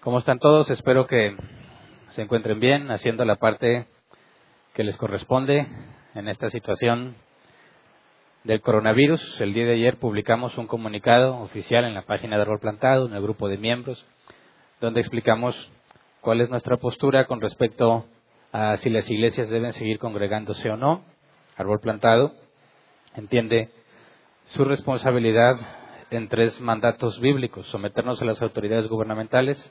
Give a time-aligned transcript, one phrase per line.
[0.00, 0.70] ¿Cómo están todos?
[0.70, 1.36] Espero que
[2.12, 3.86] se encuentren bien, haciendo la parte
[4.72, 5.66] que les corresponde
[6.14, 7.16] en esta situación
[8.44, 9.42] del coronavirus.
[9.42, 13.12] El día de ayer publicamos un comunicado oficial en la página de Rol Plantado, en
[13.12, 14.02] el grupo de miembros,
[14.80, 15.70] donde explicamos
[16.22, 18.06] cuál es nuestra postura con respecto
[18.52, 21.04] a si las iglesias deben seguir congregándose o no.
[21.58, 22.32] Árbol Plantado
[23.16, 23.68] entiende
[24.46, 25.58] su responsabilidad
[26.10, 29.70] en tres mandatos bíblicos, someternos a las autoridades gubernamentales,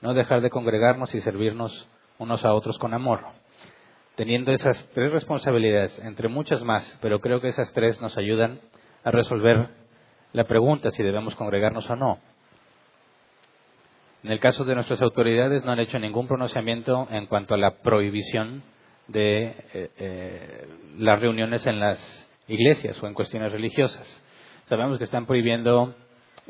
[0.00, 1.88] no dejar de congregarnos y servirnos
[2.18, 3.24] unos a otros con amor.
[4.16, 8.60] Teniendo esas tres responsabilidades, entre muchas más, pero creo que esas tres nos ayudan
[9.04, 9.68] a resolver
[10.32, 12.18] la pregunta si debemos congregarnos o no.
[14.22, 17.78] En el caso de nuestras autoridades no han hecho ningún pronunciamiento en cuanto a la
[17.78, 18.62] prohibición
[19.08, 24.22] de eh, eh, las reuniones en las iglesias o en cuestiones religiosas.
[24.66, 25.94] Sabemos que están prohibiendo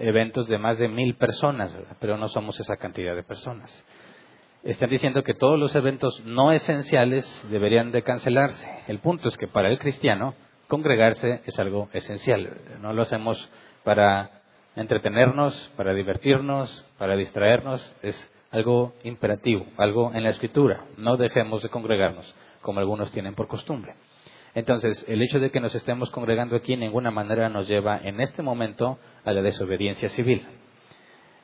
[0.01, 3.85] eventos de más de mil personas, pero no somos esa cantidad de personas.
[4.63, 8.69] Están diciendo que todos los eventos no esenciales deberían de cancelarse.
[8.89, 10.35] El punto es que para el cristiano
[10.69, 12.59] congregarse es algo esencial.
[12.81, 13.51] No lo hacemos
[13.85, 14.43] para
[14.77, 17.95] entretenernos, para divertirnos, para distraernos.
[18.03, 20.85] Es algo imperativo, algo en la escritura.
[20.97, 23.95] No dejemos de congregarnos como algunos tienen por costumbre.
[24.55, 28.21] Entonces, el hecho de que nos estemos congregando aquí en ninguna manera nos lleva en
[28.21, 30.47] este momento a la desobediencia civil.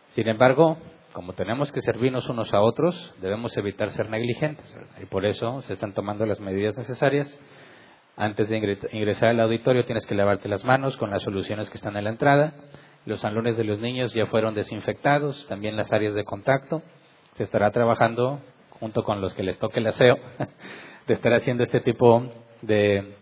[0.08, 0.78] Sin embargo,
[1.12, 4.66] como tenemos que servirnos unos a otros, debemos evitar ser negligentes.
[5.00, 7.40] Y por eso se están tomando las medidas necesarias.
[8.16, 11.96] Antes de ingresar al auditorio tienes que lavarte las manos con las soluciones que están
[11.96, 12.54] en la entrada.
[13.04, 16.82] Los salones de los niños ya fueron desinfectados, también las áreas de contacto.
[17.34, 18.40] Se estará trabajando
[18.80, 20.16] junto con los que les toque el aseo
[21.06, 22.26] de estar haciendo este tipo
[22.66, 23.16] de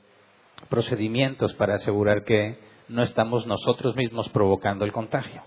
[0.69, 5.42] procedimientos para asegurar que no estamos nosotros mismos provocando el contagio.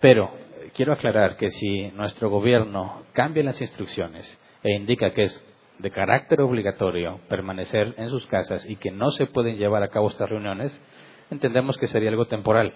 [0.00, 0.30] Pero
[0.74, 4.26] quiero aclarar que si nuestro gobierno cambia las instrucciones
[4.62, 5.44] e indica que es
[5.78, 10.08] de carácter obligatorio permanecer en sus casas y que no se pueden llevar a cabo
[10.08, 10.78] estas reuniones,
[11.30, 12.74] entendemos que sería algo temporal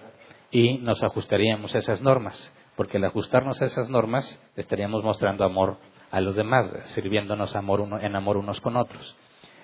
[0.51, 5.77] y nos ajustaríamos a esas normas, porque al ajustarnos a esas normas estaríamos mostrando amor
[6.11, 9.15] a los demás, sirviéndonos amor en amor unos con otros.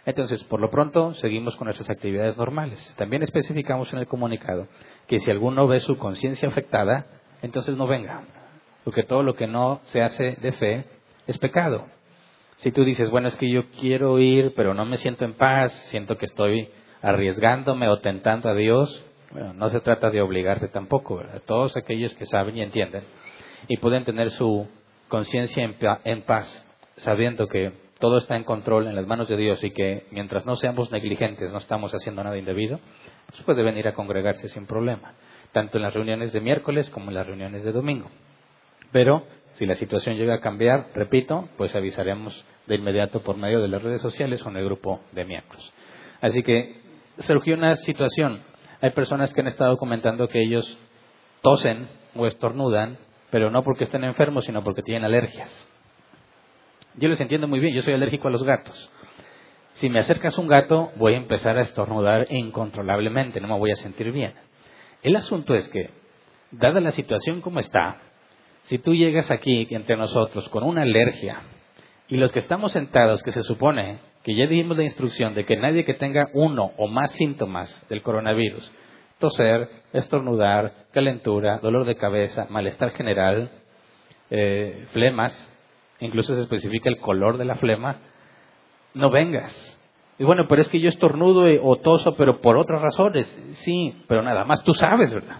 [0.08, 2.94] Entonces, por lo pronto, seguimos con nuestras actividades normales.
[2.98, 4.70] También especificamos en el comunicado
[5.06, 7.08] que si alguno ve su conciencia afectada,
[7.42, 8.24] entonces no venga,
[8.86, 10.86] porque todo lo que no se hace de fe
[11.28, 11.88] es pecado.
[12.56, 15.74] Si tú dices, bueno, es que yo quiero ir, pero no me siento en paz,
[15.90, 16.70] siento que estoy
[17.02, 19.04] arriesgándome o tentando a Dios,
[19.56, 21.42] no se trata de obligarte tampoco, ¿verdad?
[21.46, 23.04] Todos aquellos que saben y entienden
[23.68, 24.70] y pueden tener su
[25.10, 25.70] conciencia
[26.06, 26.66] en paz,
[26.96, 30.56] sabiendo que todo está en control en las manos de Dios y que mientras no
[30.56, 32.80] seamos negligentes, no estamos haciendo nada indebido,
[33.30, 35.14] pues puede venir a congregarse sin problema,
[35.52, 38.10] tanto en las reuniones de miércoles como en las reuniones de domingo.
[38.92, 43.68] Pero si la situación llega a cambiar, repito, pues avisaremos de inmediato por medio de
[43.68, 45.74] las redes sociales o en el grupo de miembros.
[46.22, 46.82] Así que
[47.20, 48.42] surgió una situación.
[48.82, 50.78] Hay personas que han estado comentando que ellos
[51.42, 52.98] tosen o estornudan,
[53.32, 55.50] pero no porque estén enfermos, sino porque tienen alergias.
[56.98, 58.90] Yo les entiendo muy bien, yo soy alérgico a los gatos.
[59.74, 63.76] Si me acercas un gato, voy a empezar a estornudar incontrolablemente, no me voy a
[63.76, 64.34] sentir bien.
[65.04, 65.92] El asunto es que,
[66.50, 68.02] dada la situación como está,
[68.64, 71.42] si tú llegas aquí entre nosotros con una alergia
[72.08, 75.56] y los que estamos sentados, que se supone que ya dimos la instrucción de que
[75.56, 78.72] nadie que tenga uno o más síntomas del coronavirus,
[79.20, 83.52] toser, estornudar, calentura, dolor de cabeza, malestar general,
[84.32, 85.48] eh, flemas,
[86.00, 87.98] incluso se especifica el color de la flema,
[88.94, 89.74] no vengas.
[90.20, 93.28] Y bueno, pero es que yo estornudo o toso, pero por otras razones.
[93.54, 95.38] Sí, pero nada más tú sabes, ¿verdad?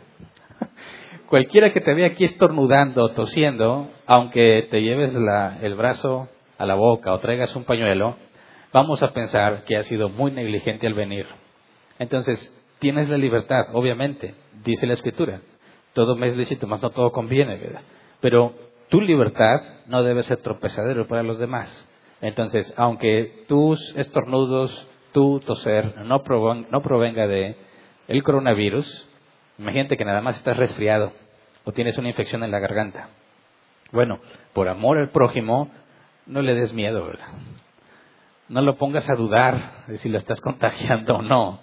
[1.28, 5.14] Cualquiera que te vea aquí estornudando o tosiendo, aunque te lleves
[5.62, 8.18] el brazo a la boca o traigas un pañuelo,
[8.72, 11.26] vamos a pensar que has sido muy negligente al venir.
[12.00, 15.42] Entonces, tienes la libertad, obviamente, dice la Escritura.
[15.94, 17.82] Todo me es lícito, más no todo conviene, ¿verdad?
[18.22, 18.54] Pero
[18.90, 21.88] tu libertad no debe ser tropezadero para los demás.
[22.22, 27.56] Entonces, aunque tus estornudos, tu toser no, provenga de
[28.08, 29.08] el coronavirus,
[29.58, 31.12] imagínate que nada más estás resfriado
[31.64, 33.10] o tienes una infección en la garganta.
[33.92, 34.20] Bueno,
[34.54, 35.70] por amor al prójimo,
[36.26, 37.28] no le des miedo, ¿verdad?
[38.50, 41.60] No lo pongas a dudar de si lo estás contagiando o no.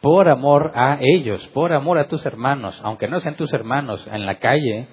[0.00, 4.26] Por amor a ellos, por amor a tus hermanos, aunque no sean tus hermanos en
[4.26, 4.88] la calle,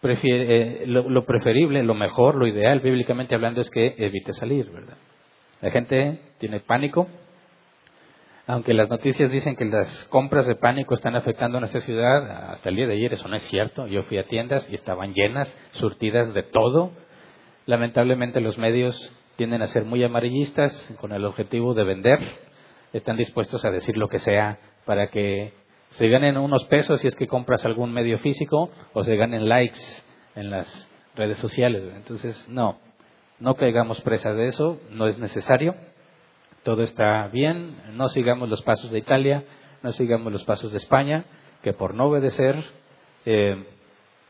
[0.00, 4.96] prefiere, eh, lo, preferible, lo mejor, lo ideal, bíblicamente hablando, es que evite salir, ¿verdad?
[5.60, 7.08] La gente tiene pánico,
[8.48, 12.68] Aunque las noticias dicen que las compras de pánico están afectando a nuestra ciudad, hasta
[12.68, 13.88] el día de ayer eso no es cierto.
[13.88, 16.92] Yo fui a tiendas y estaban llenas, surtidas de todo.
[17.64, 18.94] Lamentablemente los medios
[19.34, 22.20] tienden a ser muy amarillistas con el objetivo de vender.
[22.92, 25.52] Están dispuestos a decir lo que sea para que
[25.96, 29.80] se ganen unos pesos si es que compras algún medio físico o se ganen likes
[30.34, 31.82] en las redes sociales.
[31.96, 32.78] Entonces, no,
[33.40, 35.74] no caigamos presa de eso, no es necesario.
[36.64, 39.44] Todo está bien, no sigamos los pasos de Italia,
[39.82, 41.24] no sigamos los pasos de España,
[41.62, 42.62] que por no obedecer
[43.24, 43.64] eh,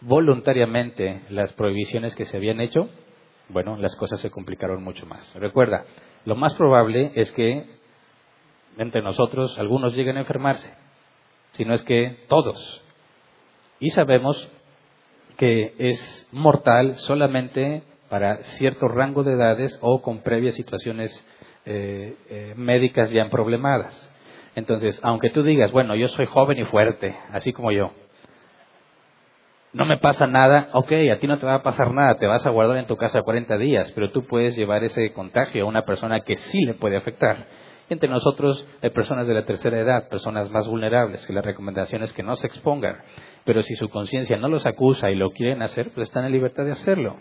[0.02, 2.88] voluntariamente las prohibiciones que se habían hecho,
[3.48, 5.34] bueno, las cosas se complicaron mucho más.
[5.34, 5.84] Recuerda,
[6.26, 7.66] lo más probable es que
[8.78, 10.85] entre nosotros algunos lleguen a enfermarse,
[11.56, 12.82] si no es que todos.
[13.80, 14.48] Y sabemos
[15.36, 21.24] que es mortal solamente para cierto rango de edades o con previas situaciones
[21.64, 24.12] eh, eh, médicas ya problemadas.
[24.54, 27.92] Entonces, aunque tú digas, bueno, yo soy joven y fuerte, así como yo,
[29.72, 32.46] no me pasa nada, ok, a ti no te va a pasar nada, te vas
[32.46, 35.84] a guardar en tu casa 40 días, pero tú puedes llevar ese contagio a una
[35.84, 37.46] persona que sí le puede afectar.
[37.88, 42.12] Entre nosotros hay personas de la tercera edad, personas más vulnerables, que la recomendación es
[42.12, 43.00] que no se expongan.
[43.44, 46.64] Pero si su conciencia no los acusa y lo quieren hacer, pues están en libertad
[46.64, 47.16] de hacerlo.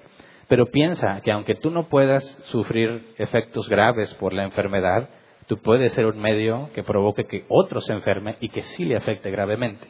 [0.48, 5.10] Pero piensa que aunque tú no puedas sufrir efectos graves por la enfermedad,
[5.48, 8.98] tú puedes ser un medio que provoque que otro se enferme y que sí le
[8.98, 9.88] afecte gravemente.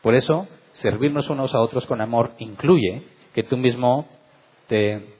[0.00, 3.02] Por eso, servirnos unos a otros con amor incluye
[3.34, 4.08] que tú mismo
[4.68, 5.14] te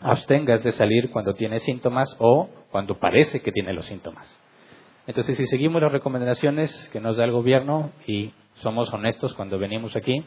[0.00, 4.41] abstengas de salir cuando tienes síntomas o cuando parece que tiene los síntomas.
[5.12, 8.32] Entonces, si seguimos las recomendaciones que nos da el gobierno y
[8.62, 10.24] somos honestos cuando venimos aquí,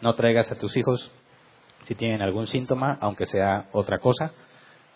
[0.00, 1.10] no traigas a tus hijos
[1.88, 4.30] si tienen algún síntoma, aunque sea otra cosa.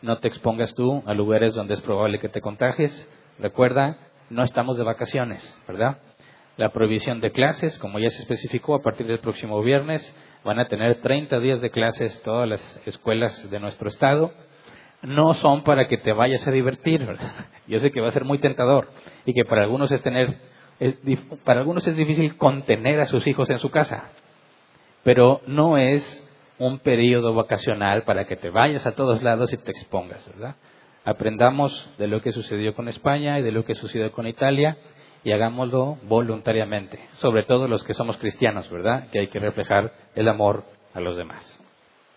[0.00, 3.10] No te expongas tú a lugares donde es probable que te contagies.
[3.40, 3.98] Recuerda,
[4.30, 5.98] no estamos de vacaciones, ¿verdad?
[6.56, 10.14] La prohibición de clases, como ya se especificó, a partir del próximo viernes
[10.44, 14.32] van a tener 30 días de clases todas las escuelas de nuestro estado
[15.02, 17.06] no son para que te vayas a divertir.
[17.66, 18.88] Yo sé que va a ser muy tentador
[19.24, 20.36] y que para algunos es tener,
[21.44, 24.10] para algunos es difícil contener a sus hijos en su casa,
[25.02, 26.22] pero no es
[26.58, 30.56] un periodo vacacional para que te vayas a todos lados y te expongas, ¿verdad?
[31.04, 34.76] Aprendamos de lo que sucedió con España y de lo que sucedió con Italia
[35.22, 39.08] y hagámoslo voluntariamente, sobre todo los que somos cristianos, ¿verdad?
[39.10, 40.64] Que hay que reflejar el amor
[40.94, 41.60] a los demás.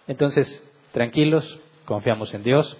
[0.07, 2.77] Entonces, tranquilos, confiamos en Dios.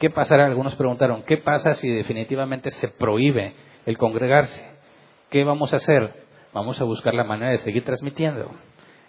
[0.00, 0.46] ¿Qué pasará?
[0.46, 3.54] Algunos preguntaron, ¿qué pasa si definitivamente se prohíbe
[3.86, 4.68] el congregarse?
[5.30, 6.12] ¿Qué vamos a hacer?
[6.52, 8.50] Vamos a buscar la manera de seguir transmitiendo.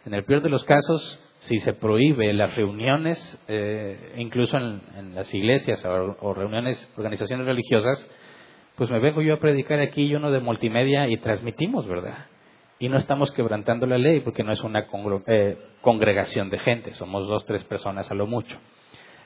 [0.05, 5.33] En el peor de los casos, si se prohíbe las reuniones, eh, incluso en, las
[5.33, 8.07] iglesias o, reuniones, organizaciones religiosas,
[8.75, 12.27] pues me vengo yo a predicar aquí y uno de multimedia y transmitimos, ¿verdad?
[12.77, 14.85] Y no estamos quebrantando la ley porque no es una
[15.27, 18.55] eh, congregación de gente, somos dos, tres personas a lo mucho.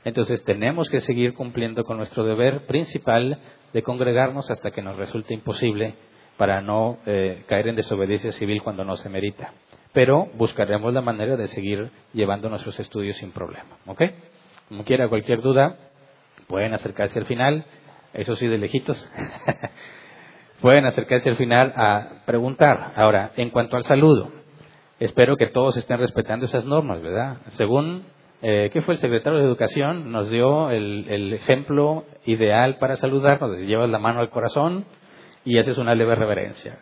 [0.06, 3.40] Entonces tenemos que seguir cumpliendo con nuestro deber principal
[3.74, 5.96] de congregarnos hasta que nos resulte imposible
[6.38, 9.54] para no eh, caer en desobediencia civil cuando no se merita.
[9.94, 13.78] Pero buscaremos la manera de seguir llevando nuestros estudios sin problema.
[13.86, 14.02] ¿Ok?
[14.70, 15.78] Como quiera, cualquier duda,
[16.48, 17.66] pueden acercarse al final,
[18.14, 19.10] eso sí de lejitos.
[20.62, 22.94] pueden acercarse al final a preguntar.
[22.96, 24.32] Ahora, en cuanto al saludo,
[25.00, 27.38] espero que todos estén respetando esas normas, ¿verdad?
[27.50, 28.06] Según
[28.45, 30.12] eh, ¿qué fue el secretario de Educación?
[30.12, 33.57] Nos dio el, ejemplo ideal para saludarnos.
[33.59, 34.83] Llevas la mano al corazón
[35.45, 36.78] y haces una leve reverencia.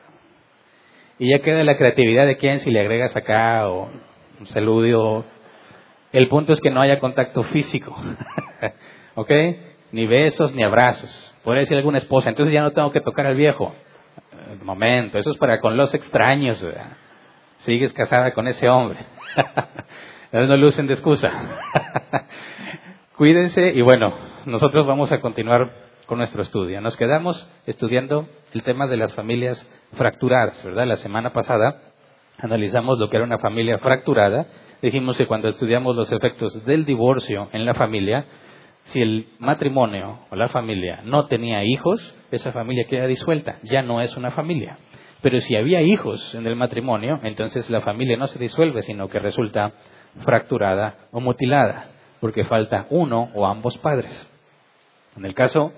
[1.20, 3.91] Y ya queda la creatividad de quién, si le agregas acá o
[4.39, 5.24] un saludo.
[6.12, 7.96] El punto es que no haya contacto físico.
[9.13, 9.30] ¿Ok?
[9.91, 11.32] Ni besos ni abrazos.
[11.44, 13.75] Podría decir alguna esposa, entonces ya no tengo que tocar al viejo.
[14.63, 16.60] momento, eso es para con los extraños.
[16.60, 16.94] ¿verdad?
[17.58, 18.98] Sigues casada con ese hombre.
[20.32, 21.30] no lo usen de excusa.
[23.18, 24.14] Cuídense y bueno,
[24.46, 25.72] nosotros vamos a continuar
[26.06, 26.82] con nuestro estudio.
[26.82, 30.88] Nos quedamos estudiando el tema de las familias fracturadas, ¿verdad?
[30.88, 31.82] La semana pasada
[32.38, 34.48] analizamos lo que era una familia fracturada.
[34.82, 38.26] Dijimos que cuando estudiamos los efectos del divorcio en la familia,
[38.86, 44.02] si el matrimonio o la familia no tenía hijos, esa familia queda disuelta, ya no
[44.02, 44.78] es una familia.
[45.22, 49.20] Pero si había hijos en el matrimonio, entonces la familia no se disuelve, sino que
[49.20, 49.74] resulta
[50.20, 51.89] fracturada o mutilada,
[52.20, 54.27] porque falta uno o ambos padres.
[55.15, 55.74] En el caso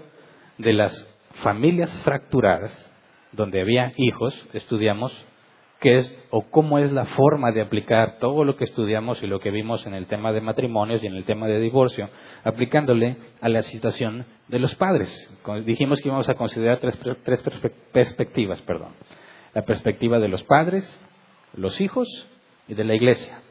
[0.57, 1.07] de las
[1.41, 2.91] familias fracturadas,
[3.31, 5.11] donde había hijos, estudiamos
[5.79, 9.41] qué es o cómo es la forma de aplicar todo lo que estudiamos y lo
[9.41, 12.09] que vimos en el tema de matrimonios y en el tema de divorcio,
[12.43, 15.11] aplicándole a la situación de los padres.
[15.65, 17.43] Dijimos que íbamos a considerar tres, tres
[17.91, 18.93] perspectivas, perdón.
[19.53, 20.85] La perspectiva de los padres,
[21.53, 22.07] los hijos
[22.67, 23.42] y de la iglesia.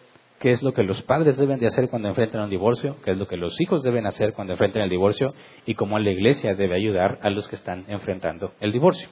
[0.42, 2.96] ¿Qué es lo que los padres deben de hacer cuando enfrentan un divorcio?
[3.04, 5.34] ¿Qué es lo que los hijos deben hacer cuando enfrentan el divorcio?
[5.66, 9.08] Y cómo la iglesia debe ayudar a los que están enfrentando el divorcio.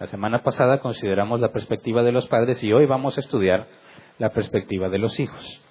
[0.00, 3.68] La semana pasada consideramos la perspectiva de los padres y hoy vamos a estudiar
[4.18, 5.62] la perspectiva de los hijos.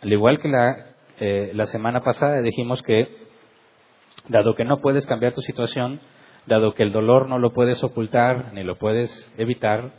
[0.00, 0.86] Al igual que la,
[1.20, 3.14] eh, la semana pasada dijimos que,
[4.28, 6.00] dado que no puedes cambiar tu situación,
[6.46, 9.92] dado que el dolor no lo puedes ocultar ni lo puedes evitar,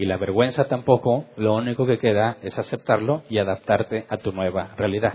[0.00, 4.74] y la vergüenza tampoco, lo único que queda es aceptarlo y adaptarte a tu nueva
[4.78, 5.12] realidad.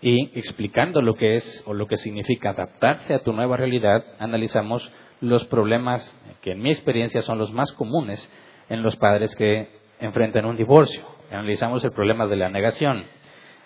[0.00, 4.88] Y explicando lo que es o lo que significa adaptarse a tu nueva realidad, analizamos
[5.20, 8.24] los problemas que en mi experiencia son los más comunes
[8.68, 11.02] en los padres que enfrentan un divorcio.
[11.32, 13.06] Analizamos el problema de la negación,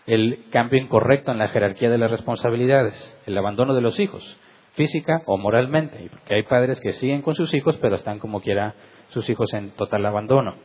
[0.06, 4.24] el cambio incorrecto en la jerarquía de las responsabilidades, el abandono de los hijos,
[4.72, 8.74] física o moralmente, porque hay padres que siguen con sus hijos pero están como quiera
[9.08, 10.56] sus hijos en total abandono.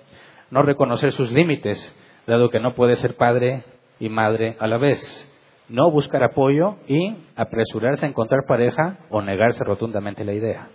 [0.49, 1.95] No reconocer sus límites,
[2.27, 3.63] dado que no puede ser padre
[3.99, 5.27] y madre a la vez.
[5.69, 10.69] No buscar apoyo y apresurarse a encontrar pareja o negarse rotundamente la idea.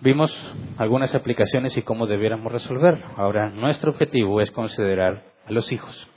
[0.00, 0.32] Vimos
[0.78, 3.06] algunas aplicaciones y cómo debiéramos resolverlo.
[3.16, 6.10] Ahora, nuestro objetivo es considerar a los hijos.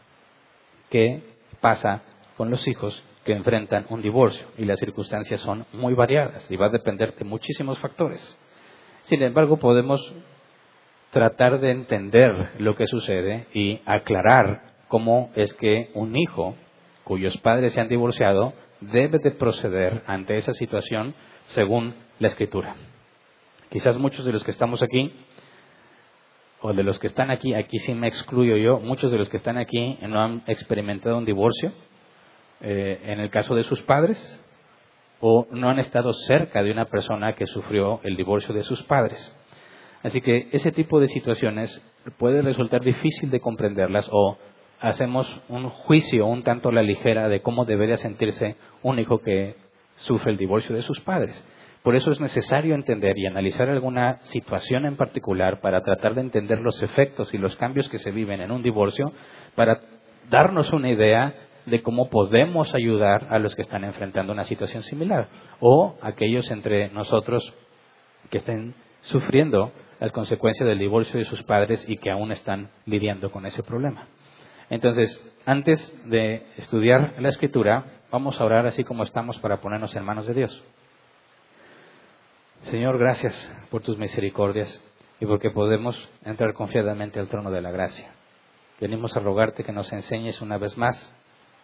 [0.90, 1.22] ¿Qué
[1.62, 2.02] pasa
[2.38, 4.48] con los hijos que enfrentan un divorcio?
[4.58, 8.38] Y las circunstancias son muy variadas y va a depender de muchísimos factores.
[9.06, 10.02] Sin embargo, podemos
[11.12, 16.56] tratar de entender lo que sucede y aclarar cómo es que un hijo
[17.04, 22.76] cuyos padres se han divorciado debe de proceder ante esa situación según la escritura.
[23.70, 25.14] Quizás muchos de los que estamos aquí,
[26.62, 29.38] o de los que están aquí, aquí sí me excluyo yo, muchos de los que
[29.38, 31.72] están aquí no han experimentado un divorcio,
[32.62, 34.18] eh, en el caso de sus padres,
[35.28, 39.36] o no han estado cerca de una persona que sufrió el divorcio de sus padres.
[40.04, 41.82] Así que ese tipo de situaciones
[42.20, 44.38] puede resultar difícil de comprenderlas o
[44.80, 49.56] hacemos un juicio un tanto a la ligera de cómo debería sentirse un hijo que
[49.96, 51.44] sufre el divorcio de sus padres.
[51.82, 56.60] Por eso es necesario entender y analizar alguna situación en particular para tratar de entender
[56.60, 59.12] los efectos y los cambios que se viven en un divorcio,
[59.56, 59.82] para
[60.30, 61.34] darnos una idea
[61.66, 65.30] de cómo podemos ayudar a los que están enfrentando una situación similar
[65.60, 67.54] o aquellos entre nosotros
[68.30, 73.32] que estén sufriendo las consecuencias del divorcio de sus padres y que aún están lidiando
[73.32, 74.08] con ese problema.
[74.70, 80.04] Entonces, antes de estudiar la escritura, vamos a orar así como estamos para ponernos en
[80.04, 80.64] manos de Dios.
[82.64, 83.34] Señor, gracias
[83.70, 84.84] por tus misericordias
[85.20, 88.12] y porque podemos entrar confiadamente al trono de la gracia.
[88.80, 91.16] Venimos a rogarte que nos enseñes una vez más,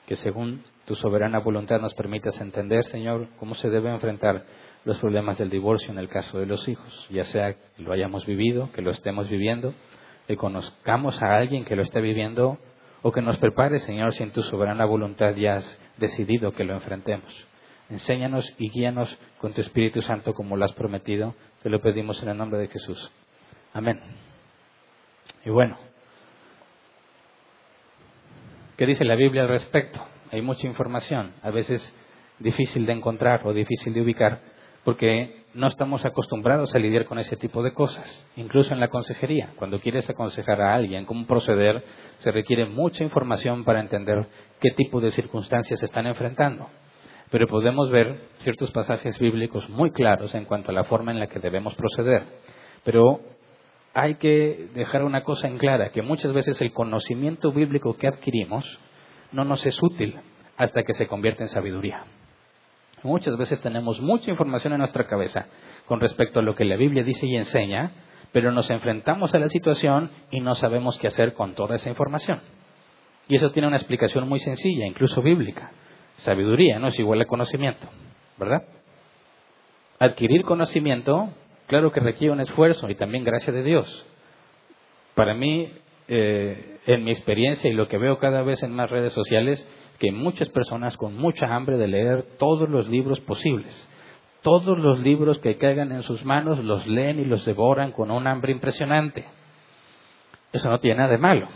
[0.07, 4.45] que según tu soberana voluntad nos permitas entender, Señor, cómo se debe enfrentar
[4.83, 8.25] los problemas del divorcio en el caso de los hijos, ya sea que lo hayamos
[8.25, 9.73] vivido, que lo estemos viviendo,
[10.27, 12.57] que conozcamos a alguien que lo esté viviendo
[13.03, 16.73] o que nos prepare, Señor, si en tu soberana voluntad ya has decidido que lo
[16.73, 17.31] enfrentemos.
[17.89, 21.35] Enséñanos y guíanos con tu Espíritu Santo como lo has prometido.
[21.61, 23.11] Te lo pedimos en el nombre de Jesús.
[23.73, 23.99] Amén.
[25.43, 25.77] Y bueno,
[28.81, 30.03] ¿qué dice la Biblia al respecto?
[30.31, 31.95] Hay mucha información, a veces
[32.39, 34.39] difícil de encontrar o difícil de ubicar,
[34.83, 38.27] porque no estamos acostumbrados a lidiar con ese tipo de cosas.
[38.37, 41.83] Incluso en la consejería, cuando quieres aconsejar a alguien cómo proceder,
[42.17, 44.25] se requiere mucha información para entender
[44.59, 46.67] qué tipo de circunstancias están enfrentando
[47.29, 51.27] pero podemos ver ciertos pasajes bíblicos muy claros en cuanto a la forma en la
[51.27, 52.23] que debemos proceder.
[52.83, 53.21] Pero
[53.93, 58.65] hay que dejar una cosa en clara, que muchas veces el conocimiento bíblico que adquirimos
[59.31, 60.19] no nos es útil
[60.57, 62.05] hasta que se convierte en sabiduría.
[63.03, 65.47] Muchas veces tenemos mucha información en nuestra cabeza
[65.87, 67.91] con respecto a lo que la Biblia dice y enseña,
[68.31, 72.41] pero nos enfrentamos a la situación y no sabemos qué hacer con toda esa información.
[73.27, 75.71] Y eso tiene una explicación muy sencilla, incluso bíblica.
[76.17, 77.87] Sabiduría no es igual a conocimiento,
[78.37, 78.63] ¿verdad?
[79.99, 81.29] Adquirir conocimiento,
[81.71, 84.05] claro que requiere un esfuerzo y también gracia de Dios.
[85.15, 85.71] Para mí,
[86.09, 89.65] eh, en mi experiencia y lo que veo cada vez en más redes sociales,
[89.97, 93.87] que muchas personas con mucha hambre de leer todos los libros posibles,
[94.41, 98.27] todos los libros que caigan en sus manos los leen y los devoran con un
[98.27, 99.23] hambre impresionante.
[100.51, 101.47] Eso no tiene nada de malo.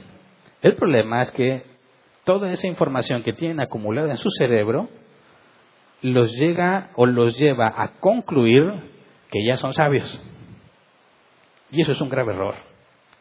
[0.61, 1.63] El problema es que
[2.23, 4.87] toda esa información que tienen acumulada en su cerebro
[6.01, 8.94] los llega o los lleva a concluir
[9.31, 10.21] que ya son sabios.
[11.71, 12.55] Y eso es un grave error.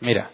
[0.00, 0.30] Mira,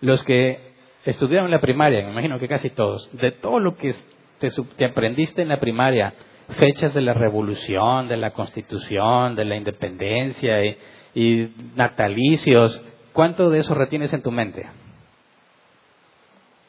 [0.00, 0.72] los que
[1.04, 3.94] estudiaron la primaria, me imagino que casi todos, de todo lo que
[4.38, 6.14] te, aprendiste en la primaria,
[6.58, 10.78] fechas de la revolución, de la constitución, de la independencia y,
[11.14, 12.82] y natalicios,
[13.12, 14.66] ¿cuánto de eso retienes en tu mente?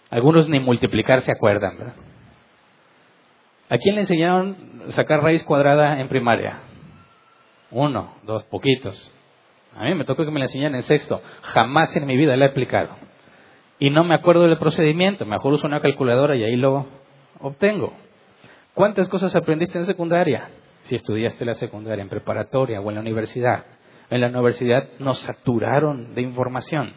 [0.10, 1.94] Algunos ni multiplicar se acuerdan, ¿verdad?
[3.70, 4.58] ¿A quién le enseñaron
[4.90, 6.58] sacar raíz cuadrada en primaria?
[7.72, 9.12] Uno, dos, poquitos.
[9.76, 11.22] A mí me tocó que me la enseñaran en sexto.
[11.42, 12.90] Jamás en mi vida la he aplicado.
[13.78, 15.26] Y no me acuerdo del procedimiento.
[15.26, 16.88] Mejor uso una calculadora y ahí lo
[17.40, 17.94] obtengo.
[18.74, 20.50] ¿Cuántas cosas aprendiste en secundaria?
[20.84, 23.66] Si estudiaste la secundaria, en preparatoria o en la universidad.
[24.10, 26.94] En la universidad nos saturaron de información.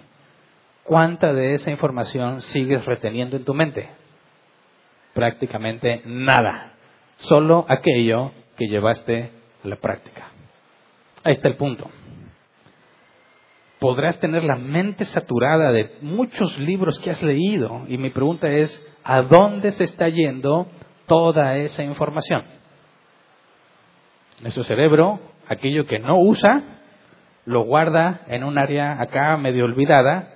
[0.83, 3.91] ¿Cuánta de esa información sigues reteniendo en tu mente?
[5.15, 6.73] Prácticamente nada.
[7.19, 9.31] Solo aquello que llevaste
[9.63, 10.32] a la práctica.
[11.25, 11.89] Ahí está el punto.
[13.79, 18.85] Podrás tener la mente saturada de muchos libros que has leído y mi pregunta es,
[19.03, 20.69] ¿a dónde se está yendo
[21.07, 22.45] toda esa información?
[24.41, 26.63] Nuestro cerebro, aquello que no usa,
[27.45, 30.33] lo guarda en un área acá medio olvidada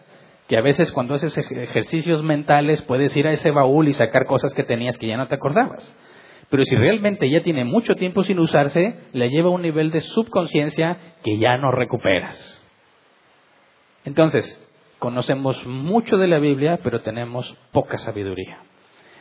[0.49, 4.55] que a veces cuando haces ejercicios mentales puedes ir a ese baúl y sacar cosas
[4.55, 5.95] que tenías que ya no te acordabas.
[6.51, 10.01] Pero si realmente ya tiene mucho tiempo sin usarse, le lleva a un nivel de
[10.01, 12.63] subconsciencia que ya no recuperas.
[14.05, 14.61] Entonces,
[14.99, 18.61] conocemos mucho de la Biblia, pero tenemos poca sabiduría.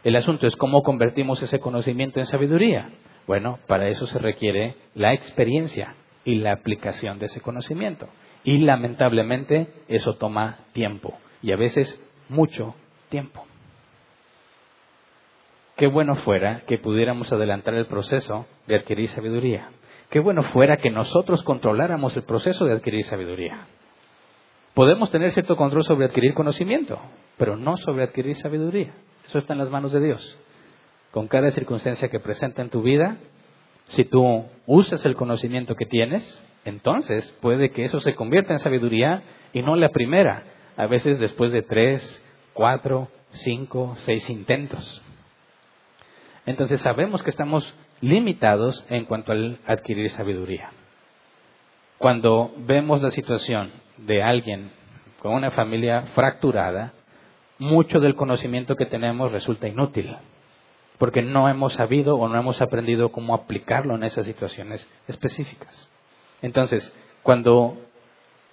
[0.04, 2.90] El asunto es cómo convertimos ese conocimiento en sabiduría.
[3.26, 8.08] Bueno, para eso se requiere la experiencia y la aplicación de ese conocimiento.
[8.44, 12.76] Y lamentablemente eso toma tiempo y a veces mucho
[13.10, 13.46] tiempo.
[15.76, 19.70] Qué bueno fuera que pudiéramos adelantar el proceso de adquirir sabiduría.
[20.10, 23.68] Qué bueno fuera que nosotros controláramos el proceso de adquirir sabiduría.
[24.74, 26.98] Podemos tener cierto control sobre adquirir conocimiento,
[27.38, 28.94] pero no sobre adquirir sabiduría.
[29.28, 30.40] Eso está en las manos de Dios.
[31.12, 33.18] Con cada circunstancia que presenta en tu vida,
[33.88, 39.24] si tú usas el conocimiento que tienes, entonces puede que eso se convierta en sabiduría
[39.52, 40.44] y no la primera,
[40.78, 45.02] a veces después de tres, cuatro, cinco, seis intentos.
[46.46, 50.70] Entonces sabemos que estamos limitados en cuanto al adquirir sabiduría.
[51.98, 54.72] Cuando vemos la situación de alguien
[55.22, 56.94] con una familia fracturada,
[57.58, 60.16] mucho del conocimiento que tenemos resulta inútil,
[60.98, 65.90] porque no hemos sabido o no hemos aprendido cómo aplicarlo en esas situaciones específicas.
[66.42, 67.78] Entonces, cuando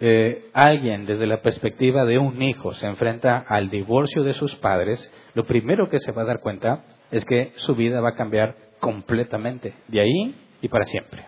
[0.01, 5.13] eh, alguien desde la perspectiva de un hijo se enfrenta al divorcio de sus padres,
[5.35, 8.57] lo primero que se va a dar cuenta es que su vida va a cambiar
[8.81, 11.27] completamente, de ahí y para siempre.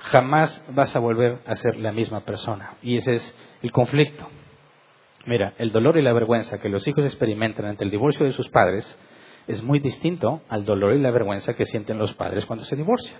[0.00, 2.74] Jamás vas a volver a ser la misma persona.
[2.82, 4.28] Y ese es el conflicto.
[5.24, 8.48] Mira, el dolor y la vergüenza que los hijos experimentan ante el divorcio de sus
[8.50, 8.98] padres
[9.46, 13.18] es muy distinto al dolor y la vergüenza que sienten los padres cuando se divorcian.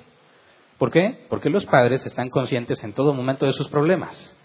[0.76, 1.24] ¿Por qué?
[1.30, 4.36] Porque los padres están conscientes en todo momento de sus problemas.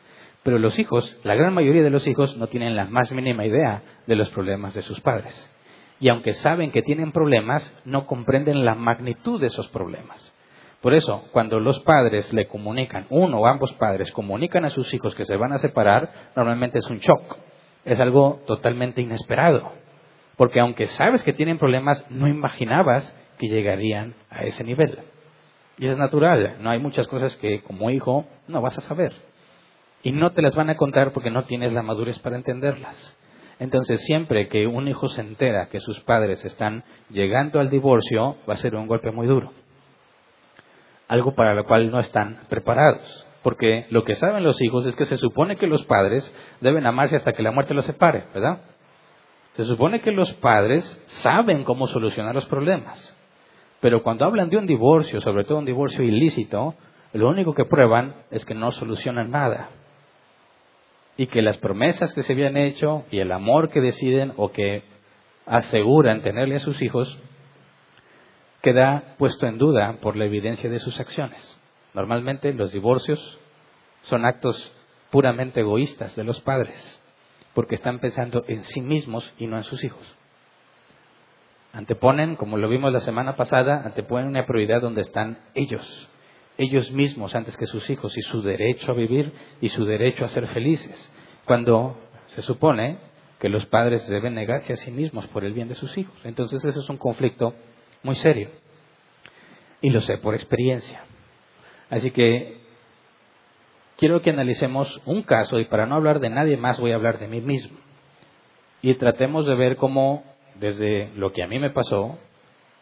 [0.43, 3.83] Pero los hijos, la gran mayoría de los hijos, no tienen la más mínima idea
[4.07, 5.51] de los problemas de sus padres.
[6.01, 10.33] Y aunque saben que tienen problemas, no comprenden la magnitud de esos problemas.
[10.81, 15.13] Por eso, cuando los padres le comunican, uno o ambos padres comunican a sus hijos
[15.13, 17.37] que se van a separar, normalmente es un shock.
[17.85, 19.73] Es algo totalmente inesperado.
[20.37, 24.97] Porque aunque sabes que tienen problemas, no imaginabas que llegarían a ese nivel.
[25.77, 29.13] Y es natural, no hay muchas cosas que como hijo no vas a saber.
[30.01, 33.15] Y no te las van a contar porque no tienes la madurez para entenderlas.
[33.61, 38.55] Entonces, siempre que un hijo se entera que sus padres están llegando al divorcio, va
[38.55, 39.53] a ser un golpe muy duro.
[41.07, 43.27] Algo para lo cual no están preparados.
[43.43, 47.17] Porque lo que saben los hijos es que se supone que los padres deben amarse
[47.17, 48.63] hasta que la muerte los separe, ¿verdad?
[49.53, 53.15] Se supone que los padres saben cómo solucionar los problemas.
[53.79, 56.73] Pero cuando hablan de un divorcio, sobre todo un divorcio ilícito,
[57.13, 59.69] lo único que prueban es que no solucionan nada.
[61.21, 64.81] Y que las promesas que se habían hecho y el amor que deciden o que
[65.45, 67.15] aseguran tenerle a sus hijos
[68.63, 71.61] queda puesto en duda por la evidencia de sus acciones.
[71.93, 73.39] Normalmente los divorcios
[74.01, 74.73] son actos
[75.11, 76.99] puramente egoístas de los padres,
[77.53, 80.17] porque están pensando en sí mismos y no en sus hijos.
[81.71, 86.09] Anteponen, como lo vimos la semana pasada, anteponen una prioridad donde están ellos,
[86.61, 90.29] ellos mismos antes que sus hijos y su derecho a vivir y su derecho a
[90.29, 91.11] ser felices,
[91.45, 91.97] cuando
[92.27, 92.97] se supone
[93.39, 96.15] que los padres deben negarse a sí mismos por el bien de sus hijos.
[96.23, 97.55] Entonces eso es un conflicto
[98.03, 98.49] muy serio.
[99.81, 101.03] Y lo sé por experiencia.
[101.89, 102.59] Así que
[103.97, 107.17] quiero que analicemos un caso y para no hablar de nadie más voy a hablar
[107.17, 107.77] de mí mismo.
[108.83, 110.23] Y tratemos de ver cómo,
[110.55, 112.19] desde lo que a mí me pasó,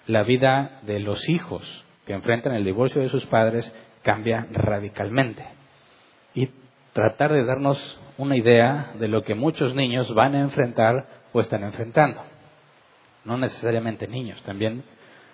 [0.06, 5.46] la vida de los hijos que enfrentan el divorcio de sus padres cambia radicalmente.
[6.34, 6.50] Y
[6.92, 11.64] tratar de darnos una idea de lo que muchos niños van a enfrentar o están
[11.64, 12.20] enfrentando.
[13.26, 14.84] No necesariamente niños, también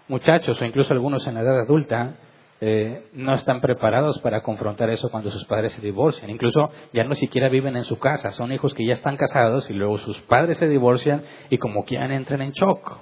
[0.09, 2.15] muchachos o incluso algunos en la edad adulta
[2.59, 6.29] eh, no están preparados para confrontar eso cuando sus padres se divorcian.
[6.29, 9.73] Incluso ya no siquiera viven en su casa, son hijos que ya están casados y
[9.73, 12.99] luego sus padres se divorcian y como quieran entran en shock.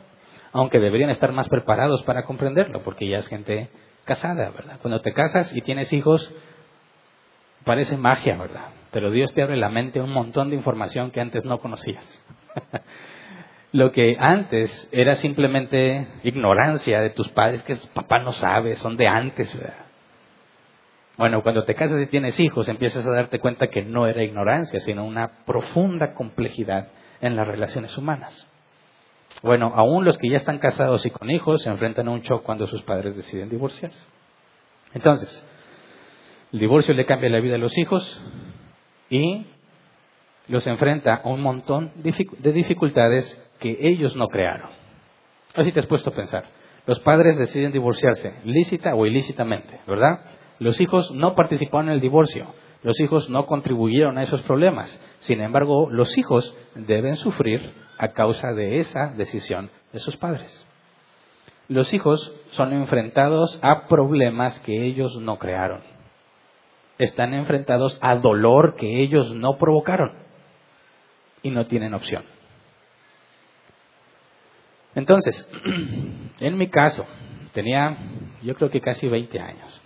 [0.54, 3.70] Aunque deberían estar más preparados para comprenderlo, porque ya es gente
[4.06, 4.78] casada, ¿verdad?
[4.82, 6.34] Cuando te casas y tienes hijos,
[7.66, 8.70] parece magia, ¿verdad?
[8.92, 12.24] Pero Dios te abre la mente un montón de información que antes no conocías.
[13.72, 19.08] lo que antes era simplemente ignorancia de tus padres, que papá no sabe, son de
[19.08, 19.54] antes.
[19.58, 19.86] ¿verdad?
[21.18, 24.80] Bueno, cuando te casas y tienes hijos, empiezas a darte cuenta que no era ignorancia,
[24.80, 26.90] sino una profunda complejidad
[27.22, 28.53] en las relaciones humanas.
[29.42, 32.44] Bueno, aún los que ya están casados y con hijos se enfrentan a un shock
[32.44, 34.08] cuando sus padres deciden divorciarse.
[34.94, 35.46] Entonces,
[36.52, 38.22] el divorcio le cambia la vida a los hijos
[39.10, 39.48] y
[40.48, 44.70] los enfrenta a un montón de dificultades que ellos no crearon.
[45.56, 46.46] Así te has puesto a pensar.
[46.86, 50.20] Los padres deciden divorciarse, lícita o ilícitamente, ¿verdad?
[50.60, 55.00] Los hijos no participaron en el divorcio, los hijos no contribuyeron a esos problemas.
[55.20, 60.66] Sin embargo, los hijos deben sufrir a causa de esa decisión de sus padres.
[61.68, 65.82] Los hijos son enfrentados a problemas que ellos no crearon.
[66.98, 70.14] Están enfrentados a dolor que ellos no provocaron
[71.42, 72.24] y no tienen opción.
[74.96, 75.50] Entonces,
[76.40, 77.06] en mi caso,
[77.54, 77.98] tenía
[78.44, 79.82] yo creo que casi 20 años,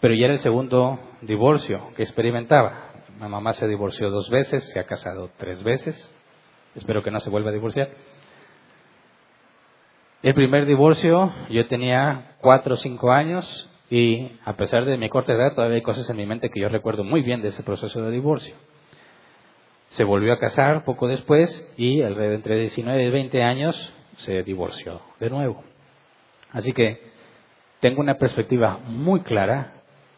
[0.00, 2.92] pero ya era el segundo divorcio que experimentaba.
[3.20, 6.12] Mi mamá se divorció dos veces, se ha casado tres veces,
[6.76, 7.90] espero que no se vuelva a divorciar.
[10.22, 15.32] El primer divorcio yo tenía cuatro o cinco años y a pesar de mi corta
[15.32, 18.02] edad todavía hay cosas en mi mente que yo recuerdo muy bien de ese proceso
[18.02, 18.54] de divorcio.
[19.90, 25.30] Se volvió a casar poco después y entre 19 y 20 años se divorció de
[25.30, 25.62] nuevo.
[26.50, 27.00] Así que
[27.80, 29.74] tengo una perspectiva muy clara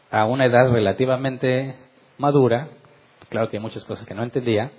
[0.09, 1.75] a una edad relativamente
[2.17, 2.69] madura,
[3.29, 4.71] claro que hay muchas cosas que no entendía,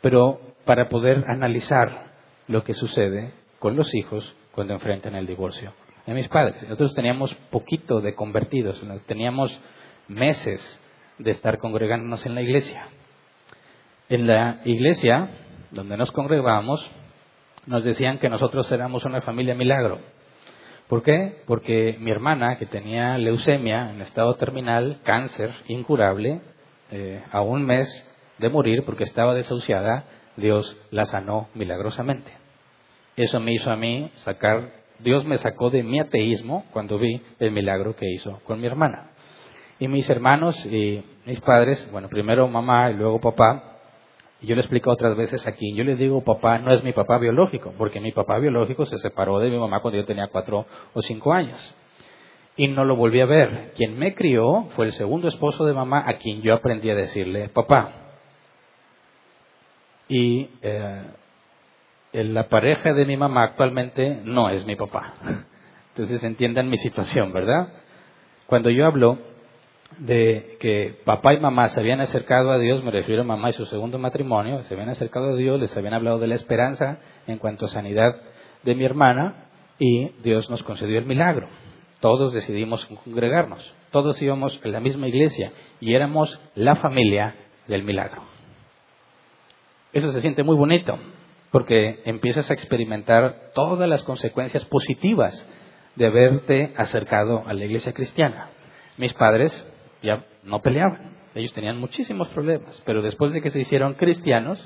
[0.00, 2.12] pero para poder analizar
[2.48, 5.72] lo que sucede con los hijos cuando enfrentan el divorcio
[6.06, 6.62] de mis padres.
[6.62, 9.58] Nosotros teníamos poquito de convertidos, teníamos
[10.08, 10.80] meses
[11.18, 12.88] de estar congregándonos en la iglesia.
[14.08, 15.30] En la iglesia
[15.70, 16.90] donde nos congregábamos,
[17.66, 20.00] nos decían que nosotros éramos una familia milagro.
[20.88, 21.42] ¿Por qué?
[21.46, 26.42] Porque mi hermana, que tenía leucemia en estado terminal, cáncer incurable,
[26.90, 27.88] eh, a un mes
[28.38, 30.04] de morir porque estaba desahuciada,
[30.36, 32.30] Dios la sanó milagrosamente.
[33.16, 37.50] Eso me hizo a mí sacar, Dios me sacó de mi ateísmo cuando vi el
[37.50, 39.10] milagro que hizo con mi hermana.
[39.78, 43.78] Y mis hermanos y mis padres, bueno, primero mamá y luego papá,
[44.40, 47.74] yo le explico otras veces aquí, yo le digo papá no es mi papá biológico,
[47.76, 51.32] porque mi papá biológico se separó de mi mamá cuando yo tenía cuatro o cinco
[51.32, 51.74] años.
[52.56, 53.72] Y no lo volví a ver.
[53.76, 57.48] Quien me crió fue el segundo esposo de mamá a quien yo aprendí a decirle
[57.48, 58.01] papá.
[60.12, 61.04] Y eh,
[62.12, 65.14] la pareja de mi mamá actualmente no es mi papá.
[65.88, 67.72] Entonces entiendan mi situación, ¿verdad?
[68.44, 69.16] Cuando yo hablo
[69.96, 73.52] de que papá y mamá se habían acercado a Dios, me refiero a mamá y
[73.54, 77.38] su segundo matrimonio, se habían acercado a Dios, les habían hablado de la esperanza en
[77.38, 78.14] cuanto a sanidad
[78.64, 79.46] de mi hermana
[79.78, 81.48] y Dios nos concedió el milagro.
[82.00, 87.34] Todos decidimos congregarnos, todos íbamos en la misma iglesia y éramos la familia
[87.66, 88.31] del milagro.
[89.92, 90.98] Eso se siente muy bonito
[91.50, 95.46] porque empiezas a experimentar todas las consecuencias positivas
[95.96, 98.48] de haberte acercado a la iglesia cristiana.
[98.96, 99.52] Mis padres
[100.02, 101.18] ya no peleaban.
[101.34, 104.58] Ellos tenían muchísimos problemas, pero después de que se hicieron cristianos,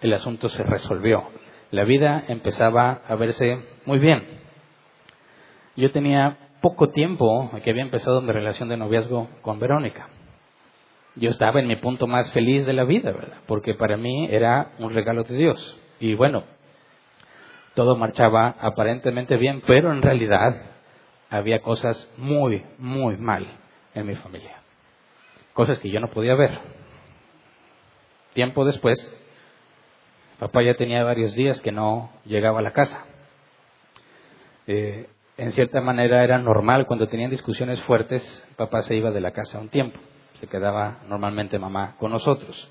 [0.00, 1.24] el asunto se resolvió.
[1.70, 4.26] La vida empezaba a verse muy bien.
[5.76, 10.08] Yo tenía poco tiempo que había empezado mi relación de noviazgo con Verónica.
[11.16, 13.38] Yo estaba en mi punto más feliz de la vida, ¿verdad?
[13.46, 15.78] Porque para mí era un regalo de Dios.
[16.00, 16.44] Y bueno,
[17.74, 20.54] todo marchaba aparentemente bien, pero en realidad
[21.30, 23.46] había cosas muy, muy mal
[23.94, 24.56] en mi familia.
[25.52, 26.58] Cosas que yo no podía ver.
[28.32, 28.98] Tiempo después,
[30.40, 33.04] papá ya tenía varios días que no llegaba a la casa.
[34.66, 38.22] Eh, en cierta manera era normal cuando tenían discusiones fuertes,
[38.56, 39.98] papá se iba de la casa un tiempo,
[40.34, 42.70] se quedaba normalmente mamá con nosotros.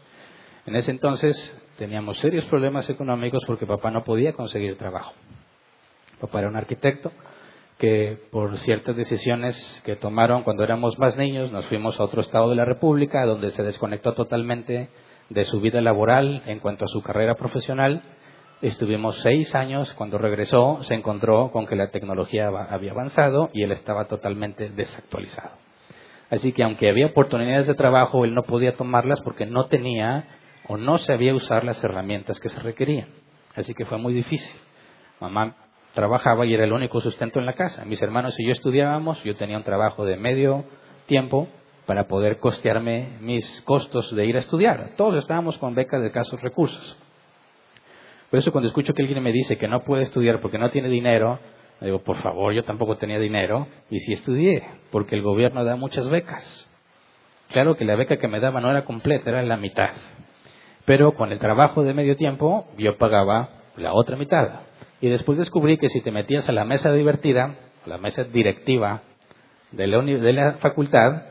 [0.66, 1.36] En ese entonces
[1.78, 5.14] teníamos serios problemas económicos porque papá no podía conseguir trabajo.
[6.20, 7.12] Papá era un arquitecto
[7.78, 12.50] que por ciertas decisiones que tomaron cuando éramos más niños nos fuimos a otro estado
[12.50, 14.90] de la República donde se desconectó totalmente
[15.30, 18.04] de su vida laboral en cuanto a su carrera profesional
[18.64, 23.74] Estuvimos seis años, cuando regresó se encontró con que la tecnología había avanzado y él
[23.74, 25.52] estaba totalmente desactualizado.
[26.34, 30.26] Así que aunque había oportunidades de trabajo, él no podía tomarlas porque no tenía
[30.68, 33.08] o no sabía usar las herramientas que se requerían.
[33.56, 34.52] Así que fue muy difícil.
[35.20, 35.56] Mamá
[35.94, 37.86] trabajaba y era el único sustento en la casa.
[37.86, 40.66] Mis hermanos y yo estudiábamos, yo tenía un trabajo de medio
[41.06, 41.50] tiempo
[41.86, 44.94] para poder costearme mis costos de ir a estudiar.
[44.98, 46.98] Todos estábamos con becas de casos recursos.
[48.32, 50.90] Por eso cuando escucho que alguien me dice que no puede estudiar porque no tiene
[50.90, 51.38] dinero,
[51.84, 56.10] digo, por favor, yo tampoco tenía dinero y sí estudié, porque el gobierno da muchas
[56.10, 56.70] becas.
[57.50, 59.92] Claro que la beca que me daba no era completa, era la mitad.
[60.86, 64.62] Pero con el trabajo de medio tiempo yo pagaba la otra mitad.
[65.02, 69.02] Y después descubrí que si te metías a la mesa divertida, la mesa directiva
[69.72, 71.24] de la, de la facultad,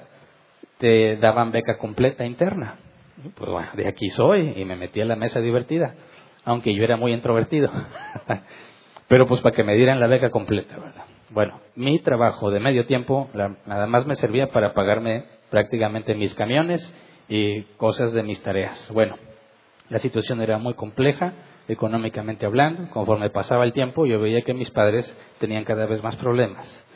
[0.78, 2.76] te daban beca completa interna.
[3.36, 5.94] Pues bueno, de aquí soy y me metí a la mesa divertida
[6.44, 7.70] aunque yo era muy introvertido.
[9.12, 11.05] Pero pues para que me dieran la beca completa, ¿verdad?
[11.29, 16.81] Bueno, mi trabajo de medio tiempo nada más me servía para pagarme prácticamente mis camiones
[17.29, 18.88] y cosas de mis tareas.
[18.90, 19.16] Bueno,
[19.90, 21.35] la situación era muy compleja
[21.68, 22.88] económicamente hablando.
[22.88, 26.87] Conforme pasaba el tiempo, yo veía que mis padres tenían cada vez más problemas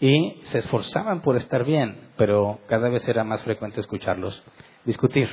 [0.00, 4.42] y se esforzaban por estar bien, pero cada vez era más frecuente escucharlos
[4.86, 5.28] discutir.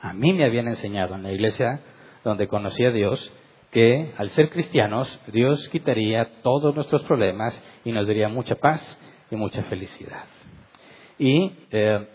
[0.00, 1.80] A mí me habían enseñado en la iglesia
[2.24, 3.30] donde conocí a Dios,
[3.74, 8.80] que al ser cristianos, Dios quitaría todos nuestros problemas y nos daría mucha paz
[9.32, 10.26] y mucha felicidad.
[11.18, 12.08] Y eh,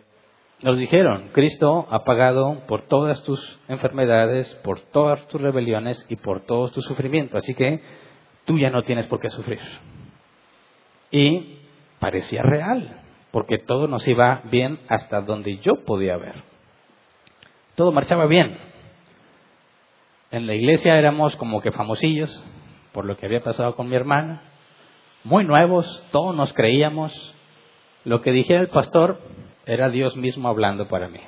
[0.64, 6.46] nos dijeron, Cristo ha pagado por todas tus enfermedades, por todas tus rebeliones y por
[6.46, 7.82] todos tus sufrimientos, así que
[8.46, 9.60] tú ya no tienes por qué sufrir.
[11.12, 11.58] Y
[12.00, 16.42] parecía real, porque todo nos iba bien hasta donde yo podía ver.
[17.76, 18.58] Todo marchaba bien,
[20.32, 22.44] en la iglesia éramos como que famosillos
[22.92, 24.42] por lo que había pasado con mi hermana,
[25.24, 27.14] muy nuevos, todos nos creíamos.
[28.06, 29.20] Lo que dijera el pastor
[29.66, 31.20] era Dios mismo hablando para mí.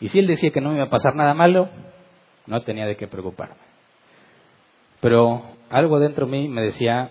[0.00, 1.68] Y si él decía que no me iba a pasar nada malo,
[2.46, 3.56] no tenía de qué preocuparme.
[5.00, 7.10] Pero algo dentro de mí me decía,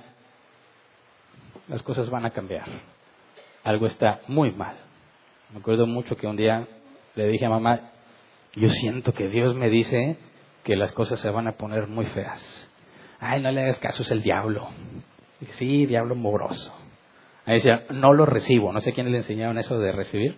[1.68, 2.66] las cosas van a cambiar.
[3.64, 4.76] Algo está muy mal.
[5.52, 6.68] Me acuerdo mucho que un día
[7.16, 7.92] le dije a mamá,
[8.54, 10.18] yo siento que Dios me dice
[10.63, 12.69] que las cosas se van a poner muy feas.
[13.19, 14.67] Ay, no le hagas caso, es el diablo.
[15.52, 16.74] sí, diablo moroso.
[17.45, 18.71] Ahí decía, no lo recibo.
[18.71, 20.38] No sé quiénes le enseñaron eso de recibir.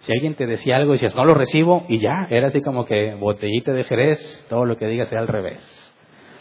[0.00, 3.14] Si alguien te decía algo, decías, no lo recibo, y ya, era así como que
[3.14, 5.60] botellita de Jerez, todo lo que digas sea al revés.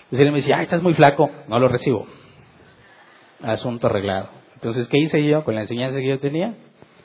[0.03, 2.05] Entonces él me decía, ay, estás muy flaco, no lo recibo.
[3.41, 4.29] Asunto arreglado.
[4.55, 6.53] Entonces, ¿qué hice yo con la enseñanza que yo tenía?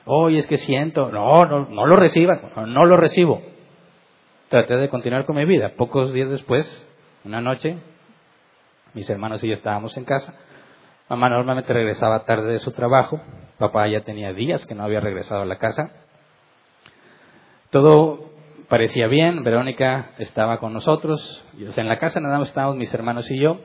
[0.07, 3.42] Oye, es que siento, no, no, no lo reciba, no lo recibo
[4.51, 5.75] traté de continuar con mi vida.
[5.77, 6.67] Pocos días después,
[7.25, 7.79] una noche,
[8.95, 10.35] mis hermanos y yo estábamos en casa.
[11.09, 13.21] Mamá normalmente regresaba tarde de su trabajo.
[13.59, 15.93] Papá ya tenía días que no había regresado a la casa.
[17.71, 18.33] Todo
[18.69, 19.45] parecía bien.
[19.45, 21.45] Verónica estaba con nosotros.
[21.57, 23.61] en la casa nada más estábamos mis hermanos y yo.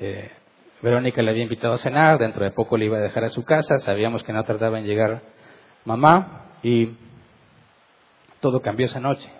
[0.00, 0.32] Eh,
[0.82, 2.18] Verónica le había invitado a cenar.
[2.18, 3.78] Dentro de poco le iba a dejar a su casa.
[3.78, 5.22] Sabíamos que no tardaba en llegar
[5.84, 6.58] mamá.
[6.64, 6.96] Y
[8.40, 9.30] todo cambió esa noche.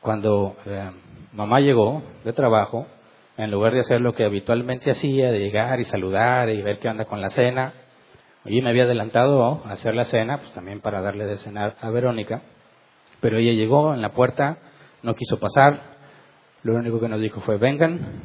[0.00, 0.90] Cuando eh,
[1.32, 2.86] mamá llegó de trabajo,
[3.36, 6.88] en lugar de hacer lo que habitualmente hacía, de llegar y saludar y ver qué
[6.88, 7.74] anda con la cena,
[8.44, 11.90] y me había adelantado a hacer la cena, pues también para darle de cenar a
[11.90, 12.42] Verónica,
[13.20, 14.58] pero ella llegó en la puerta,
[15.02, 15.98] no quiso pasar,
[16.62, 18.22] lo único que nos dijo fue vengan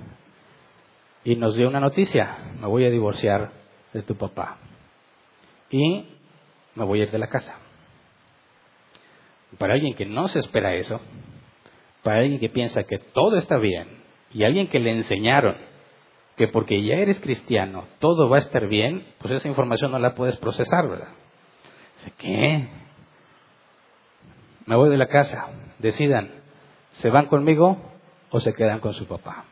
[1.24, 3.52] y nos dio una noticia, me voy a divorciar
[3.94, 4.58] de tu papá
[5.70, 6.08] y
[6.76, 7.58] me voy a ir de la casa.
[9.58, 11.00] Para alguien que no se espera eso,
[12.06, 13.88] para alguien que piensa que todo está bien
[14.32, 15.56] y alguien que le enseñaron
[16.38, 20.14] que porque ya eres cristiano todo va a estar bien, pues esa información no la
[20.14, 21.08] puedes procesar, ¿verdad?
[22.20, 22.68] ¿Qué?
[24.68, 25.48] Me voy de la casa,
[25.80, 26.30] decidan,
[26.92, 27.78] ¿se van conmigo
[28.30, 29.46] o se quedan con su papá?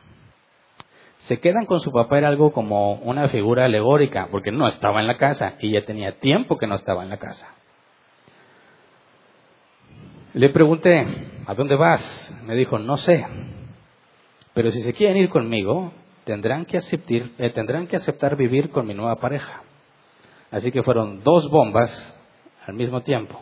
[1.16, 5.08] Se quedan con su papá era algo como una figura alegórica, porque no estaba en
[5.08, 7.52] la casa y ya tenía tiempo que no estaba en la casa.
[10.34, 11.06] Le pregunté,
[11.46, 12.34] ¿a dónde vas?
[12.44, 13.24] Me dijo, no sé.
[14.52, 15.92] Pero si se quieren ir conmigo,
[16.24, 19.62] tendrán que, aceptar, eh, tendrán que aceptar vivir con mi nueva pareja.
[20.50, 22.18] Así que fueron dos bombas
[22.66, 23.40] al mismo tiempo.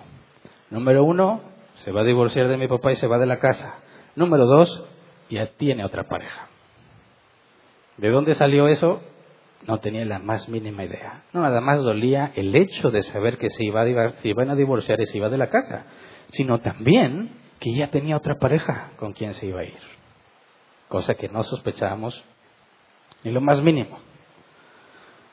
[0.68, 1.40] Número uno,
[1.76, 3.76] se va a divorciar de mi papá y se va de la casa.
[4.14, 4.84] Número dos,
[5.30, 6.48] ya tiene otra pareja.
[7.96, 9.00] ¿De dónde salió eso?
[9.66, 11.22] No tenía la más mínima idea.
[11.32, 14.56] No, nada más dolía el hecho de saber que se, iba a, se iban a
[14.56, 15.86] divorciar y se iba de la casa,
[16.32, 19.78] sino también que ya tenía otra pareja con quien se iba a ir.
[20.88, 22.22] Cosa que no sospechábamos
[23.24, 23.98] ni lo más mínimo.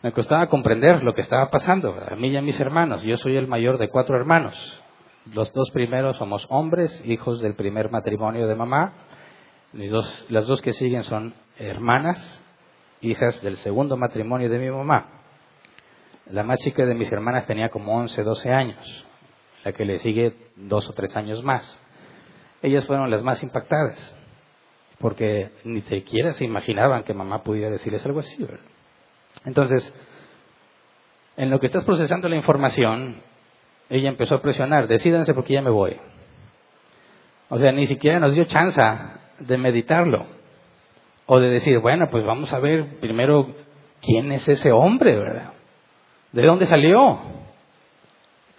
[0.02, 3.02] Me costaba comprender lo que estaba pasando, a mí y a mis hermanos.
[3.04, 4.56] Yo soy el mayor de cuatro hermanos.
[5.34, 8.94] Los dos primeros somos hombres, hijos del primer matrimonio de mamá.
[9.74, 12.42] las dos que siguen son hermanas,
[13.02, 15.08] hijas del segundo matrimonio de mi mamá.
[16.28, 19.06] La más chica de mis hermanas tenía como 11, 12 años,
[19.70, 21.80] la que le sigue dos o tres años más.
[22.62, 24.16] Ellas fueron las más impactadas,
[25.00, 28.46] porque ni siquiera se imaginaban que mamá pudiera decirles algo así.
[29.46, 29.94] Entonces,
[31.38, 33.22] en lo que estás procesando la información,
[33.90, 35.98] ella empezó a presionar, decídanse porque ya me voy.
[37.50, 38.82] O sea, ni siquiera nos dio chance
[39.40, 40.26] de meditarlo.
[41.26, 43.56] O de decir, bueno, pues vamos a ver primero
[44.02, 45.54] quién es ese hombre, ¿verdad?
[46.32, 47.39] ¿De dónde salió?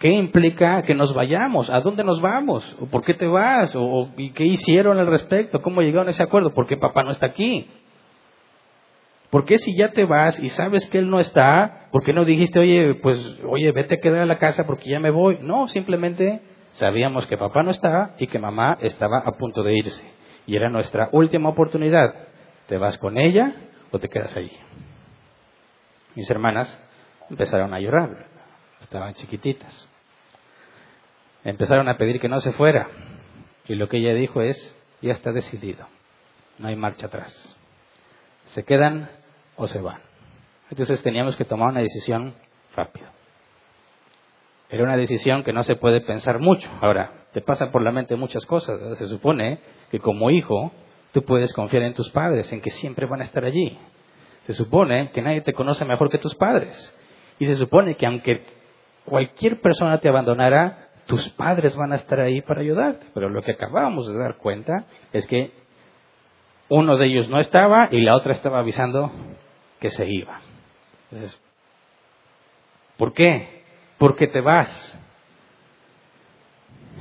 [0.01, 1.69] ¿Qué implica que nos vayamos?
[1.69, 2.65] ¿A dónde nos vamos?
[2.81, 3.73] ¿O por qué te vas?
[3.75, 5.61] ¿O y qué hicieron al respecto?
[5.61, 6.53] ¿Cómo llegaron a ese acuerdo?
[6.53, 7.69] ¿Por qué papá no está aquí?
[9.29, 12.25] ¿Por qué si ya te vas y sabes que él no está, por qué no
[12.25, 15.37] dijiste, oye, pues, oye, vete a quedar a la casa porque ya me voy?
[15.41, 16.41] No, simplemente
[16.73, 20.03] sabíamos que papá no estaba y que mamá estaba a punto de irse.
[20.47, 22.13] Y era nuestra última oportunidad
[22.71, 23.53] ¿Te vas con ella
[23.91, 24.57] o te quedas allí?
[26.15, 26.79] Mis hermanas
[27.29, 28.27] empezaron a llorar,
[28.79, 29.90] estaban chiquititas.
[31.43, 32.87] Empezaron a pedir que no se fuera.
[33.67, 35.87] Y lo que ella dijo es, ya está decidido,
[36.59, 37.57] no hay marcha atrás.
[38.47, 39.09] Se quedan
[39.55, 39.99] o se van.
[40.69, 42.35] Entonces teníamos que tomar una decisión
[42.75, 43.07] rápido.
[44.69, 46.69] Era una decisión que no se puede pensar mucho.
[46.81, 48.97] Ahora, te pasan por la mente muchas cosas.
[48.97, 50.71] Se supone que como hijo
[51.11, 53.77] Tú puedes confiar en tus padres, en que siempre van a estar allí.
[54.45, 56.95] Se supone que nadie te conoce mejor que tus padres.
[57.37, 58.45] Y se supone que aunque
[59.05, 63.05] cualquier persona te abandonara, tus padres van a estar ahí para ayudarte.
[63.13, 65.51] Pero lo que acabamos de dar cuenta es que
[66.69, 69.11] uno de ellos no estaba y la otra estaba avisando
[69.79, 70.41] que se iba.
[71.11, 71.41] Entonces,
[72.97, 73.63] ¿por qué?
[73.97, 74.97] Porque te vas.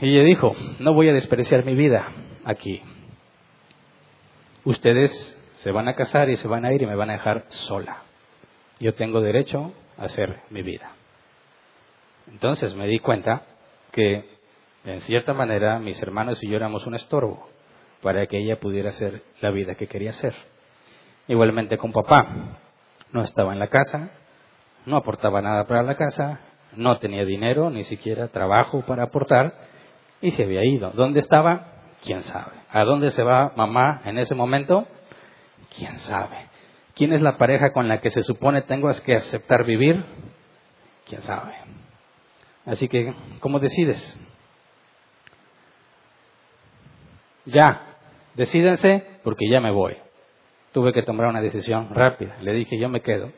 [0.01, 2.09] Y ella dijo, no voy a despreciar mi vida
[2.45, 2.83] aquí
[4.65, 7.45] ustedes se van a casar y se van a ir y me van a dejar
[7.49, 8.03] sola.
[8.79, 10.93] Yo tengo derecho a hacer mi vida.
[12.31, 13.43] Entonces me di cuenta
[13.93, 14.25] que,
[14.85, 17.49] en cierta manera, mis hermanos y yo éramos un estorbo
[18.03, 20.35] para que ella pudiera hacer la vida que quería hacer.
[21.29, 22.59] Igualmente con papá.
[23.13, 24.11] No estaba en la casa,
[24.87, 26.41] no aportaba nada para la casa,
[26.77, 29.53] no tenía dinero, ni siquiera trabajo para aportar,
[30.21, 30.93] y se había ido.
[30.93, 31.67] ¿Dónde estaba?
[32.05, 32.53] ¿Quién sabe?
[32.71, 34.87] ¿A dónde se va mamá en ese momento?
[35.77, 36.47] ¿Quién sabe?
[36.95, 40.05] ¿Quién es la pareja con la que se supone tengas que aceptar vivir?
[41.07, 41.55] ¿Quién sabe?
[42.71, 44.17] Así que, ¿cómo decides?
[47.45, 47.97] Ya,
[48.37, 49.97] decídense porque ya me voy.
[50.71, 52.37] Tuve que tomar una decisión rápida.
[52.43, 53.33] Le dije, yo me quedo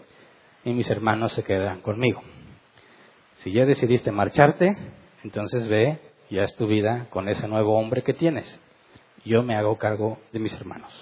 [0.67, 2.21] y mis hermanos se quedan conmigo.
[3.37, 4.77] Si ya decidiste marcharte,
[5.25, 8.61] entonces ve ya es tu vida con ese nuevo hombre que tienes.
[9.25, 10.93] Yo me hago cargo de mis hermanos.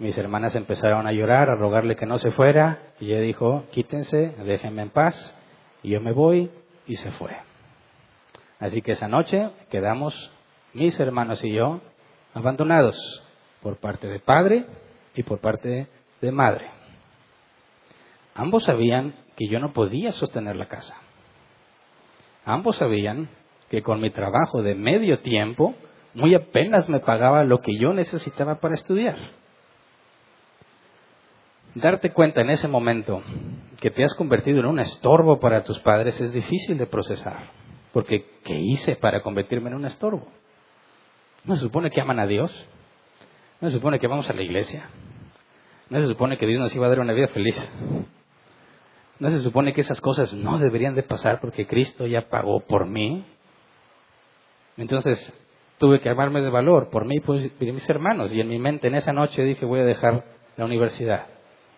[0.00, 4.34] Mis hermanas empezaron a llorar, a rogarle que no se fuera, y ella dijo, quítense,
[4.44, 5.36] déjenme en paz,
[5.82, 6.50] y yo me voy,
[6.86, 7.36] y se fue.
[8.58, 10.14] Así que esa noche quedamos
[10.72, 11.80] mis hermanos y yo
[12.34, 12.96] abandonados
[13.62, 14.66] por parte de padre
[15.14, 15.88] y por parte
[16.20, 16.70] de madre.
[18.34, 20.96] Ambos sabían que yo no podía sostener la casa.
[22.44, 23.28] Ambos sabían
[23.70, 25.74] que con mi trabajo de medio tiempo,
[26.14, 29.16] muy apenas me pagaba lo que yo necesitaba para estudiar.
[31.74, 33.22] Darte cuenta en ese momento
[33.80, 37.44] que te has convertido en un estorbo para tus padres es difícil de procesar.
[37.92, 40.28] Porque, ¿qué hice para convertirme en un estorbo?
[41.44, 42.52] ¿No se supone que aman a Dios?
[43.60, 44.90] ¿No se supone que vamos a la iglesia?
[45.88, 47.56] ¿No se supone que Dios nos iba a dar una vida feliz?
[49.18, 52.86] ¿No se supone que esas cosas no deberían de pasar porque Cristo ya pagó por
[52.86, 53.24] mí?
[54.76, 55.32] Entonces,
[55.78, 58.32] tuve que armarme de valor por mí y por mis hermanos.
[58.32, 60.24] Y en mi mente en esa noche dije, voy a dejar
[60.56, 61.31] la universidad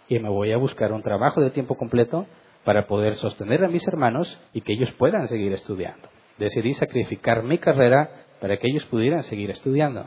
[0.09, 2.27] y me voy a buscar un trabajo de tiempo completo
[2.65, 6.09] para poder sostener a mis hermanos y que ellos puedan seguir estudiando.
[6.39, 10.07] Decidí sacrificar mi carrera para que ellos pudieran seguir estudiando.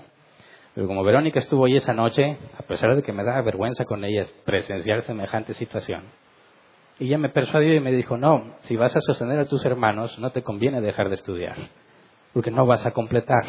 [0.75, 4.03] Pero como Verónica estuvo ahí esa noche, a pesar de que me daba vergüenza con
[4.03, 6.03] ella presenciar semejante situación,
[6.99, 10.31] ella me persuadió y me dijo, no, si vas a sostener a tus hermanos, no
[10.31, 11.69] te conviene dejar de estudiar,
[12.33, 13.45] porque no vas a completar.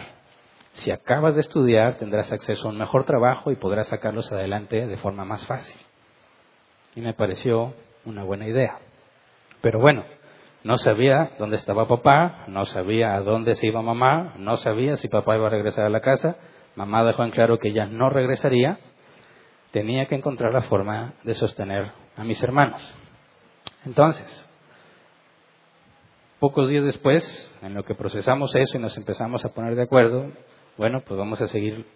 [0.72, 4.96] Si acabas de estudiar, tendrás acceso a un mejor trabajo y podrás sacarlos adelante de
[4.98, 5.78] forma más fácil.
[6.98, 7.74] Y me pareció
[8.06, 8.80] una buena idea.
[9.60, 10.04] Pero bueno,
[10.64, 15.06] no sabía dónde estaba papá, no sabía a dónde se iba mamá, no sabía si
[15.06, 16.38] papá iba a regresar a la casa.
[16.74, 18.80] Mamá dejó en claro que ya no regresaría.
[19.70, 22.82] Tenía que encontrar la forma de sostener a mis hermanos.
[23.86, 24.44] Entonces,
[26.40, 27.24] pocos días después,
[27.62, 30.32] en lo que procesamos eso y nos empezamos a poner de acuerdo,
[30.76, 31.86] bueno, pues vamos a seguir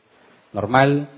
[0.53, 1.09] normal.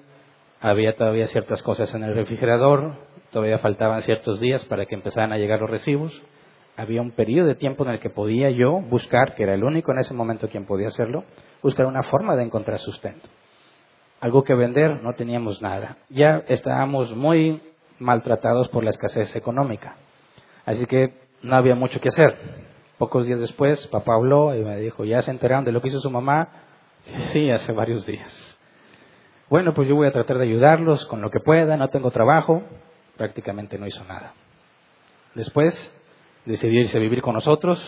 [0.63, 5.37] Había todavía ciertas cosas en el refrigerador, todavía faltaban ciertos días para que empezaran a
[5.37, 6.23] llegar los recibos
[6.77, 9.93] había un periodo de tiempo en el que podía yo buscar, que era el único
[9.93, 11.25] en ese momento quien podía hacerlo,
[11.63, 13.29] buscar una forma de encontrar sustento.
[14.21, 15.99] Algo que vender, no teníamos nada.
[16.09, 17.63] Ya estábamos muy
[17.99, 19.97] maltratados por la escasez económica.
[20.65, 22.37] Así que no había mucho que hacer.
[22.99, 26.01] Pocos días después, papá habló y me dijo, ¿ya se enteraron de lo que hizo
[26.01, 26.49] su mamá?
[27.33, 28.59] Sí, hace varios días.
[29.51, 32.63] Bueno, pues yo voy a tratar de ayudarlos con lo que pueda, no tengo trabajo,
[33.17, 34.35] prácticamente no hizo nada.
[35.35, 35.75] Después
[36.45, 37.81] decidió irse a vivir con nosotros,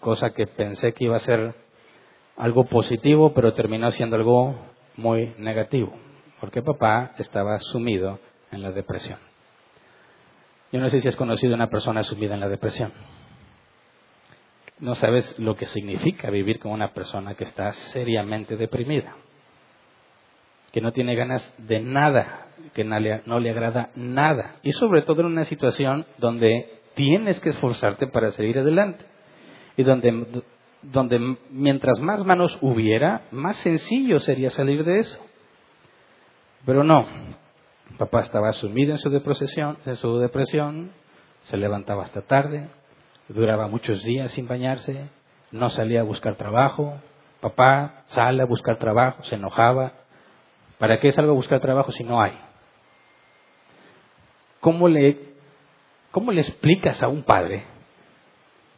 [0.00, 1.54] cosa que pensé que iba a ser
[2.36, 4.54] algo positivo, pero terminó siendo algo
[4.96, 5.94] muy negativo,
[6.40, 8.18] porque papá estaba sumido
[8.50, 9.18] en la depresión.
[10.72, 12.92] Yo no sé si has conocido a una persona sumida en la depresión.
[14.78, 19.16] No sabes lo que significa vivir con una persona que está seriamente deprimida,
[20.76, 25.28] que no tiene ganas de nada, que no le, agrada nada, y sobre todo en
[25.28, 29.02] una situación donde tienes que esforzarte para seguir adelante.
[29.78, 30.42] Y donde,
[30.82, 35.18] donde mientras más manos hubiera, más sencillo sería salir de eso.
[36.66, 37.06] Pero no,
[37.96, 40.90] papá estaba sumido en su depresión, en su depresión
[41.44, 42.68] se levantaba hasta tarde,
[43.28, 45.08] duraba muchos días sin bañarse,
[45.52, 47.00] no salía a buscar trabajo,
[47.40, 50.04] papá sale a buscar trabajo, se enojaba.
[50.78, 52.38] ¿Para qué salgo a buscar trabajo si no hay?
[54.60, 55.36] ¿Cómo le
[56.16, 57.64] ¿Cómo le explicas a un padre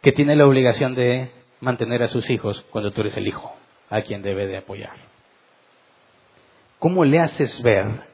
[0.03, 1.31] que tiene la obligación de
[1.61, 3.55] mantener a sus hijos cuando tú eres el hijo
[3.91, 4.97] a quien debe de apoyar?
[6.81, 8.09] ¿Cómo le haces ver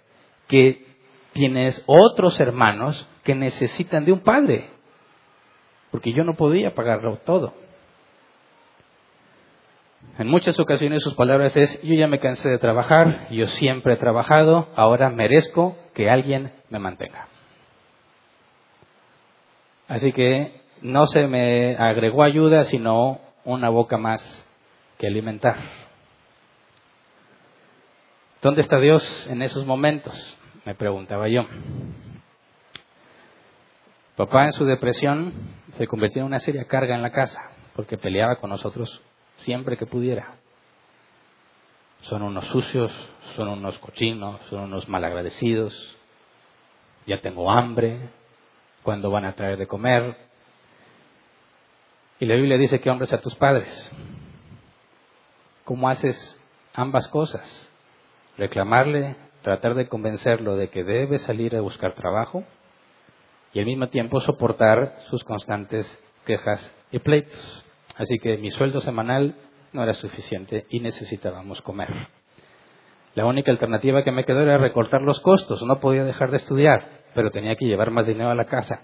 [0.46, 0.84] que
[1.32, 4.68] tienes otros hermanos que necesitan de un padre?
[5.90, 7.54] Porque yo no podía pagarlo todo.
[10.16, 13.96] En muchas ocasiones sus palabras es, yo ya me cansé de trabajar, yo siempre he
[13.96, 17.28] trabajado, ahora merezco que alguien me mantenga.
[19.88, 24.46] Así que no se me agregó ayuda, sino una boca más
[24.98, 25.56] que alimentar.
[28.40, 30.38] ¿Dónde está Dios en esos momentos?
[30.64, 31.46] Me preguntaba yo.
[34.16, 35.32] Papá en su depresión
[35.76, 39.02] se convirtió en una seria carga en la casa, porque peleaba con nosotros
[39.38, 40.36] siempre que pudiera.
[42.02, 42.92] Son unos sucios,
[43.36, 45.96] son unos cochinos, son unos malagradecidos.
[47.06, 48.10] Ya tengo hambre,
[48.84, 50.16] cuando van a traer de comer.
[52.20, 53.90] Y la Biblia dice que hombres a tus padres.
[55.64, 56.38] ¿Cómo haces
[56.74, 57.68] ambas cosas?
[58.36, 62.44] Reclamarle, tratar de convencerlo de que debe salir a buscar trabajo
[63.52, 65.86] y al mismo tiempo soportar sus constantes
[66.26, 67.64] quejas y pleitos.
[67.96, 69.34] Así que mi sueldo semanal
[69.72, 71.88] no era suficiente y necesitábamos comer.
[73.14, 75.62] La única alternativa que me quedó era recortar los costos.
[75.62, 78.80] No podía dejar de estudiar pero tenía que llevar más dinero a la casa.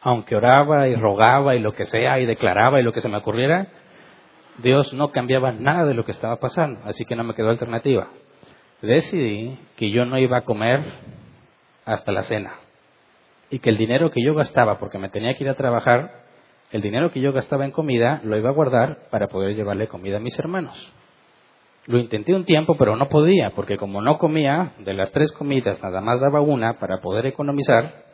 [0.00, 3.18] Aunque oraba y rogaba y lo que sea y declaraba y lo que se me
[3.18, 3.66] ocurriera,
[4.58, 8.08] Dios no cambiaba nada de lo que estaba pasando, así que no me quedó alternativa.
[8.80, 10.84] Decidí que yo no iba a comer
[11.84, 12.54] hasta la cena
[13.50, 16.27] y que el dinero que yo gastaba, porque me tenía que ir a trabajar,
[16.70, 20.18] el dinero que yo gastaba en comida lo iba a guardar para poder llevarle comida
[20.18, 20.92] a mis hermanos.
[21.86, 25.82] Lo intenté un tiempo, pero no podía, porque como no comía, de las tres comidas
[25.82, 28.04] nada más daba una para poder economizar,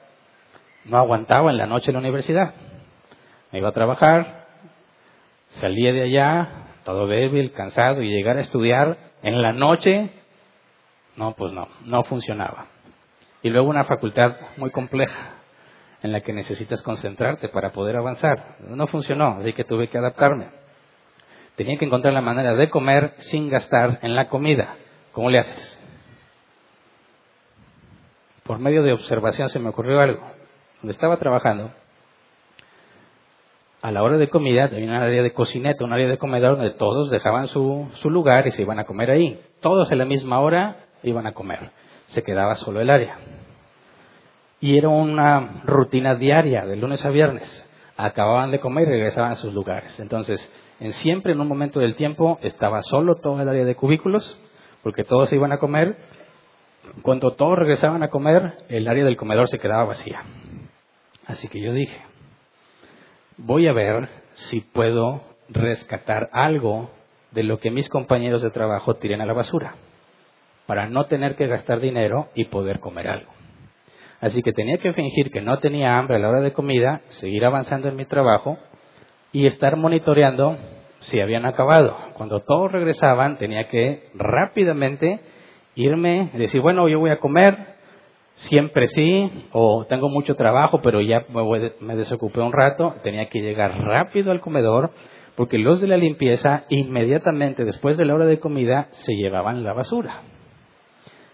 [0.84, 2.54] no aguantaba en la noche en la universidad.
[3.50, 4.46] Me iba a trabajar,
[5.48, 6.48] salía de allá,
[6.84, 10.10] todo débil, cansado, y llegar a estudiar en la noche,
[11.16, 12.66] no, pues no, no funcionaba.
[13.42, 15.30] Y luego una facultad muy compleja,
[16.04, 18.56] en la que necesitas concentrarte para poder avanzar.
[18.60, 20.48] No funcionó, así que tuve que adaptarme.
[21.56, 24.76] Tenía que encontrar la manera de comer sin gastar en la comida.
[25.12, 25.80] ¿Cómo le haces?
[28.42, 30.20] Por medio de observación se me ocurrió algo.
[30.82, 31.70] Donde estaba trabajando,
[33.80, 36.72] a la hora de comida había un área de cocineta, un área de comedor donde
[36.72, 39.42] todos dejaban su, su lugar y se iban a comer ahí.
[39.60, 41.70] Todos a la misma hora iban a comer.
[42.08, 43.16] Se quedaba solo el área.
[44.64, 47.66] Y era una rutina diaria, de lunes a viernes.
[47.98, 50.00] Acababan de comer y regresaban a sus lugares.
[50.00, 50.40] Entonces,
[50.80, 54.38] en siempre en un momento del tiempo estaba solo todo el área de cubículos,
[54.82, 55.98] porque todos iban a comer.
[57.02, 60.22] Cuando todos regresaban a comer, el área del comedor se quedaba vacía.
[61.26, 62.00] Así que yo dije,
[63.36, 66.88] voy a ver si puedo rescatar algo
[67.32, 69.74] de lo que mis compañeros de trabajo tiren a la basura,
[70.64, 73.33] para no tener que gastar dinero y poder comer algo.
[74.24, 77.44] Así que tenía que fingir que no tenía hambre a la hora de comida, seguir
[77.44, 78.56] avanzando en mi trabajo
[79.32, 80.56] y estar monitoreando
[81.00, 81.94] si habían acabado.
[82.14, 85.20] Cuando todos regresaban, tenía que rápidamente
[85.74, 87.74] irme y decir, bueno, yo voy a comer,
[88.32, 91.26] siempre sí, o tengo mucho trabajo, pero ya
[91.80, 94.92] me, desocupé un rato, tenía que llegar rápido al comedor,
[95.36, 99.74] porque los de la limpieza inmediatamente después de la hora de comida se llevaban la
[99.74, 100.22] basura.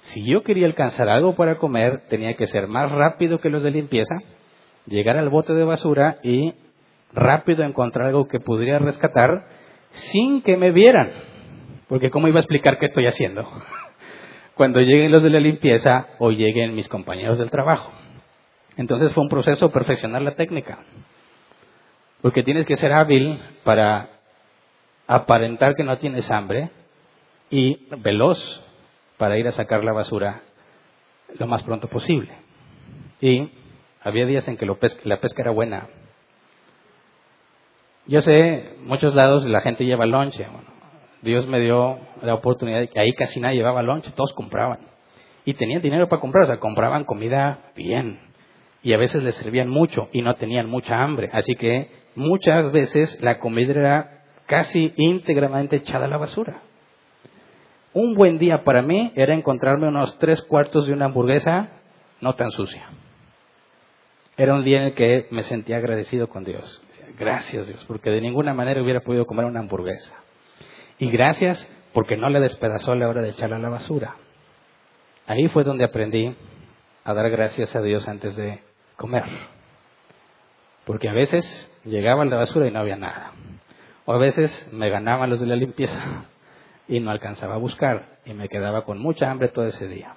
[0.02, 3.70] Si yo quería alcanzar algo para comer, tenía que ser más rápido que los de
[3.70, 4.14] limpieza,
[4.86, 6.54] llegar al bote de basura y
[7.12, 9.46] rápido encontrar algo que pudiera rescatar
[9.92, 11.12] sin que me vieran.
[11.88, 13.46] Porque ¿cómo iba a explicar qué estoy haciendo?
[14.54, 17.92] Cuando lleguen los de la limpieza o lleguen mis compañeros del trabajo.
[18.76, 20.78] Entonces fue un proceso perfeccionar la técnica.
[22.22, 24.08] Porque tienes que ser hábil para
[25.06, 26.70] aparentar que no tienes hambre
[27.50, 28.38] y veloz
[29.20, 30.40] para ir a sacar la basura
[31.38, 32.32] lo más pronto posible.
[33.20, 33.50] Y
[34.00, 35.88] había días en que la pesca era buena.
[38.06, 40.46] Yo sé, muchos lados la gente lleva lonche.
[41.20, 44.78] Dios me dio la oportunidad de que ahí casi nadie llevaba lonche, todos compraban.
[45.44, 48.20] Y tenían dinero para comprar, o sea, compraban comida bien.
[48.82, 51.28] Y a veces les servían mucho y no tenían mucha hambre.
[51.34, 56.62] Así que muchas veces la comida era casi íntegramente echada a la basura.
[57.92, 61.70] Un buen día para mí era encontrarme unos tres cuartos de una hamburguesa
[62.20, 62.88] no tan sucia.
[64.36, 66.80] Era un día en el que me sentía agradecido con Dios.
[67.18, 70.14] Gracias Dios, porque de ninguna manera hubiera podido comer una hamburguesa.
[70.98, 74.14] Y gracias porque no le despedazó la hora de echarla a la basura.
[75.26, 76.36] Ahí fue donde aprendí
[77.02, 78.60] a dar gracias a Dios antes de
[78.96, 79.24] comer.
[80.84, 81.44] Porque a veces
[81.84, 83.32] llegaba a la basura y no había nada.
[84.04, 86.29] O a veces me ganaban los de la limpieza
[86.90, 90.14] y no alcanzaba a buscar y me quedaba con mucha hambre todo ese día.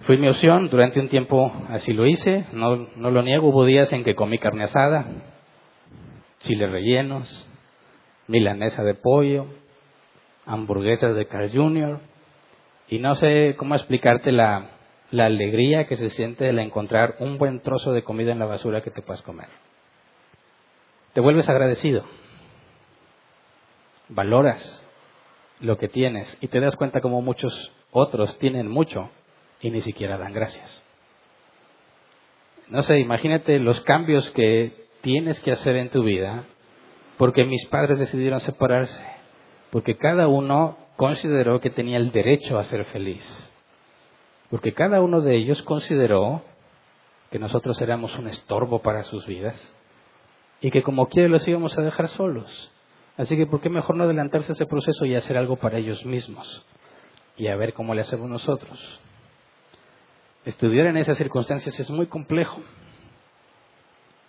[0.00, 3.90] Fue mi opción, durante un tiempo así lo hice, no, no lo niego, hubo días
[3.94, 5.06] en que comí carne asada,
[6.40, 7.48] chiles rellenos,
[8.28, 9.46] milanesa de pollo,
[10.44, 12.00] hamburguesas de Carl Jr.
[12.88, 14.68] Y no sé cómo explicarte la,
[15.10, 18.82] la alegría que se siente al encontrar un buen trozo de comida en la basura
[18.82, 19.48] que te puedas comer.
[21.14, 22.04] Te vuelves agradecido,
[24.08, 24.82] valoras
[25.60, 29.10] lo que tienes y te das cuenta como muchos otros tienen mucho
[29.60, 30.82] y ni siquiera dan gracias.
[32.68, 36.44] No sé, imagínate los cambios que tienes que hacer en tu vida
[37.16, 39.06] porque mis padres decidieron separarse,
[39.70, 43.24] porque cada uno consideró que tenía el derecho a ser feliz,
[44.50, 46.42] porque cada uno de ellos consideró
[47.30, 49.74] que nosotros éramos un estorbo para sus vidas
[50.60, 52.72] y que como quiere los íbamos a dejar solos.
[53.16, 56.04] Así que, ¿por qué mejor no adelantarse a ese proceso y hacer algo para ellos
[56.04, 56.64] mismos?
[57.36, 59.00] Y a ver cómo le hacemos nosotros.
[60.44, 62.60] Estudiar en esas circunstancias es muy complejo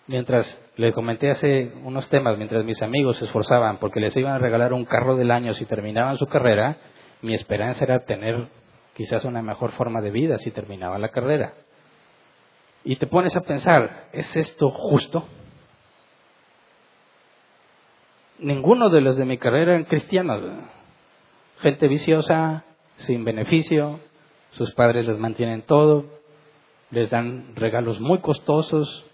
[0.08, 4.40] mientras le comenté hace unos temas, mientras mis amigos se esforzaban porque les iban a
[4.40, 6.78] regalar un carro del año si terminaban su carrera,
[7.22, 8.48] mi esperanza era tener
[8.96, 11.54] quizás una mejor forma de vida si terminaba la carrera.
[12.84, 15.28] Y te pones a pensar, ¿es esto justo?
[18.40, 20.44] Ninguno de los de mi carrera eran cristianos.
[21.60, 22.66] Gente viciosa,
[22.98, 24.00] sin beneficio,
[24.52, 26.06] sus padres les mantienen todo,
[26.92, 29.06] les dan regalos muy costosos,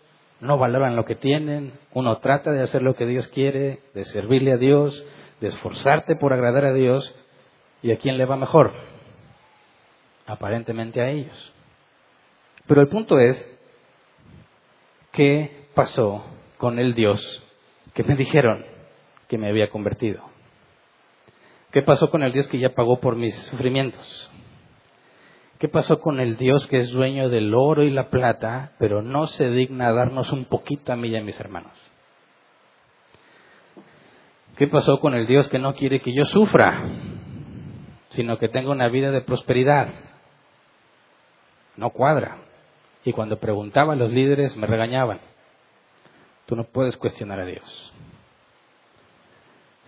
[0.42, 4.52] no valoran lo que tienen, uno trata de hacer lo que Dios quiere, de servirle
[4.52, 5.06] a Dios,
[5.40, 7.16] de esforzarte por agradar a Dios,
[7.82, 8.74] ¿y a quién le va mejor?
[10.28, 11.54] Aparentemente a ellos.
[12.68, 13.38] Pero el punto es,
[15.14, 16.26] ¿qué pasó
[16.58, 17.22] con el Dios
[17.94, 18.73] que me dijeron
[19.34, 20.22] que me había convertido?
[21.72, 24.30] ¿Qué pasó con el Dios que ya pagó por mis sufrimientos?
[25.58, 29.26] ¿Qué pasó con el Dios que es dueño del oro y la plata, pero no
[29.26, 31.72] se digna darnos un poquito a mí y a mis hermanos?
[34.56, 36.88] ¿Qué pasó con el Dios que no quiere que yo sufra,
[38.10, 39.88] sino que tenga una vida de prosperidad?
[41.76, 42.38] No cuadra.
[43.04, 45.22] Y cuando preguntaba a los líderes me regañaban.
[46.46, 47.94] Tú no puedes cuestionar a Dios.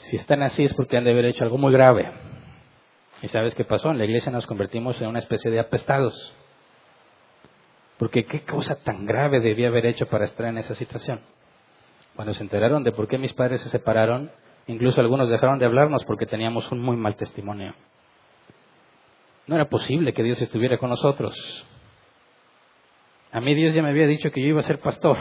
[0.05, 2.11] Si están así es porque han de haber hecho algo muy grave.
[3.23, 3.89] ¿Y sabes qué pasó?
[3.89, 6.35] En la iglesia nos convertimos en una especie de apestados.
[7.97, 11.21] Porque qué cosa tan grave debía haber hecho para estar en esa situación.
[12.15, 14.31] Cuando se enteraron de por qué mis padres se separaron,
[14.67, 17.73] incluso algunos dejaron de hablarnos porque teníamos un muy mal testimonio.
[19.47, 21.35] No era posible que Dios estuviera con nosotros.
[23.31, 25.17] A mí Dios ya me había dicho que yo iba a ser pastor.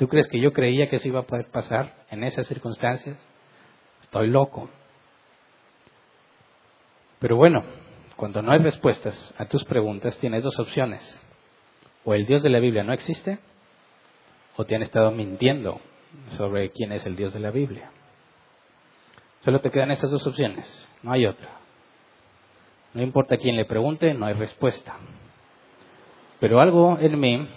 [0.00, 3.18] ¿Tú crees que yo creía que eso iba a poder pasar en esas circunstancias?
[4.00, 4.70] Estoy loco.
[7.18, 7.64] Pero bueno,
[8.16, 11.02] cuando no hay respuestas a tus preguntas, tienes dos opciones.
[12.06, 13.40] O el Dios de la Biblia no existe,
[14.56, 15.82] o te han estado mintiendo
[16.38, 17.90] sobre quién es el Dios de la Biblia.
[19.42, 20.66] Solo te quedan esas dos opciones,
[21.02, 21.58] no hay otra.
[22.94, 24.96] No importa quién le pregunte, no hay respuesta.
[26.38, 27.48] Pero algo en mí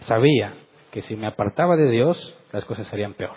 [0.00, 0.56] sabía
[0.94, 3.34] que si me apartaba de Dios, las cosas serían peor.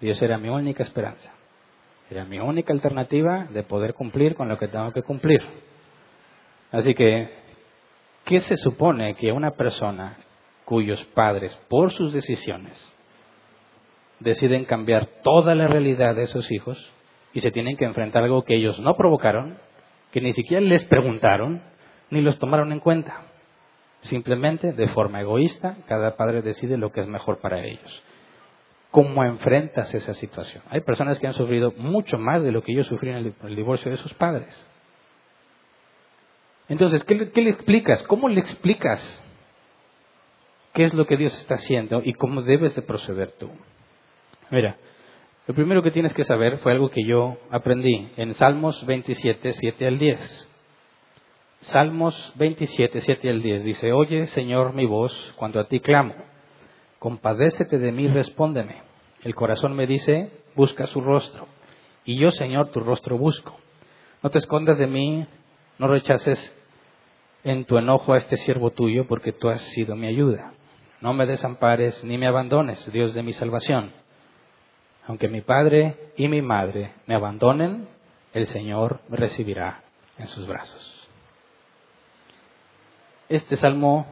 [0.00, 1.30] Dios era mi única esperanza.
[2.10, 5.42] Era mi única alternativa de poder cumplir con lo que tengo que cumplir.
[6.70, 7.28] Así que,
[8.24, 10.16] ¿qué se supone que una persona
[10.64, 12.80] cuyos padres, por sus decisiones,
[14.18, 16.78] deciden cambiar toda la realidad de sus hijos
[17.34, 19.58] y se tienen que enfrentar a algo que ellos no provocaron,
[20.12, 21.62] que ni siquiera les preguntaron,
[22.08, 23.31] ni los tomaron en cuenta?
[24.02, 28.02] Simplemente, de forma egoísta, cada padre decide lo que es mejor para ellos.
[28.90, 30.62] ¿Cómo enfrentas esa situación?
[30.68, 33.90] Hay personas que han sufrido mucho más de lo que yo sufrí en el, divorcio
[33.90, 34.70] de sus padres.
[36.68, 38.02] Entonces, ¿qué, ¿qué, le explicas?
[38.02, 39.24] ¿Cómo le explicas
[40.74, 43.50] qué es lo que Dios está haciendo y cómo debes de proceder tú?
[44.50, 44.76] Mira,
[45.46, 49.86] lo primero que tienes que saber fue algo que yo aprendí en Salmos 27, 7
[49.86, 50.51] al 10.
[51.62, 56.14] Salmos 27, 7 al 10 dice, Oye, Señor, mi voz cuando a ti clamo.
[56.98, 58.82] Compadécete de mí, respóndeme.
[59.22, 61.46] El corazón me dice, busca su rostro.
[62.04, 63.56] Y yo, Señor, tu rostro busco.
[64.24, 65.24] No te escondas de mí,
[65.78, 66.52] no rechaces
[67.44, 70.54] en tu enojo a este siervo tuyo, porque tú has sido mi ayuda.
[71.00, 73.92] No me desampares ni me abandones, Dios de mi salvación.
[75.06, 77.88] Aunque mi padre y mi madre me abandonen,
[78.32, 79.84] el Señor me recibirá
[80.18, 80.91] en sus brazos.
[83.32, 84.04] Este salmo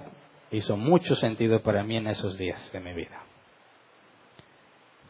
[0.50, 3.20] hizo mucho sentido para mí en esos días de mi vida.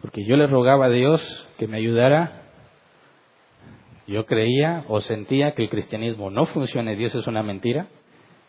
[0.00, 2.42] Porque yo le rogaba a Dios que me ayudara.
[4.08, 7.86] Yo creía o sentía que el cristianismo no funciona y Dios es una mentira,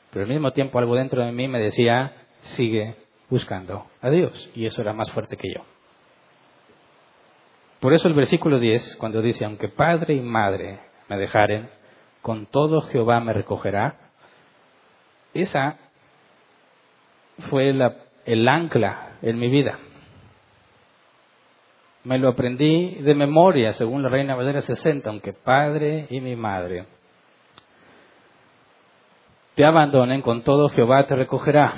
[0.09, 2.95] pero al mismo tiempo algo dentro de mí me decía, sigue
[3.29, 4.51] buscando a Dios.
[4.55, 5.63] Y eso era más fuerte que yo.
[7.79, 11.69] Por eso el versículo 10, cuando dice, aunque padre y madre me dejaren,
[12.23, 14.10] con todo Jehová me recogerá,
[15.33, 15.77] esa
[17.49, 17.69] fue
[18.25, 19.79] el ancla en mi vida.
[22.03, 26.85] Me lo aprendí de memoria, según la Reina Valera 60, aunque padre y mi madre
[29.55, 31.73] te abandonen, con todo Jehová te recogerá.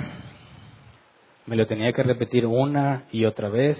[1.46, 3.76] Me lo tenía que repetir una y otra vez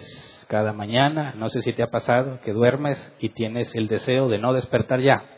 [0.49, 1.33] cada mañana.
[1.37, 5.01] No sé si te ha pasado que duermes y tienes el deseo de no despertar
[5.01, 5.34] ya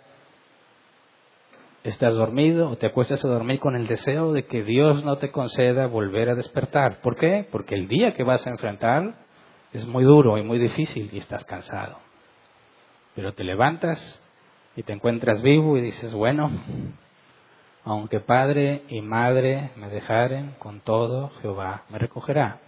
[1.89, 5.31] estás dormido o te acuestas a dormir con el deseo de que Dios no te
[5.31, 7.01] conceda volver a despertar.
[7.01, 7.47] ¿Por qué?
[7.51, 9.15] Porque el día que vas a enfrentar
[9.73, 11.99] es muy duro y muy difícil y estás cansado.
[13.15, 14.21] Pero te levantas
[14.75, 16.51] y te encuentras vivo y dices, bueno,
[17.85, 22.61] aunque padre y madre me dejaren, con todo Jehová me recogerá.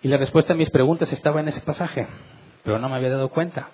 [0.00, 2.06] Y la respuesta a mis preguntas estaba en ese pasaje,
[2.64, 3.68] pero no me había dado cuenta.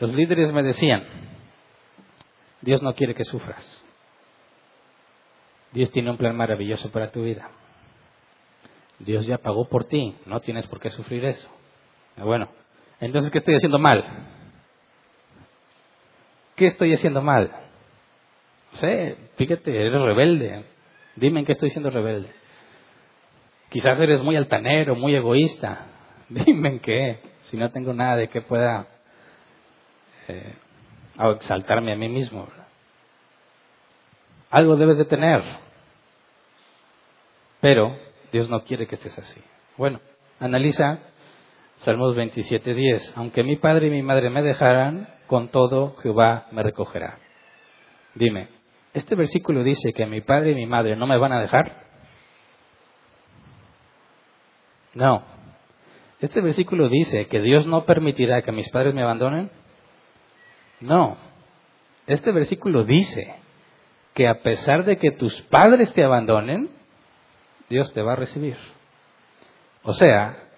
[0.00, 1.37] Los líderes me decían,
[2.60, 3.84] Dios no quiere que sufras.
[5.72, 7.50] Dios tiene un plan maravilloso para tu vida.
[8.98, 11.48] Dios ya pagó por ti, no tienes por qué sufrir eso.
[12.16, 12.48] Bueno,
[13.00, 14.04] entonces, ¿qué estoy haciendo mal?
[16.56, 17.50] ¿Qué estoy haciendo mal?
[18.74, 20.64] sé, fíjate, eres rebelde.
[21.16, 22.30] Dime en qué estoy siendo rebelde.
[23.70, 25.86] Quizás eres muy altanero, muy egoísta.
[26.28, 28.86] Dime en qué, si no tengo nada de que pueda
[30.28, 30.54] eh,
[31.18, 32.48] a exaltarme a mí mismo.
[34.50, 35.42] Algo debes de tener.
[37.60, 37.96] Pero
[38.32, 39.42] Dios no quiere que estés así.
[39.76, 40.00] Bueno,
[40.40, 41.00] analiza
[41.80, 43.12] Salmos 27:10.
[43.16, 47.18] Aunque mi padre y mi madre me dejaran, con todo Jehová me recogerá.
[48.14, 48.48] Dime,
[48.94, 51.86] ¿este versículo dice que mi padre y mi madre no me van a dejar?
[54.94, 55.22] No.
[56.20, 59.50] ¿Este versículo dice que Dios no permitirá que mis padres me abandonen?
[60.80, 61.16] No.
[62.06, 63.34] Este versículo dice
[64.14, 66.70] que a pesar de que tus padres te abandonen,
[67.68, 68.56] Dios te va a recibir.
[69.82, 70.48] O sea,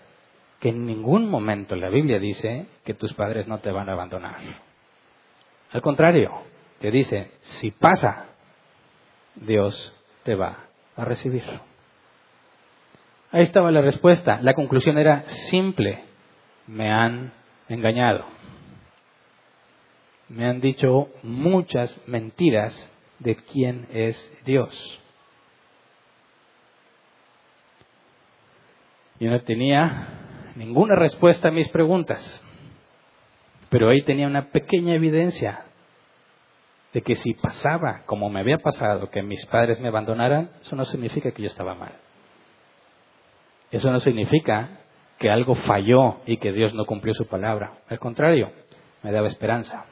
[0.61, 4.37] que en ningún momento la Biblia dice que tus padres no te van a abandonar.
[5.73, 6.43] Al contrario,
[6.79, 8.27] te dice, si pasa,
[9.35, 10.67] Dios te va
[10.97, 11.45] a recibir.
[13.33, 14.41] Ahí estaba la respuesta.
[14.43, 16.05] La conclusión era simple.
[16.67, 17.33] Me han
[17.69, 18.25] engañado.
[20.31, 22.73] Me han dicho muchas mentiras
[23.19, 24.73] de quién es Dios.
[29.19, 32.43] Yo no tenía ninguna respuesta a mis preguntas,
[33.71, 35.65] pero ahí tenía una pequeña evidencia
[36.93, 40.85] de que si pasaba como me había pasado, que mis padres me abandonaran, eso no
[40.85, 41.93] significa que yo estaba mal.
[43.73, 44.79] Eso no significa
[45.19, 47.79] que algo falló y que Dios no cumplió su palabra.
[47.89, 48.53] Al contrario,
[49.03, 49.87] me daba esperanza.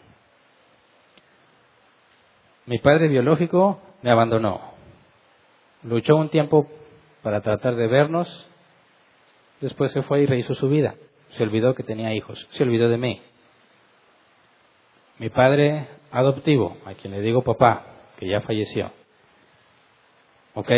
[2.69, 4.61] Mi padre biológico me abandonó.
[5.83, 6.69] Luchó un tiempo
[7.23, 8.49] para tratar de vernos
[9.61, 10.95] Después se fue y rehizo su vida.
[11.31, 12.47] Se olvidó que tenía hijos.
[12.51, 13.21] Se olvidó de mí.
[15.19, 17.87] Mi padre adoptivo, a quien le digo papá,
[18.19, 18.93] que ya falleció.
[20.55, 20.71] ¿Ok?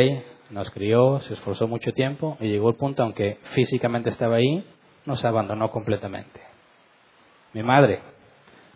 [0.50, 4.64] Nos crió, se esforzó mucho tiempo y llegó el punto, aunque físicamente estaba ahí,
[5.04, 6.40] nos abandonó completamente.
[7.52, 8.00] Mi madre.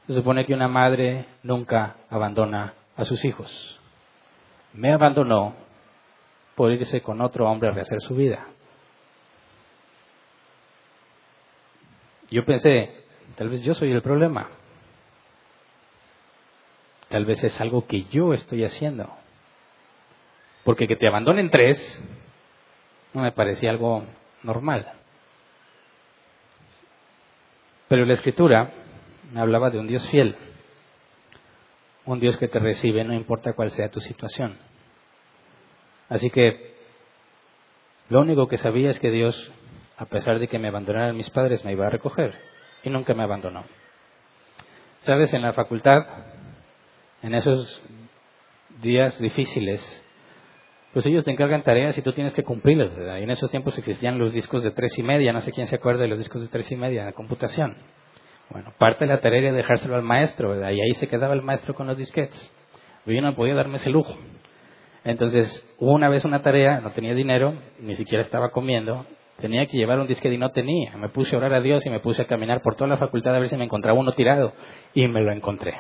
[0.07, 3.81] Se supone que una madre nunca abandona a sus hijos.
[4.73, 5.55] Me abandonó
[6.55, 8.47] por irse con otro hombre a rehacer su vida.
[12.31, 13.05] Yo pensé,
[13.37, 14.49] tal vez yo soy el problema.
[17.09, 19.09] Tal vez es algo que yo estoy haciendo.
[20.65, 22.03] Porque que te abandonen tres
[23.13, 24.05] no me parecía algo
[24.43, 24.93] normal.
[27.89, 28.73] Pero la escritura
[29.33, 30.37] me hablaba de un Dios fiel,
[32.07, 34.59] un Dios que te recibe no importa cuál sea tu situación.
[36.09, 36.75] Así que
[38.09, 39.53] lo único que sabía es que Dios
[39.97, 42.35] a pesar de que me abandonaran mis padres, me iba a recoger
[42.83, 43.65] y nunca me abandonó.
[45.03, 46.05] Sabes, en la facultad,
[47.23, 47.83] en esos
[48.81, 50.03] días difíciles,
[50.93, 52.91] pues ellos te encargan tareas y tú tienes que cumplirlas.
[52.97, 55.77] Y en esos tiempos existían los discos de tres y media, no sé quién se
[55.77, 57.77] acuerda de los discos de tres y media la computación.
[58.51, 61.75] Bueno, parte de la tarea era dejárselo al maestro, y ahí se quedaba el maestro
[61.75, 62.53] con los disquetes.
[63.07, 64.17] Yo no podía darme ese lujo.
[65.05, 69.07] Entonces, hubo una vez una tarea, no tenía dinero, ni siquiera estaba comiendo,
[69.41, 70.97] Tenía que llevar un disquete y no tenía.
[70.97, 73.35] Me puse a orar a Dios y me puse a caminar por toda la facultad
[73.35, 74.53] a ver si me encontraba uno tirado.
[74.95, 75.75] Y me lo encontré.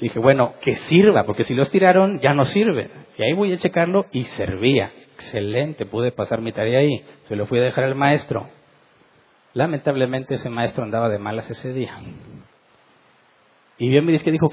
[0.00, 2.90] dije, bueno, que sirva, porque si los tiraron ya no sirve.
[3.18, 4.92] Y ahí voy a checarlo y servía.
[5.14, 7.04] Excelente, pude pasar mi tarea ahí.
[7.28, 8.48] Se lo fui a dejar al maestro.
[9.54, 11.96] Lamentablemente ese maestro andaba de malas ese día.
[13.78, 14.50] Y vio mi disque y dijo,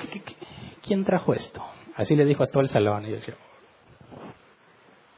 [0.81, 1.63] ¿quién trajo esto?
[1.95, 3.05] Así le dijo a todo el salón.
[3.05, 3.35] Y yo decía,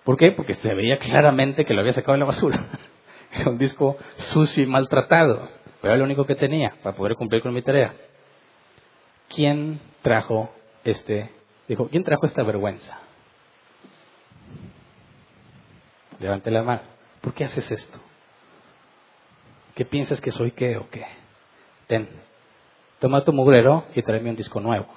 [0.04, 0.32] ¿Por qué?
[0.32, 2.66] Porque se veía claramente que lo había sacado en la basura.
[3.32, 3.98] Era un disco
[4.34, 5.50] sucio y maltratado.
[5.82, 7.94] Era lo único que tenía para poder cumplir con mi tarea.
[9.30, 10.54] ¿Quién trajo
[10.84, 11.30] este?
[11.68, 13.00] Dijo, ¿quién trajo esta vergüenza?
[16.20, 16.82] Levante la mano.
[17.22, 18.00] ¿Por qué haces esto?
[19.76, 21.06] ¿Qué piensas que soy qué o qué?
[21.88, 22.08] Ten,
[23.00, 24.88] toma tu mugrero y tráeme un disco nuevo.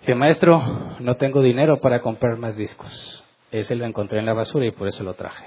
[0.00, 0.62] Dice, maestro,
[1.00, 3.24] no tengo dinero para comprar más discos.
[3.50, 5.46] Ese lo encontré en la basura y por eso lo traje.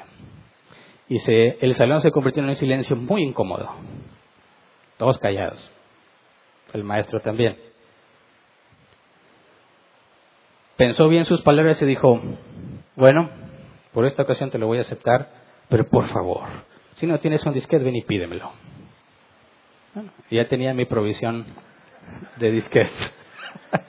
[1.08, 3.70] Dice, el salón se convirtió en un silencio muy incómodo.
[4.98, 5.72] Todos callados.
[6.74, 7.58] El maestro también.
[10.76, 12.20] Pensó bien sus palabras y dijo,
[12.96, 13.30] bueno,
[13.94, 15.30] por esta ocasión te lo voy a aceptar,
[15.70, 16.48] pero por favor,
[16.96, 18.52] si no tienes un disquete, ven y pídemelo.
[20.32, 21.46] ya tenía mi provisión
[22.38, 22.92] de disquete.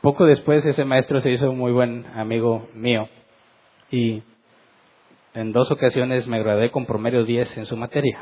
[0.00, 3.08] Poco después ese maestro se hizo un muy buen amigo mío
[3.90, 4.22] y
[5.34, 8.20] en dos ocasiones me gradué con promedio 10 en su materia.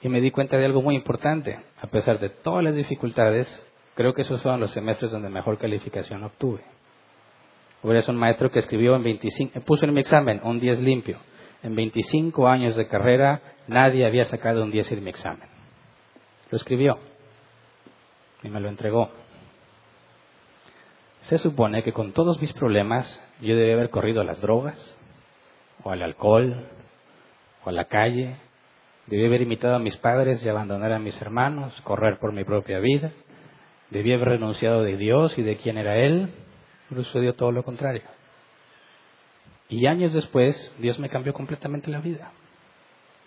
[0.00, 1.60] Y me di cuenta de algo muy importante.
[1.80, 3.46] A pesar de todas las dificultades,
[3.94, 6.62] creo que esos fueron los semestres donde mejor calificación obtuve.
[7.82, 11.18] Hubiera un maestro que escribió en 25, puso en mi examen un 10 limpio.
[11.62, 15.48] En 25 años de carrera nadie había sacado un 10 en mi examen.
[16.50, 16.98] Lo escribió
[18.42, 19.10] y me lo entregó.
[21.22, 24.98] Se supone que con todos mis problemas yo debía haber corrido a las drogas,
[25.84, 26.66] o al alcohol,
[27.64, 28.36] o a la calle.
[29.06, 32.78] Debía haber imitado a mis padres y abandonar a mis hermanos, correr por mi propia
[32.80, 33.12] vida.
[33.90, 36.30] Debía haber renunciado de Dios y de quién era Él.
[36.92, 38.02] Pero sucedió todo lo contrario.
[39.70, 42.32] Y años después, Dios me cambió completamente la vida.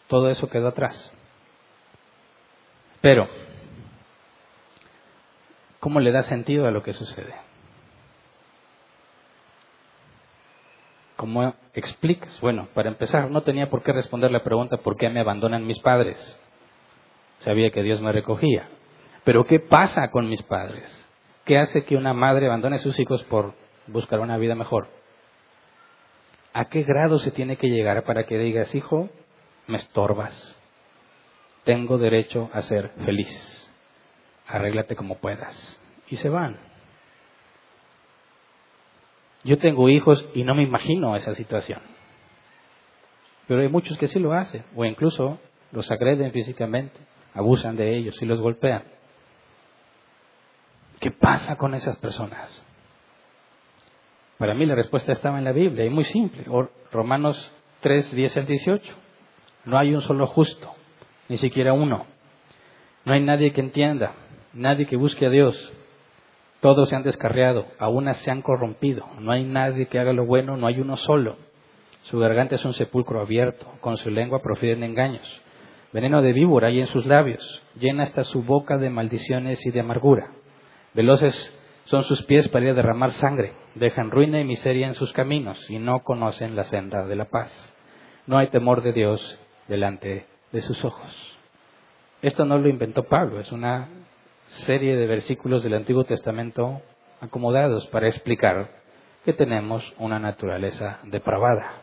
[0.07, 1.11] Todo eso quedó atrás.
[3.01, 3.27] Pero,
[5.79, 7.33] ¿cómo le da sentido a lo que sucede?
[11.15, 12.39] ¿Cómo explicas?
[12.41, 15.79] Bueno, para empezar, no tenía por qué responder la pregunta ¿por qué me abandonan mis
[15.79, 16.39] padres?
[17.39, 18.69] Sabía que Dios me recogía.
[19.23, 21.04] Pero ¿qué pasa con mis padres?
[21.45, 23.53] ¿Qué hace que una madre abandone a sus hijos por
[23.85, 24.87] buscar una vida mejor?
[26.53, 29.09] ¿A qué grado se tiene que llegar para que digas, hijo,
[29.67, 30.59] me estorbas?
[31.63, 33.69] Tengo derecho a ser feliz.
[34.47, 35.79] Arréglate como puedas.
[36.09, 36.57] Y se van.
[39.43, 41.79] Yo tengo hijos y no me imagino esa situación.
[43.47, 45.39] Pero hay muchos que sí lo hacen, o incluso
[45.71, 46.99] los agreden físicamente,
[47.35, 48.94] abusan de ellos y los golpean.
[51.05, 52.65] ¿Qué pasa con esas personas?
[54.39, 56.45] Para mí la respuesta estaba en la Biblia, y muy simple.
[56.91, 58.93] Romanos 3, 10 al 18.
[59.65, 60.73] No hay un solo justo,
[61.29, 62.07] ni siquiera uno.
[63.05, 64.13] No hay nadie que entienda,
[64.51, 65.55] nadie que busque a Dios.
[66.59, 69.05] Todos se han descarriado, aún se han corrompido.
[69.19, 71.37] No hay nadie que haga lo bueno, no hay uno solo.
[72.05, 75.41] Su garganta es un sepulcro abierto, con su lengua profieren engaños.
[75.93, 79.81] Veneno de víbora hay en sus labios, llena hasta su boca de maldiciones y de
[79.81, 80.31] amargura.
[80.95, 85.11] Veloces son sus pies para ir a derramar sangre, dejan ruina y miseria en sus
[85.11, 87.75] caminos y no conocen la senda de la paz.
[88.27, 91.37] No hay temor de Dios delante de sus ojos.
[92.21, 93.89] Esto no lo inventó Pablo, es una
[94.47, 96.81] serie de versículos del Antiguo Testamento
[97.19, 98.69] acomodados para explicar
[99.25, 101.81] que tenemos una naturaleza depravada.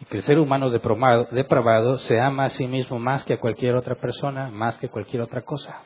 [0.00, 3.76] Y que el ser humano depravado se ama a sí mismo más que a cualquier
[3.76, 5.84] otra persona, más que cualquier otra cosa.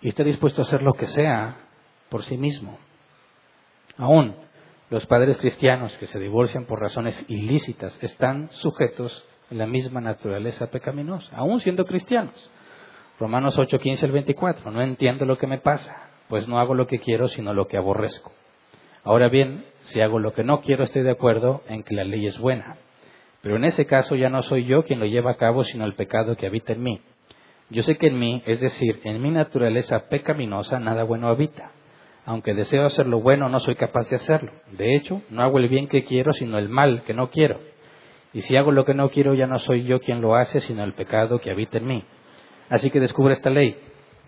[0.00, 1.56] Y está dispuesto a hacer lo que sea
[2.08, 2.78] por sí mismo.
[3.96, 4.36] Aún
[4.90, 10.68] los padres cristianos que se divorcian por razones ilícitas están sujetos a la misma naturaleza
[10.68, 12.50] pecaminosa, aún siendo cristianos.
[13.18, 14.70] Romanos 8, 15 al 24.
[14.70, 17.78] No entiendo lo que me pasa, pues no hago lo que quiero, sino lo que
[17.78, 18.30] aborrezco.
[19.04, 22.26] Ahora bien, si hago lo que no quiero, estoy de acuerdo en que la ley
[22.26, 22.76] es buena.
[23.40, 25.94] Pero en ese caso ya no soy yo quien lo lleva a cabo, sino el
[25.94, 27.00] pecado que habita en mí.
[27.68, 31.72] Yo sé que en mí, es decir, en mi naturaleza pecaminosa, nada bueno habita.
[32.24, 34.52] Aunque deseo hacer lo bueno, no soy capaz de hacerlo.
[34.72, 37.58] De hecho, no hago el bien que quiero, sino el mal que no quiero.
[38.32, 40.84] Y si hago lo que no quiero, ya no soy yo quien lo hace, sino
[40.84, 42.04] el pecado que habita en mí.
[42.68, 43.76] Así que descubre esta ley,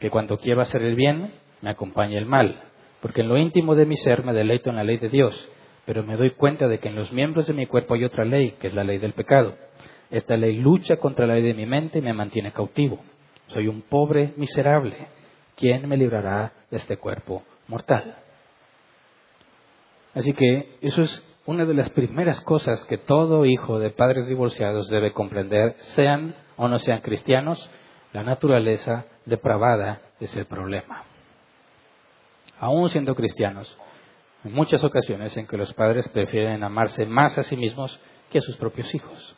[0.00, 2.60] que cuando quiero hacer el bien, me acompaña el mal,
[3.00, 5.48] porque en lo íntimo de mi ser me deleito en la ley de Dios,
[5.84, 8.56] pero me doy cuenta de que en los miembros de mi cuerpo hay otra ley,
[8.60, 9.56] que es la ley del pecado.
[10.10, 13.00] Esta ley lucha contra la ley de mi mente y me mantiene cautivo.
[13.48, 15.08] Soy un pobre miserable.
[15.56, 18.16] ¿Quién me librará de este cuerpo mortal?
[20.14, 24.88] Así que eso es una de las primeras cosas que todo hijo de padres divorciados
[24.88, 27.70] debe comprender, sean o no sean cristianos,
[28.12, 31.04] la naturaleza depravada es el problema.
[32.60, 33.78] Aún siendo cristianos,
[34.44, 37.98] en muchas ocasiones en que los padres prefieren amarse más a sí mismos
[38.30, 39.36] que a sus propios hijos.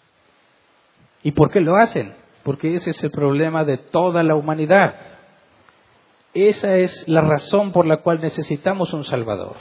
[1.23, 2.15] ¿Y por qué lo hacen?
[2.43, 4.95] Porque ese es el problema de toda la humanidad.
[6.32, 9.57] Esa es la razón por la cual necesitamos un Salvador.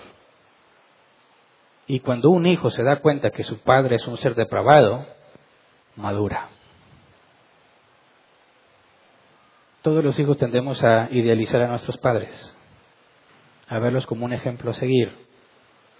[1.88, 5.05] Y cuando un hijo se da cuenta que su padre es un ser depravado,
[5.95, 6.49] madura.
[9.82, 12.55] Todos los hijos tendemos a idealizar a nuestros padres,
[13.67, 15.15] a verlos como un ejemplo a seguir.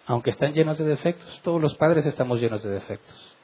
[0.06, 3.39] Aunque están llenos de defectos, todos los padres estamos llenos de defectos.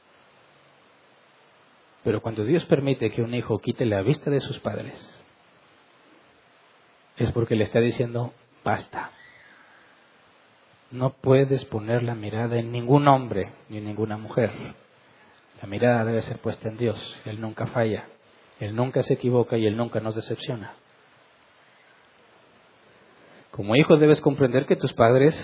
[2.06, 5.26] Pero cuando Dios permite que un hijo quite la vista de sus padres,
[7.18, 8.32] es porque le está diciendo,
[8.64, 9.10] basta.
[10.92, 14.52] No puedes poner la mirada en ningún hombre ni en ninguna mujer.
[15.60, 17.18] La mirada debe ser puesta en Dios.
[17.26, 18.06] Él nunca falla.
[18.60, 20.76] Él nunca se equivoca y Él nunca nos decepciona.
[23.50, 25.36] Como hijo debes comprender que tus padres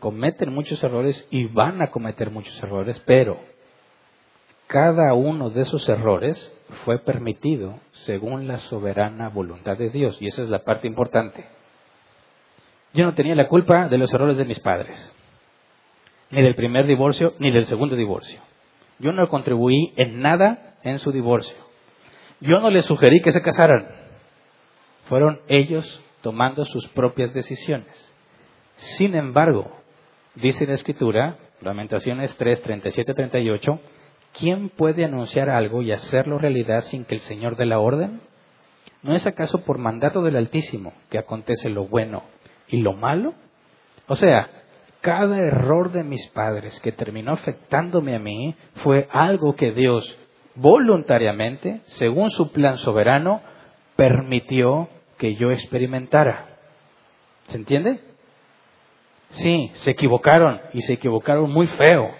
[0.00, 3.55] cometen muchos errores y van a cometer muchos errores, pero
[4.66, 6.52] cada uno de esos errores
[6.84, 10.16] fue permitido según la soberana voluntad de Dios.
[10.20, 11.44] Y esa es la parte importante.
[12.92, 15.14] Yo no tenía la culpa de los errores de mis padres,
[16.30, 18.40] ni del primer divorcio, ni del segundo divorcio.
[18.98, 21.56] Yo no contribuí en nada en su divorcio.
[22.40, 23.86] Yo no les sugerí que se casaran.
[25.04, 28.14] Fueron ellos tomando sus propias decisiones.
[28.76, 29.70] Sin embargo,
[30.34, 33.80] dice la Escritura, Lamentaciones 3, 37, 38,
[34.38, 38.20] ¿quién puede anunciar algo y hacerlo realidad sin que el Señor dé la orden?
[39.02, 42.22] ¿No es acaso por mandato del Altísimo que acontece lo bueno
[42.68, 43.34] y lo malo?
[44.08, 44.50] O sea,
[45.00, 50.18] cada error de mis padres que terminó afectándome a mí fue algo que Dios
[50.54, 53.42] voluntariamente, según su plan soberano,
[53.94, 56.58] permitió que yo experimentara.
[57.44, 58.00] ¿Se entiende?
[59.30, 62.10] Sí, se equivocaron y se equivocaron muy feo,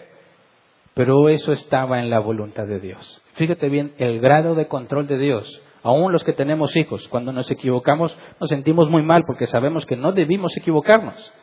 [0.97, 3.23] pero eso estaba en la voluntad de Dios.
[3.35, 5.63] Fíjate bien el grado de control de Dios.
[5.83, 9.95] Aún los que tenemos hijos, cuando nos equivocamos nos sentimos muy mal porque sabemos que
[9.95, 11.35] no debimos equivocarnos.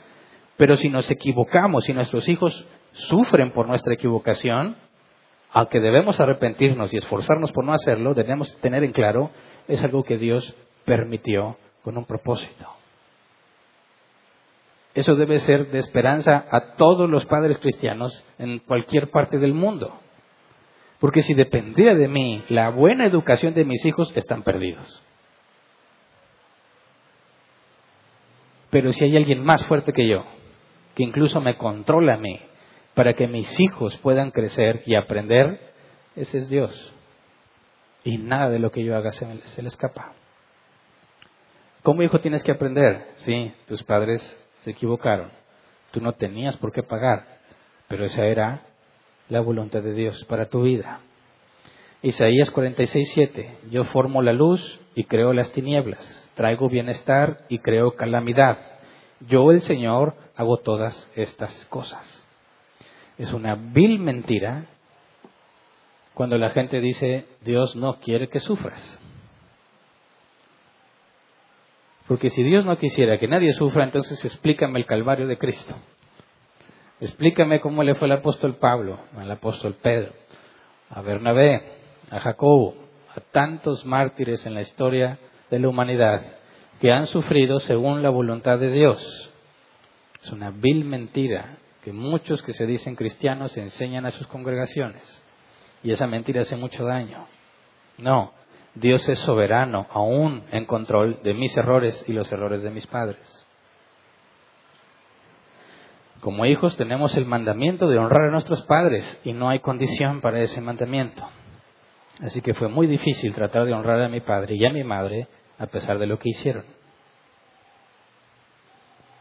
[0.58, 4.76] Pero si nos equivocamos y nuestros hijos sufren por nuestra equivocación,
[5.52, 9.30] aunque debemos arrepentirnos y esforzarnos por no hacerlo, debemos tener en claro,
[9.68, 10.52] es algo que Dios
[10.84, 12.68] permitió con un propósito.
[14.94, 20.00] Eso debe ser de esperanza a todos los padres cristianos en cualquier parte del mundo.
[21.00, 25.04] Porque si dependiera de mí, la buena educación de mis hijos están perdidos.
[28.70, 30.26] Pero si hay alguien más fuerte que yo,
[30.96, 32.40] que incluso me controla a mí,
[32.94, 35.74] para que mis hijos puedan crecer y aprender,
[36.16, 36.96] ese es Dios.
[38.04, 40.14] Y nada de lo que yo haga se, se le escapa.
[41.82, 43.08] Como hijo tienes que aprender.
[43.18, 44.22] Sí, tus padres
[44.64, 45.32] se equivocaron.
[45.92, 47.26] Tú no tenías por qué pagar,
[47.88, 48.64] pero esa era
[49.30, 51.02] la voluntad de Dios para tu vida.
[52.02, 53.58] Isaías 46, 7.
[53.72, 56.30] Yo formo la luz y creo las tinieblas.
[56.36, 58.58] Traigo bienestar y creo calamidad.
[59.22, 62.28] Yo, el Señor, hago todas estas cosas.
[63.18, 64.66] Es una vil mentira
[66.14, 69.00] cuando la gente dice, Dios no quiere que sufras.
[72.08, 75.76] Porque si Dios no quisiera que nadie sufra, entonces explícame el Calvario de Cristo.
[77.00, 80.14] Explícame cómo le fue al apóstol Pablo, al apóstol Pedro,
[80.90, 81.62] a Bernabé,
[82.10, 82.76] a Jacobo,
[83.16, 85.18] a tantos mártires en la historia
[85.50, 86.22] de la humanidad
[86.80, 89.32] que han sufrido según la voluntad de Dios.
[90.24, 95.24] Es una vil mentira que muchos que se dicen cristianos enseñan a sus congregaciones.
[95.84, 97.26] Y esa mentira hace mucho daño.
[97.98, 98.34] No,
[98.76, 103.48] Dios es soberano, aún en control de mis errores y los errores de mis padres.
[106.22, 110.40] Como hijos tenemos el mandamiento de honrar a nuestros padres y no hay condición para
[110.40, 111.28] ese mandamiento.
[112.22, 115.28] Así que fue muy difícil tratar de honrar a mi padre y a mi madre
[115.60, 116.64] a pesar de lo que hicieron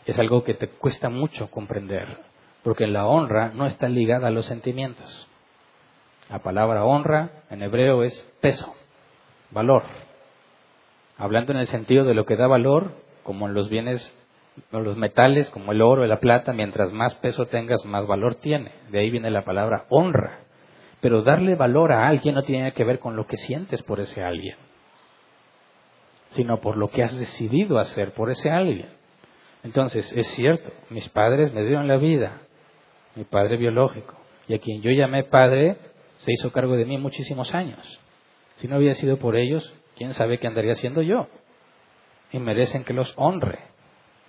[0.07, 2.19] es algo que te cuesta mucho comprender,
[2.63, 5.29] porque la honra no está ligada a los sentimientos.
[6.29, 8.75] La palabra honra en hebreo es peso,
[9.53, 9.83] valor.
[11.17, 12.93] Hablando en el sentido de lo que da valor,
[13.23, 14.13] como en los bienes,
[14.73, 18.37] en los metales, como el oro y la plata, mientras más peso tengas, más valor
[18.37, 18.73] tiene.
[18.91, 20.41] De ahí viene la palabra honra.
[21.01, 24.23] Pero darle valor a alguien no tiene que ver con lo que sientes por ese
[24.23, 24.57] alguien,
[26.31, 28.89] sino por lo que has decidido hacer por ese alguien.
[29.65, 32.43] Entonces, es cierto, mis padres me dieron la vida,
[33.17, 34.15] mi padre biológico,
[34.47, 35.77] y a quien yo llamé padre
[36.19, 38.01] se hizo cargo de mí muchísimos años.
[38.63, 41.27] Si no hubiera sido por ellos, quién sabe qué andaría haciendo yo.
[42.31, 43.59] Y merecen que los honre,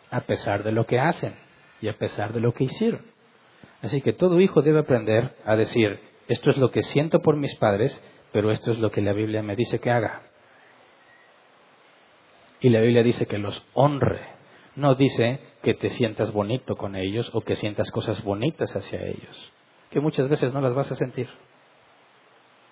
[0.10, 1.36] a pesar de lo que hacen
[1.82, 3.06] y a pesar de lo que hicieron.
[3.84, 7.54] Así que todo hijo debe aprender a decir, esto es lo que siento por mis
[7.58, 10.24] padres, pero esto es lo que la Biblia me dice que haga.
[12.60, 14.30] Y la Biblia dice que los honre
[14.76, 19.54] no dice que te sientas bonito con ellos o que sientas cosas bonitas hacia ellos,
[19.92, 21.30] que muchas veces no las vas a sentir,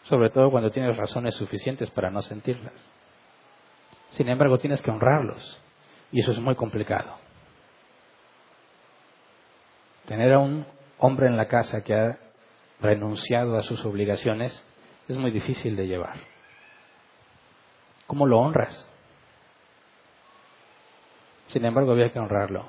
[0.04, 2.74] sobre todo cuando tienes razones suficientes para no sentirlas.
[4.12, 5.60] Sin embargo, tienes que honrarlos
[6.12, 7.16] y eso es muy complicado.
[10.08, 10.66] Tener a un
[10.98, 12.18] hombre en la casa que ha
[12.82, 14.66] renunciado a sus obligaciones
[15.08, 16.16] es muy difícil de llevar.
[18.08, 18.88] ¿Cómo lo honras?
[21.48, 22.66] Sin embargo, había que honrarlo.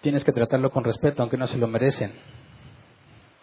[0.00, 2.12] Tienes que tratarlo con respeto, aunque no se lo merecen.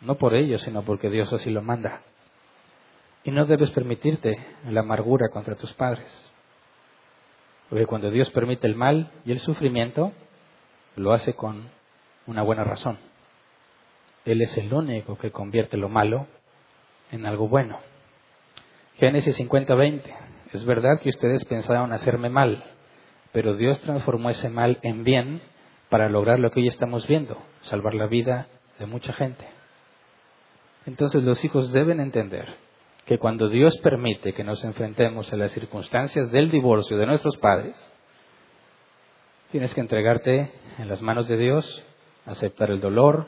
[0.07, 1.99] No por ellos, sino porque Dios así lo manda.
[3.25, 4.37] Y no debes permitirte
[4.69, 6.07] la amargura contra tus padres.
[7.69, 10.13] Porque cuando Dios permite el mal y el sufrimiento,
[10.95, 11.69] lo hace con
[12.25, 12.97] una buena razón.
[14.23, 16.27] Él es el único que convierte lo malo
[17.11, 17.77] en algo bueno.
[18.95, 20.15] Génesis 50, 20.
[20.53, 22.63] Es verdad que ustedes pensaron hacerme mal,
[23.33, 25.41] pero Dios transformó ese mal en bien
[25.89, 28.47] para lograr lo que hoy estamos viendo, salvar la vida
[28.79, 29.56] de mucha gente.
[30.87, 32.47] Entonces los hijos deben entender
[33.05, 37.75] que cuando Dios permite que nos enfrentemos a las circunstancias del divorcio de nuestros padres,
[39.51, 41.83] tienes que entregarte en las manos de Dios,
[42.25, 43.27] aceptar el dolor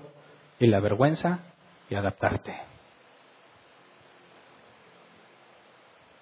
[0.59, 1.39] y la vergüenza
[1.91, 2.69] y adaptarte.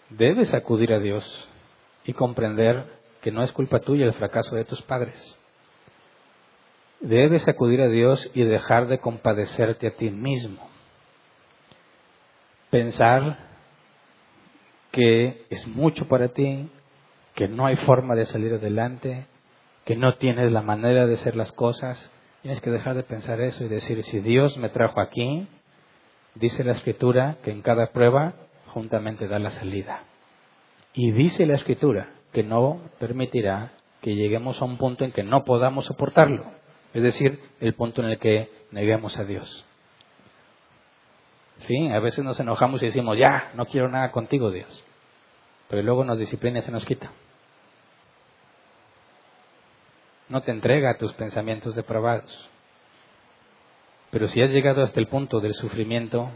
[0.10, 1.50] debes acudir a Dios
[2.06, 5.38] y comprender que no es culpa tuya el fracaso de tus padres.
[7.00, 10.77] Debes acudir a Dios y dejar de compadecerte a ti mismo.
[12.70, 13.38] Pensar
[14.92, 16.70] que es mucho para ti,
[17.36, 19.28] que no hay forma de salir adelante,
[19.86, 22.12] que no tienes la manera de hacer las cosas,
[22.42, 25.48] tienes que dejar de pensar eso y decir, si Dios me trajo aquí,
[26.36, 28.34] dice la escritura que en cada prueba
[28.74, 30.04] juntamente da la salida.
[30.94, 35.46] Y dice la escritura que no permitirá que lleguemos a un punto en que no
[35.46, 36.46] podamos soportarlo,
[36.94, 39.67] es decir, el punto en el que neguemos a Dios.
[41.60, 44.84] Sí, a veces nos enojamos y decimos, ya, no quiero nada contigo, Dios.
[45.70, 47.12] Pero luego nos disciplina y se nos quita.
[50.30, 52.50] No te entrega a tus pensamientos depravados.
[54.12, 56.30] Pero si has llegado hasta el punto del sufrimiento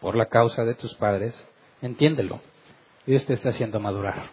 [0.00, 1.34] por la causa de tus padres,
[1.82, 2.40] entiéndelo.
[3.06, 4.30] Dios te está haciendo madurar.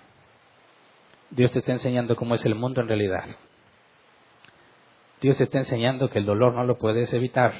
[1.30, 3.26] Dios te está enseñando cómo es el mundo en realidad.
[5.22, 7.54] Dios te está enseñando que el dolor no lo puedes evitar,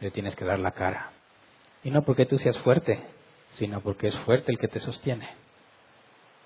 [0.00, 1.12] le tienes que dar la cara.
[1.82, 3.02] Y no porque tú seas fuerte,
[3.52, 5.28] sino porque es fuerte el que te sostiene.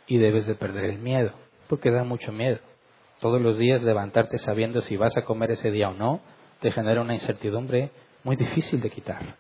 [0.07, 1.33] Y debes de perder el miedo,
[1.69, 2.59] porque da mucho miedo.
[3.21, 6.21] Todos los días levantarte sabiendo si vas a comer ese día o no,
[6.61, 7.91] te genera una incertidumbre
[8.23, 9.37] muy difícil de quitar.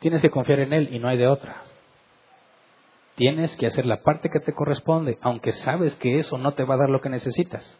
[0.00, 1.62] Tienes que confiar en Él y no hay de otra.
[3.16, 6.74] Tienes que hacer la parte que te corresponde, aunque sabes que eso no te va
[6.74, 7.78] a dar lo que necesitas.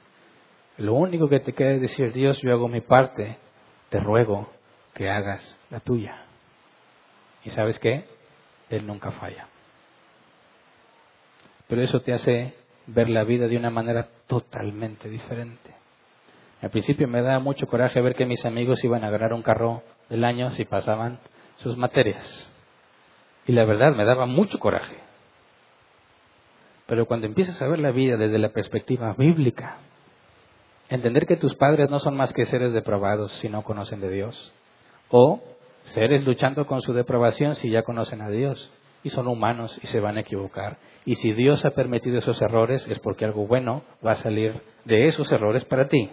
[0.76, 3.38] Lo único que te queda es decir, Dios, yo hago mi parte,
[3.88, 4.48] te ruego
[4.98, 6.24] que hagas la tuya.
[7.44, 8.04] ¿Y sabes qué?
[8.68, 9.46] Él nunca falla.
[11.68, 12.54] Pero eso te hace
[12.88, 15.72] ver la vida de una manera totalmente diferente.
[16.60, 19.84] Al principio me da mucho coraje ver que mis amigos iban a ganar un carro
[20.08, 21.20] del año si pasaban
[21.58, 22.52] sus materias.
[23.46, 24.96] Y la verdad me daba mucho coraje.
[26.86, 29.76] Pero cuando empiezas a ver la vida desde la perspectiva bíblica,
[30.88, 34.52] entender que tus padres no son más que seres depravados si no conocen de Dios,
[35.10, 35.40] o
[35.84, 38.70] seres luchando con su depravación si ya conocen a Dios
[39.02, 40.78] y son humanos y se van a equivocar.
[41.04, 45.06] Y si Dios ha permitido esos errores es porque algo bueno va a salir de
[45.06, 46.10] esos errores para ti.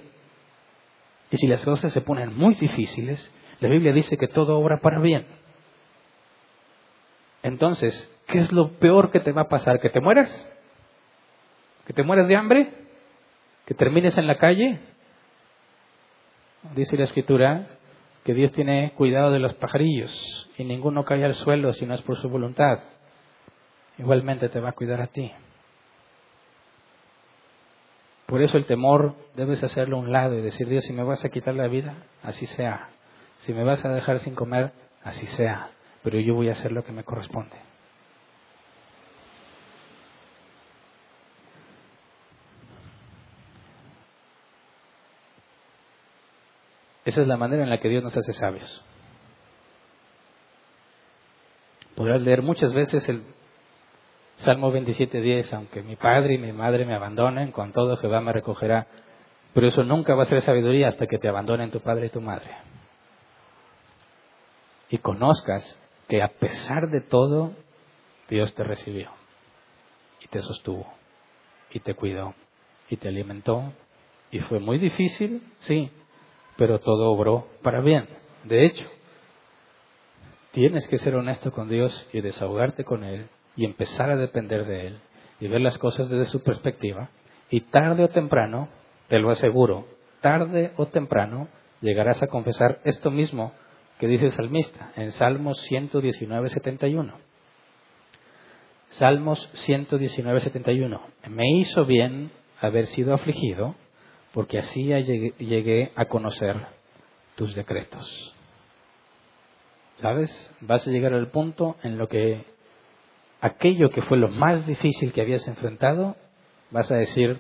[1.32, 5.00] Y si las cosas se ponen muy difíciles, la Biblia dice que todo obra para
[5.00, 5.26] bien.
[7.44, 9.80] Entonces, ¿qué es lo peor que te va a pasar?
[9.80, 10.50] ¿Que te mueras?
[11.86, 12.70] ¿Que te mueras de hambre?
[13.66, 14.80] ¿Que termines en la calle?
[16.74, 17.68] Dice la escritura
[18.26, 22.02] que Dios tiene cuidado de los pajarillos y ninguno cae al suelo si no es
[22.02, 22.80] por su voluntad.
[24.00, 25.32] Igualmente te va a cuidar a ti.
[28.26, 31.24] Por eso el temor debes hacerlo a un lado y decir, Dios, si me vas
[31.24, 32.90] a quitar la vida, así sea.
[33.42, 34.72] Si me vas a dejar sin comer,
[35.04, 35.70] así sea.
[36.02, 37.56] Pero yo voy a hacer lo que me corresponde.
[47.06, 48.84] Esa es la manera en la que Dios nos hace sabios.
[51.96, 53.24] Podrás leer muchas veces el
[54.38, 58.88] Salmo 27.10, aunque mi padre y mi madre me abandonen, con todo Jehová me recogerá.
[59.54, 62.20] Pero eso nunca va a ser sabiduría hasta que te abandonen tu padre y tu
[62.20, 62.52] madre.
[64.90, 65.80] Y conozcas
[66.10, 67.54] que a pesar de todo,
[68.30, 69.12] Dios te recibió
[70.22, 70.92] y te sostuvo
[71.72, 72.34] y te cuidó
[72.90, 73.72] y te alimentó.
[74.32, 75.90] Y fue muy difícil, sí,
[76.58, 78.08] pero todo obró para bien.
[78.44, 78.86] De hecho,
[80.52, 84.88] tienes que ser honesto con Dios y desahogarte con Él y empezar a depender de
[84.88, 85.00] Él
[85.40, 87.10] y ver las cosas desde su perspectiva.
[87.50, 88.70] Y tarde o temprano,
[89.08, 89.86] te lo aseguro,
[90.22, 91.48] tarde o temprano
[91.82, 93.54] llegarás a confesar esto mismo
[94.00, 97.14] que dice el salmista en Salmos 119, 71.
[98.92, 101.02] Salmos 119, 71.
[101.30, 102.32] Me hizo bien
[102.62, 103.76] haber sido afligido
[104.36, 106.58] porque así llegué, a conocer
[107.36, 108.36] tus decretos.
[109.96, 110.30] ¿Sabes?
[110.60, 112.44] Vas a llegar al punto en lo que
[113.40, 116.18] aquello que fue lo más difícil que habías enfrentado,
[116.70, 117.40] vas a decir,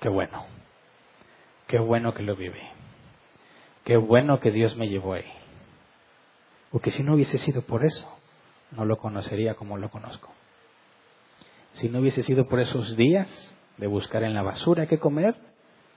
[0.00, 0.46] qué bueno,
[1.66, 2.62] qué bueno que lo viví,
[3.84, 5.30] qué bueno que Dios me llevó ahí.
[6.70, 8.08] Porque si no hubiese sido por eso,
[8.70, 10.32] no lo conocería como lo conozco.
[11.74, 13.28] Si no hubiese sido por esos días
[13.76, 15.36] de buscar en la basura qué comer,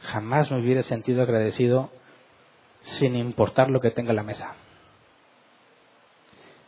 [0.02, 1.90] jamás me hubiera sentido agradecido
[2.82, 4.56] sin importar lo que tenga la mesa.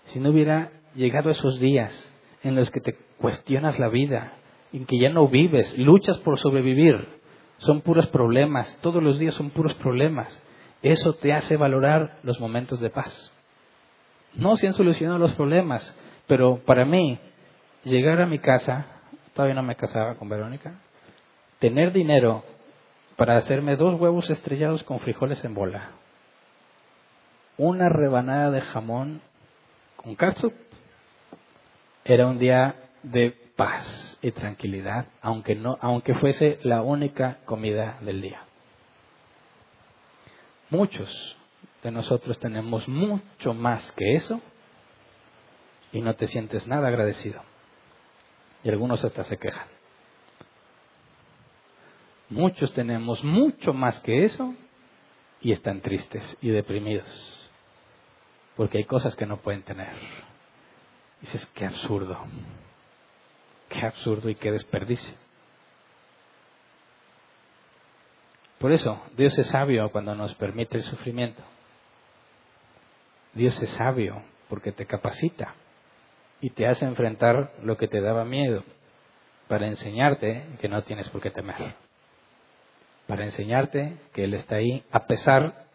[0.05, 2.11] Si no hubiera llegado esos días
[2.43, 4.33] en los que te cuestionas la vida,
[4.71, 7.07] en que ya no vives, luchas por sobrevivir,
[7.57, 10.41] son puros problemas, todos los días son puros problemas,
[10.81, 13.31] eso te hace valorar los momentos de paz.
[14.33, 15.95] No se han solucionado los problemas,
[16.27, 17.19] pero para mí,
[17.83, 18.87] llegar a mi casa,
[19.33, 20.79] todavía no me casaba con Verónica,
[21.59, 22.43] tener dinero
[23.15, 25.91] para hacerme dos huevos estrellados con frijoles en bola,
[27.57, 29.21] una rebanada de jamón
[29.95, 30.53] con catsup.
[32.05, 38.21] Era un día de paz y tranquilidad, aunque no, aunque fuese la única comida del
[38.21, 38.41] día.
[40.69, 41.37] Muchos
[41.83, 44.41] de nosotros tenemos mucho más que eso
[45.91, 47.41] y no te sientes nada agradecido.
[48.63, 49.72] Y algunos hasta se quejan.
[52.33, 54.55] Muchos tenemos mucho más que eso
[55.39, 57.07] y están tristes y deprimidos.
[58.55, 59.93] Porque hay cosas que no pueden tener.
[61.21, 62.17] dices, qué absurdo.
[63.69, 65.13] Qué absurdo y qué desperdicio.
[68.57, 71.43] Por eso, Dios es sabio cuando nos permite el sufrimiento.
[73.33, 75.53] Dios es sabio porque te capacita
[76.41, 78.63] y te hace enfrentar lo que te daba miedo
[79.47, 81.92] para enseñarte que no tienes por qué temer.
[83.07, 85.65] Para enseñarte que Él está ahí a pesar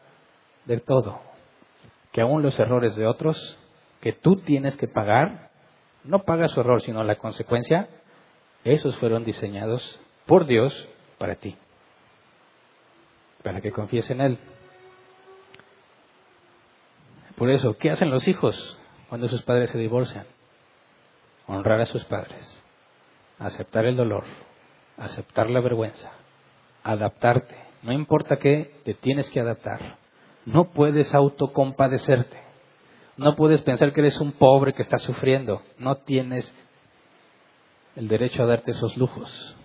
[0.64, 1.20] de todo.
[2.12, 3.58] Que aún los errores de otros
[4.00, 5.50] que tú tienes que pagar,
[6.04, 7.88] no paga su error, sino la consecuencia,
[8.64, 10.88] esos fueron diseñados por Dios
[11.18, 11.56] para ti.
[13.42, 14.38] Para que confíes en Él.
[17.36, 18.78] Por eso, ¿qué hacen los hijos
[19.08, 20.26] cuando sus padres se divorcian?
[21.46, 22.62] Honrar a sus padres,
[23.38, 24.24] aceptar el dolor,
[24.96, 26.10] aceptar la vergüenza,
[26.82, 27.54] adaptarte.
[27.82, 29.96] No importa qué, te tienes que adaptar.
[30.44, 32.38] No puedes autocompadecerte.
[33.16, 35.62] No puedes pensar que eres un pobre que está sufriendo.
[35.78, 36.54] No tienes
[37.96, 39.56] el derecho a darte esos lujos.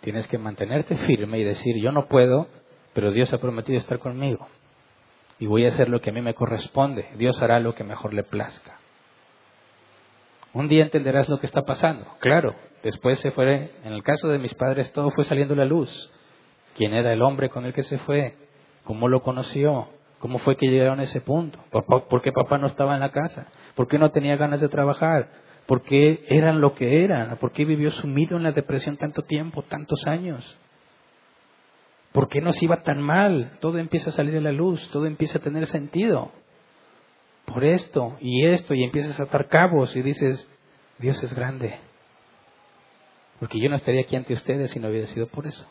[0.00, 2.46] Tienes que mantenerte firme y decir, yo no puedo,
[2.92, 4.46] pero Dios ha prometido estar conmigo
[5.38, 7.08] y voy a hacer lo que a mí me corresponde.
[7.16, 8.78] Dios hará lo que mejor le plazca.
[10.52, 12.06] Un día entenderás lo que está pasando.
[12.18, 15.64] Claro, después se fue, en el caso de mis padres, todo fue saliendo a la
[15.64, 16.10] luz.
[16.74, 18.34] ¿Quién era el hombre con el que se fue?
[18.84, 19.88] ¿Cómo lo conoció?
[20.18, 21.58] ¿Cómo fue que llegaron a ese punto?
[21.70, 23.46] ¿Por qué papá no estaba en la casa?
[23.74, 25.28] ¿Por qué no tenía ganas de trabajar?
[25.66, 27.36] ¿Por qué eran lo que eran?
[27.36, 30.58] ¿Por qué vivió sumido en la depresión tanto tiempo, tantos años?
[32.12, 33.58] ¿Por qué nos iba tan mal?
[33.60, 36.32] Todo empieza a salir a la luz, todo empieza a tener sentido.
[37.44, 40.48] Por esto y esto, y empiezas a atar cabos y dices,
[40.98, 41.78] Dios es grande.
[43.40, 45.66] Porque yo no estaría aquí ante ustedes si no hubiera sido por eso.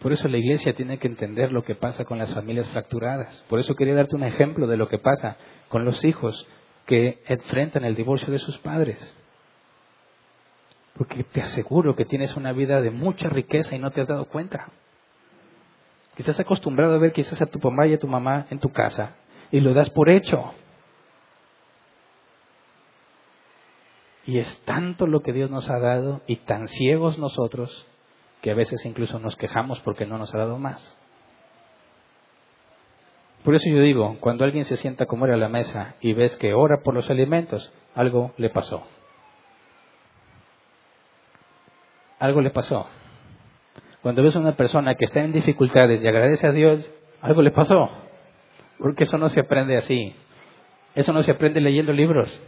[0.00, 3.44] Por eso la iglesia tiene que entender lo que pasa con las familias fracturadas.
[3.48, 5.36] Por eso quería darte un ejemplo de lo que pasa
[5.68, 6.48] con los hijos
[6.86, 8.98] que enfrentan el divorcio de sus padres.
[10.96, 14.24] Porque te aseguro que tienes una vida de mucha riqueza y no te has dado
[14.24, 14.70] cuenta.
[16.16, 19.16] Estás acostumbrado a ver quizás a tu papá y a tu mamá en tu casa
[19.50, 20.54] y lo das por hecho.
[24.26, 27.86] Y es tanto lo que Dios nos ha dado y tan ciegos nosotros
[28.42, 30.98] que a veces incluso nos quejamos porque no nos ha dado más.
[33.44, 36.36] Por eso yo digo, cuando alguien se sienta como era a la mesa y ves
[36.36, 38.86] que ora por los alimentos, algo le pasó.
[42.20, 42.86] algo le pasó.
[44.02, 46.88] Cuando ves a una persona que está en dificultades y agradece a Dios,
[47.20, 47.90] algo le pasó.
[48.78, 50.14] Porque eso no se aprende así.
[50.94, 52.40] Eso no se aprende leyendo libros.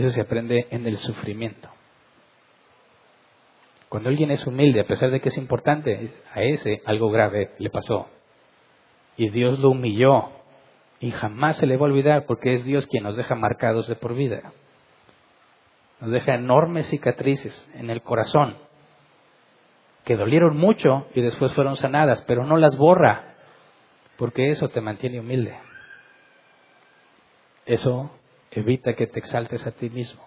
[0.00, 1.68] Eso se aprende en el sufrimiento.
[3.88, 7.70] Cuando alguien es humilde, a pesar de que es importante, a ese algo grave le
[7.70, 8.08] pasó.
[9.16, 10.30] Y Dios lo humilló.
[11.00, 13.96] Y jamás se le va a olvidar porque es Dios quien nos deja marcados de
[13.96, 14.52] por vida
[16.00, 18.56] nos deja enormes cicatrices en el corazón
[20.04, 23.34] que dolieron mucho y después fueron sanadas, pero no las borra,
[24.16, 25.56] porque eso te mantiene humilde.
[27.66, 28.10] Eso
[28.50, 30.22] evita que te exaltes a ti mismo.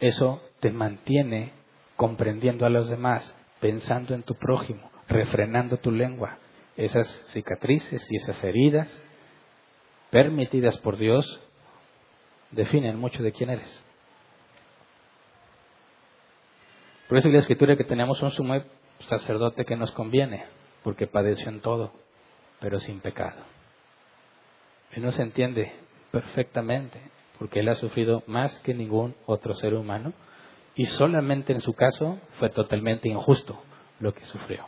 [0.00, 1.52] Eso te mantiene
[1.96, 6.38] comprendiendo a los demás, pensando en tu prójimo, refrenando tu lengua.
[6.76, 9.02] Esas cicatrices y esas heridas
[10.10, 11.40] permitidas por Dios
[12.50, 13.84] definen mucho de quién eres.
[17.08, 18.54] Por eso la escritura que tenemos un sumo
[19.00, 20.44] sacerdote que nos conviene,
[20.82, 21.92] porque padeció en todo,
[22.60, 23.40] pero sin pecado.
[24.92, 25.72] Él nos entiende
[26.10, 27.00] perfectamente,
[27.38, 30.12] porque él ha sufrido más que ningún otro ser humano,
[30.74, 33.62] y solamente en su caso fue totalmente injusto
[34.00, 34.66] lo que sufrió.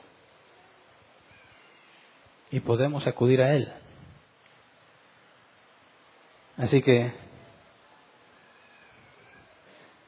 [2.50, 3.72] Y podemos acudir a él.
[6.56, 7.12] Así que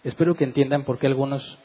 [0.05, 1.59] espero que entiendan por qué algunos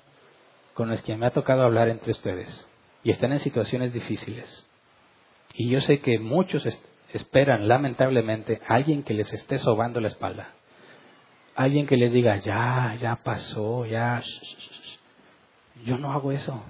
[0.73, 2.67] con los que me ha tocado hablar entre ustedes
[3.03, 4.67] y están en situaciones difíciles.
[5.53, 6.67] Y yo sé que muchos
[7.13, 10.53] esperan, lamentablemente, a alguien que les esté sobando la espalda.
[11.55, 14.21] Alguien que les diga, ya, ya pasó, ya.
[15.85, 16.63] Yo no hago eso.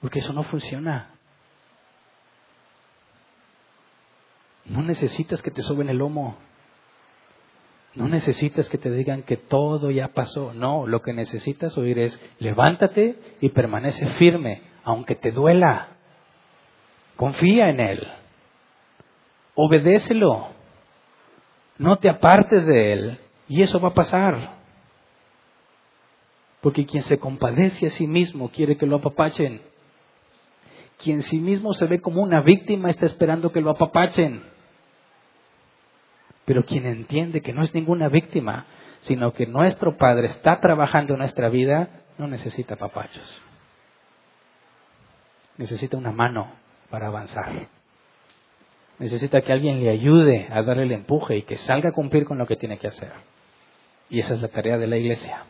[0.00, 1.10] Porque eso no funciona.
[4.64, 6.36] No necesitas que te soben el lomo.
[7.94, 10.52] No necesitas que te digan que todo ya pasó.
[10.52, 15.88] No, lo que necesitas oír es levántate y permanece firme, aunque te duela.
[17.16, 18.08] Confía en Él.
[19.54, 20.53] Obedécelo.
[21.78, 23.18] No te apartes de Él.
[23.48, 24.56] Y eso va a pasar.
[26.60, 29.60] Porque quien se compadece a sí mismo quiere que lo apapachen.
[30.98, 34.42] Quien sí mismo se ve como una víctima está esperando que lo apapachen.
[36.44, 38.66] Pero quien entiende que no es ninguna víctima,
[39.02, 43.42] sino que nuestro Padre está trabajando en nuestra vida, no necesita papachos.
[45.58, 46.52] Necesita una mano
[46.90, 47.68] para avanzar.
[49.04, 52.38] Necesita que alguien le ayude a darle el empuje y que salga a cumplir con
[52.38, 53.12] lo que tiene que hacer.
[54.08, 55.44] Y esa es la tarea de la iglesia.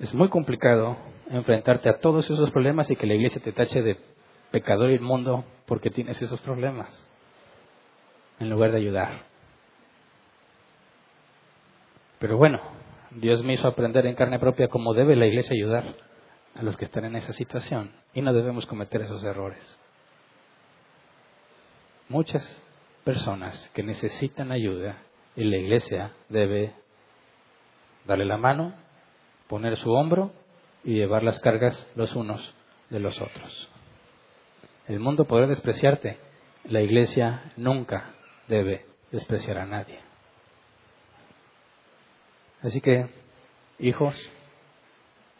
[0.00, 0.96] Es muy complicado
[1.28, 3.98] enfrentarte a todos esos problemas y que la iglesia te tache de
[4.50, 7.06] pecador inmundo porque tienes esos problemas,
[8.40, 9.10] en lugar de ayudar.
[12.18, 12.62] Pero bueno,
[13.10, 16.07] Dios me hizo aprender en carne propia cómo debe la iglesia ayudar
[16.54, 19.78] a los que están en esa situación y no debemos cometer esos errores.
[22.08, 22.42] Muchas
[23.04, 25.02] personas que necesitan ayuda
[25.36, 26.74] y la iglesia debe
[28.06, 28.74] darle la mano,
[29.46, 30.32] poner su hombro
[30.84, 32.54] y llevar las cargas los unos
[32.90, 33.70] de los otros.
[34.86, 36.18] El mundo podrá despreciarte,
[36.64, 38.14] la iglesia nunca
[38.48, 40.00] debe despreciar a nadie.
[42.62, 43.08] Así que,
[43.78, 44.16] hijos,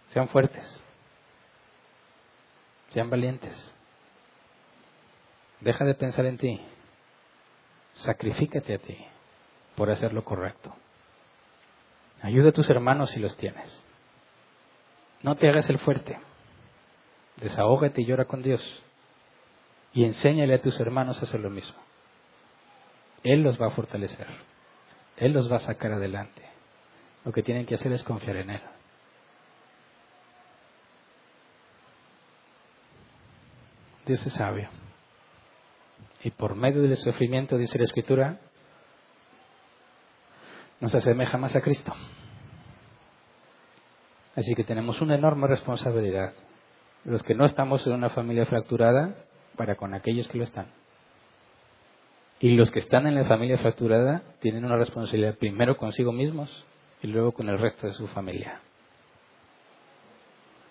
[0.09, 0.83] sean fuertes,
[2.99, 3.55] sean valientes,
[5.61, 6.61] deja de pensar en ti,
[7.95, 8.99] sacrifícate a ti
[9.77, 10.75] por hacer lo correcto.
[12.23, 13.85] Ayuda a tus hermanos si los tienes.
[15.23, 16.19] No te hagas el fuerte.
[17.37, 18.83] Desahógate y llora con Dios.
[19.93, 21.79] Y enséñale a tus hermanos a hacer lo mismo.
[23.23, 24.27] Él los va a fortalecer.
[25.19, 26.43] Él los va a sacar adelante.
[27.25, 28.62] Lo que tienen que hacer es confiar en Él.
[34.09, 34.71] Dios es sabio.
[36.25, 38.41] Y por medio del sufrimiento, dice la Escritura,
[40.81, 41.95] nos asemeja más a Cristo.
[44.35, 46.33] Así que tenemos una enorme responsabilidad.
[47.05, 49.15] Los que no estamos en una familia fracturada,
[49.57, 50.69] para con aquellos que lo están.
[52.41, 56.65] Y los que están en la familia fracturada tienen una responsabilidad primero consigo mismos
[57.03, 58.63] y luego con el resto de su familia.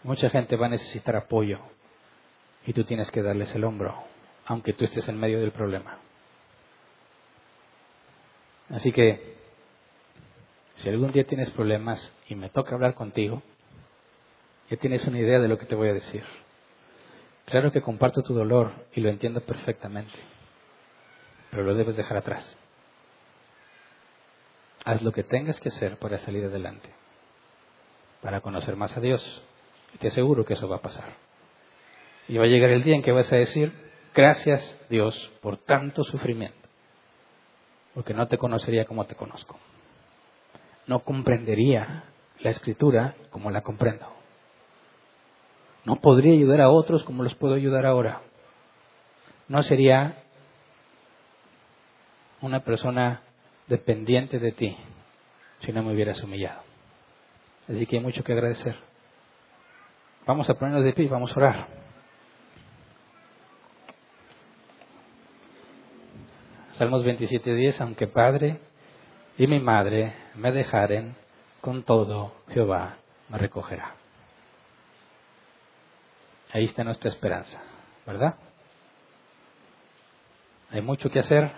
[0.04, 1.60] Mucha gente va a necesitar apoyo
[2.68, 3.96] y tú tienes que darles el hombro,
[4.46, 6.00] aunque tú estés en medio del problema.
[8.70, 9.38] Así que,
[10.76, 13.42] si algún día tienes problemas y me toca hablar contigo,
[14.70, 16.26] ya tienes una idea de lo que te voy a decir.
[17.46, 20.20] Claro que comparto tu dolor y lo entiendo perfectamente,
[21.50, 22.58] pero lo debes dejar atrás.
[24.84, 26.90] Haz lo que tengas que hacer para salir adelante,
[28.22, 29.42] para conocer más a Dios.
[29.94, 31.27] Y te aseguro que eso va a pasar.
[32.28, 33.72] Y va a llegar el día en que vas a decir,
[34.14, 36.68] gracias Dios por tanto sufrimiento,
[37.94, 39.58] porque no te conocería como te conozco.
[40.88, 42.04] No comprendería
[42.40, 44.08] la escritura como la comprendo.
[45.86, 48.22] No podría ayudar a otros como los puedo ayudar ahora.
[49.48, 50.24] No sería
[52.42, 53.22] una persona
[53.68, 54.78] dependiente de ti
[55.60, 56.62] si no me hubieras humillado.
[57.70, 58.76] Así que hay mucho que agradecer.
[60.26, 61.87] Vamos a ponernos de pie y vamos a orar.
[66.78, 68.60] Salmos 27.10, aunque padre
[69.36, 71.16] y mi madre me dejaren,
[71.60, 72.98] con todo Jehová
[73.30, 73.96] me recogerá.
[76.54, 77.60] Ahí está nuestra esperanza,
[78.06, 78.36] ¿verdad?
[80.70, 81.52] Hay mucho que hacer.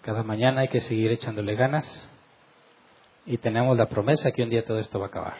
[0.00, 2.08] Cada mañana hay que seguir echándole ganas
[3.26, 5.36] y tenemos la promesa que un día todo esto va a acabar.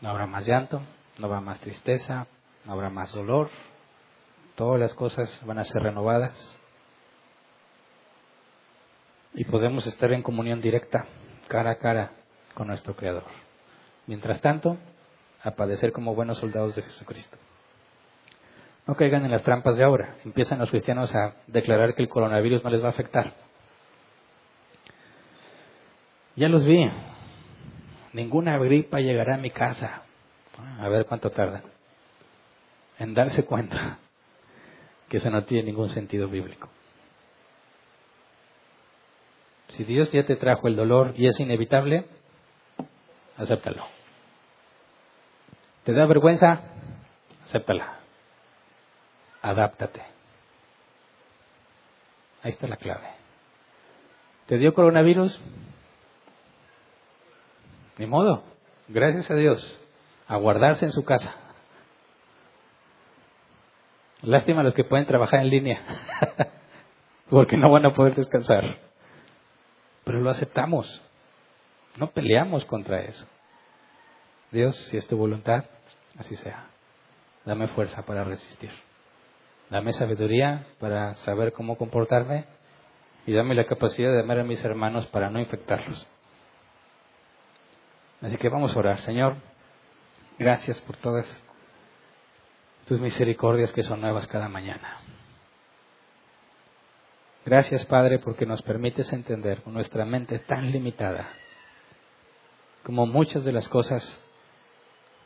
[0.00, 0.82] No habrá más llanto,
[1.18, 2.26] no habrá más tristeza,
[2.64, 3.48] no habrá más dolor.
[4.54, 6.58] Todas las cosas van a ser renovadas
[9.34, 11.06] y podemos estar en comunión directa,
[11.48, 12.12] cara a cara
[12.54, 13.24] con nuestro Creador.
[14.06, 14.76] Mientras tanto,
[15.42, 17.36] a padecer como buenos soldados de Jesucristo.
[18.86, 20.16] No caigan en las trampas de ahora.
[20.24, 23.32] Empiezan los cristianos a declarar que el coronavirus no les va a afectar.
[26.36, 26.90] Ya los vi.
[28.12, 30.02] Ninguna gripa llegará a mi casa.
[30.80, 31.62] A ver cuánto tarda.
[32.98, 33.98] En darse cuenta
[35.12, 36.70] que eso no tiene ningún sentido bíblico.
[39.68, 42.06] Si Dios ya te trajo el dolor y es inevitable,
[43.36, 43.84] acéptalo.
[45.84, 46.62] ¿Te da vergüenza?
[47.44, 47.98] Acéptala.
[49.42, 50.00] adáptate.
[52.42, 53.10] Ahí está la clave.
[54.46, 55.38] ¿Te dio coronavirus?
[57.98, 58.44] Ni modo.
[58.88, 59.78] Gracias a Dios.
[60.26, 61.34] A guardarse en su casa.
[64.22, 65.80] Lástima los que pueden trabajar en línea.
[67.30, 68.78] Porque no van a poder descansar.
[70.04, 71.02] Pero lo aceptamos.
[71.96, 73.26] No peleamos contra eso.
[74.50, 75.64] Dios, si es tu voluntad,
[76.18, 76.66] así sea.
[77.44, 78.70] Dame fuerza para resistir.
[79.70, 82.44] Dame sabiduría para saber cómo comportarme
[83.26, 86.06] y dame la capacidad de amar a mis hermanos para no infectarlos.
[88.20, 88.98] Así que vamos a orar.
[88.98, 89.34] Señor,
[90.38, 91.26] gracias por todas
[92.86, 94.98] tus misericordias que son nuevas cada mañana.
[97.44, 101.28] Gracias, Padre, porque nos permites entender con nuestra mente tan limitada
[102.82, 104.18] como muchas de las cosas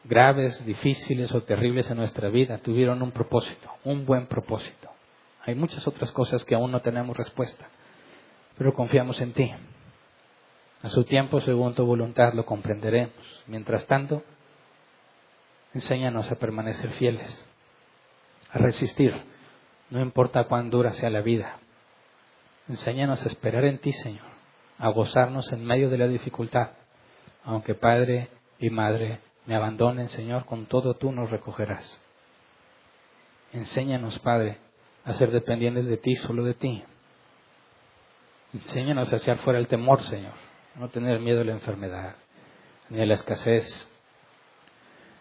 [0.04, 4.90] graves, difíciles o terribles en nuestra vida tuvieron un propósito, un buen propósito.
[5.44, 7.68] Hay muchas otras cosas que aún no tenemos respuesta,
[8.58, 9.50] pero confiamos en ti.
[10.82, 13.14] A su tiempo, según tu voluntad, lo comprenderemos.
[13.46, 14.22] Mientras tanto,
[15.72, 17.45] enséñanos a permanecer fieles,
[18.50, 19.14] a resistir,
[19.90, 21.58] no importa cuán dura sea la vida.
[22.68, 24.26] Enséñanos a esperar en ti, Señor,
[24.78, 26.70] a gozarnos en medio de la dificultad,
[27.44, 28.28] aunque Padre
[28.58, 32.00] y Madre me abandonen, Señor, con todo tú nos recogerás.
[33.52, 34.58] Enséñanos, Padre,
[35.04, 36.82] a ser dependientes de ti, solo de ti.
[38.52, 40.32] Enséñanos a echar fuera el temor, Señor,
[40.74, 42.16] a no tener miedo a la enfermedad,
[42.90, 43.88] ni a la escasez,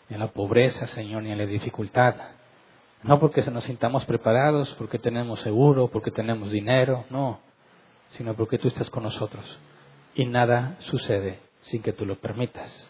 [0.10, 2.16] ni a la pobreza, Señor, ni a la dificultad.
[3.06, 7.40] No porque nos sintamos preparados, porque tenemos seguro, porque tenemos dinero, no,
[8.18, 9.46] sino porque tú estás con nosotros.
[10.16, 12.90] Y nada sucede sin que tú lo permitas.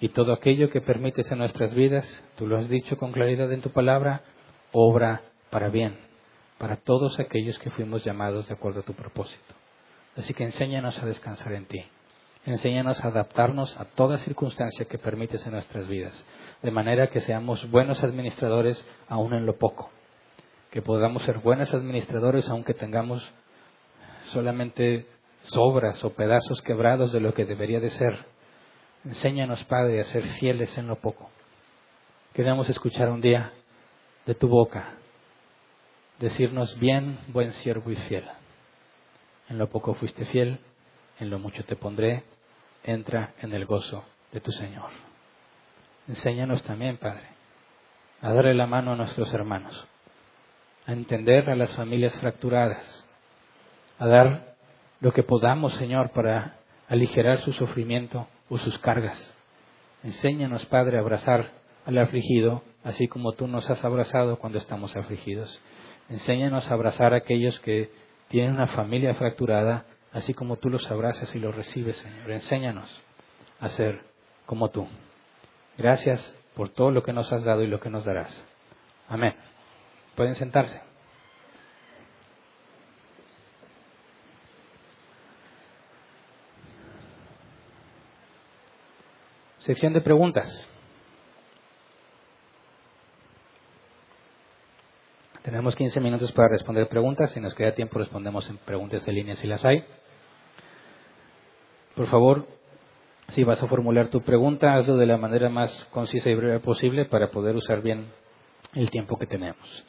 [0.00, 2.04] Y todo aquello que permites en nuestras vidas,
[2.34, 4.22] tú lo has dicho con claridad en tu palabra,
[4.72, 5.98] obra para bien,
[6.58, 9.54] para todos aquellos que fuimos llamados de acuerdo a tu propósito.
[10.16, 11.84] Así que enséñanos a descansar en ti.
[12.46, 16.24] Enséñanos a adaptarnos a toda circunstancia que permites en nuestras vidas,
[16.62, 19.90] de manera que seamos buenos administradores aún en lo poco,
[20.70, 23.26] que podamos ser buenos administradores aunque tengamos
[24.24, 25.06] solamente
[25.40, 28.34] sobras o pedazos quebrados de lo que debería de ser,
[29.04, 31.28] Enséñanos, Padre, a ser fieles en lo poco.
[32.32, 33.52] Queremos escuchar un día
[34.24, 34.94] de tu boca
[36.18, 38.24] decirnos bien, buen siervo y fiel.
[39.50, 40.58] En lo poco fuiste fiel,
[41.20, 42.24] en lo mucho te pondré,
[42.84, 44.90] entra en el gozo de tu Señor.
[46.06, 47.26] Enséñanos también, Padre,
[48.20, 49.88] a darle la mano a nuestros hermanos,
[50.86, 53.08] a entender a las familias fracturadas,
[53.98, 54.54] a dar
[55.00, 56.58] lo que podamos, Señor, para
[56.88, 59.34] aligerar su sufrimiento o sus cargas.
[60.02, 61.52] Enséñanos, Padre, a abrazar
[61.86, 65.60] al afligido, así como tú nos has abrazado cuando estamos afligidos.
[66.10, 67.90] Enséñanos a abrazar a aquellos que
[68.28, 72.30] tienen una familia fracturada, así como tú los abrazas y los recibes, Señor.
[72.30, 73.02] Enséñanos
[73.60, 74.00] a ser
[74.46, 74.86] como tú.
[75.76, 78.44] Gracias por todo lo que nos has dado y lo que nos darás.
[79.08, 79.34] Amén.
[80.14, 80.80] Pueden sentarse.
[89.58, 90.68] Sección de preguntas.
[95.42, 97.32] Tenemos 15 minutos para responder preguntas.
[97.32, 99.84] Si nos queda tiempo, respondemos en preguntas de línea si las hay.
[101.94, 102.46] Por favor,
[103.28, 107.04] si vas a formular tu pregunta, hazlo de la manera más concisa y breve posible
[107.04, 108.06] para poder usar bien
[108.74, 109.84] el tiempo que tenemos.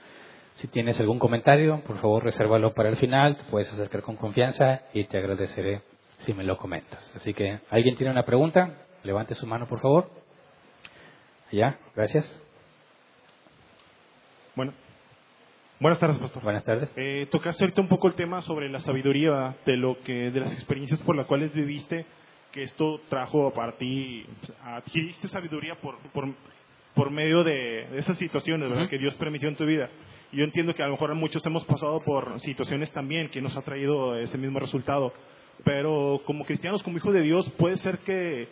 [0.57, 3.37] Si tienes algún comentario, por favor, resérvalo para el final.
[3.37, 5.81] Te puedes acercar con confianza y te agradeceré
[6.19, 7.11] si me lo comentas.
[7.15, 8.85] Así que, ¿alguien tiene una pregunta?
[9.03, 10.09] Levante su mano, por favor.
[11.51, 12.41] Ya, gracias.
[14.55, 14.73] Bueno,
[15.79, 16.43] buenas tardes, pastor.
[16.43, 16.91] Buenas tardes.
[16.95, 20.53] Eh, tocaste ahorita un poco el tema sobre la sabiduría de lo que, de las
[20.53, 22.05] experiencias por las cuales viviste,
[22.51, 24.25] que esto trajo para ti,
[24.63, 26.27] adquiriste sabiduría por, por,
[26.93, 28.89] por medio de, esas situaciones, ¿verdad?
[28.89, 29.89] Que Dios permitió en tu vida.
[30.31, 33.61] yo entiendo que a lo mejor muchos hemos pasado por situaciones también que nos ha
[33.61, 35.13] traído ese mismo resultado.
[35.63, 38.47] Pero como cristianos, como hijos de Dios, puede ser que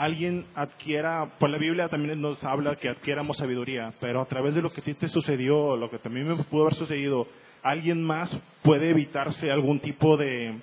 [0.00, 4.62] alguien adquiera, pues la Biblia también nos habla que adquiéramos sabiduría, pero a través de
[4.62, 7.26] lo que a ti te sucedió, lo que también me pudo haber sucedido,
[7.62, 10.58] alguien más puede evitarse algún tipo de,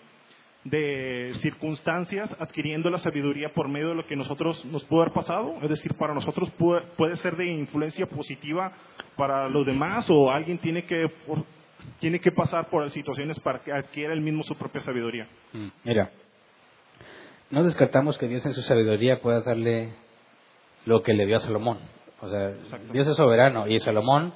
[0.64, 5.54] de circunstancias adquiriendo la sabiduría por medio de lo que nosotros nos pudo haber pasado,
[5.62, 8.72] es decir, para nosotros puede, puede ser de influencia positiva
[9.16, 11.12] para los demás o alguien tiene que
[12.00, 15.28] tiene que pasar por situaciones para que adquiera el mismo su propia sabiduría.
[15.54, 16.10] Mm, mira,
[17.49, 19.94] no descartamos que Dios en su sabiduría pueda darle
[20.86, 21.80] lo que le dio a Salomón.
[22.22, 22.53] O sea,
[22.91, 24.34] Dios es soberano y Salomón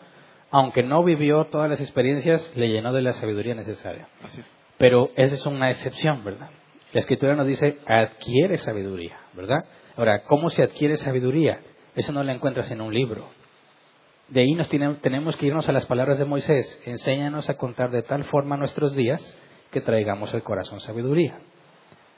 [0.51, 4.09] aunque no vivió todas las experiencias, le llenó de la sabiduría necesaria.
[4.23, 4.51] Así es.
[4.77, 6.49] Pero esa es una excepción, ¿verdad?
[6.91, 9.63] La escritura nos dice, adquiere sabiduría, ¿verdad?
[9.95, 11.61] Ahora, ¿cómo se adquiere sabiduría?
[11.95, 13.29] Eso no lo encuentras en un libro.
[14.27, 16.81] De ahí nos tenemos que irnos a las palabras de Moisés.
[16.85, 19.37] Enséñanos a contar de tal forma nuestros días
[19.71, 21.39] que traigamos al corazón sabiduría.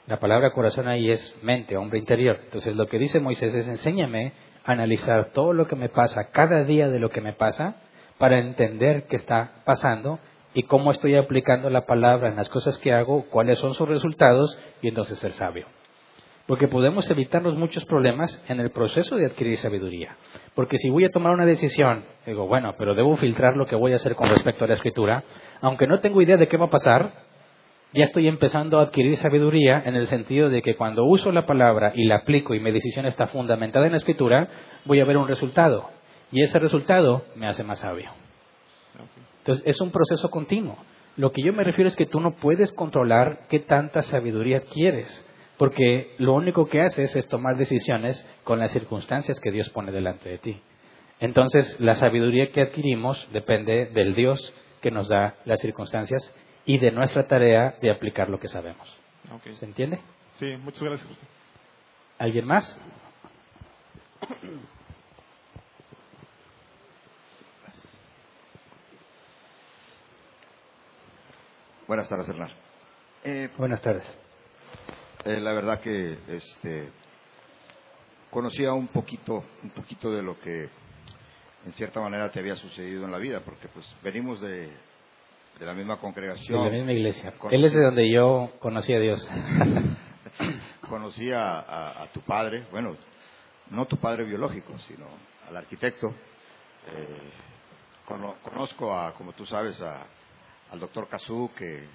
[0.06, 2.38] La palabra corazón ahí es mente, hombre interior.
[2.44, 6.64] Entonces lo que dice Moisés es enséñame a analizar todo lo que me pasa, cada
[6.64, 7.76] día de lo que me pasa,
[8.18, 10.18] para entender qué está pasando
[10.52, 14.58] y cómo estoy aplicando la palabra en las cosas que hago, cuáles son sus resultados
[14.82, 15.66] y entonces ser sabio.
[16.46, 20.18] Porque podemos evitarnos muchos problemas en el proceso de adquirir sabiduría.
[20.54, 23.94] Porque si voy a tomar una decisión, digo, bueno, pero debo filtrar lo que voy
[23.94, 25.24] a hacer con respecto a la escritura,
[25.62, 27.23] aunque no tengo idea de qué va a pasar,
[27.94, 31.92] ya estoy empezando a adquirir sabiduría en el sentido de que cuando uso la palabra
[31.94, 34.48] y la aplico y mi decisión está fundamentada en la escritura,
[34.84, 35.90] voy a ver un resultado.
[36.32, 38.10] Y ese resultado me hace más sabio.
[39.38, 40.76] Entonces, es un proceso continuo.
[41.16, 45.24] Lo que yo me refiero es que tú no puedes controlar qué tanta sabiduría quieres,
[45.56, 50.28] porque lo único que haces es tomar decisiones con las circunstancias que Dios pone delante
[50.28, 50.60] de ti.
[51.20, 56.34] Entonces, la sabiduría que adquirimos depende del Dios que nos da las circunstancias
[56.66, 58.88] y de nuestra tarea de aplicar lo que sabemos.
[59.58, 60.00] ¿Se entiende?
[60.38, 61.08] Sí, muchas gracias.
[62.18, 62.78] ¿Alguien más?
[71.86, 72.50] Buenas tardes, Hernán.
[73.24, 74.04] Eh, Buenas tardes.
[75.24, 76.88] Eh, la verdad que este,
[78.30, 80.68] conocía un poquito, un poquito de lo que
[81.66, 84.70] en cierta manera te había sucedido en la vida, porque pues venimos de,
[85.58, 86.64] de la misma congregación.
[86.64, 87.34] De la misma iglesia.
[87.50, 89.26] Él es de donde yo conocí a Dios.
[90.88, 92.96] conocí a, tu padre, bueno,
[93.70, 95.06] no tu padre biológico, sino
[95.48, 96.08] al arquitecto.
[96.08, 97.30] Eh,
[98.42, 100.06] conozco a, como tú sabes, a,
[100.70, 101.86] al doctor Cazú, que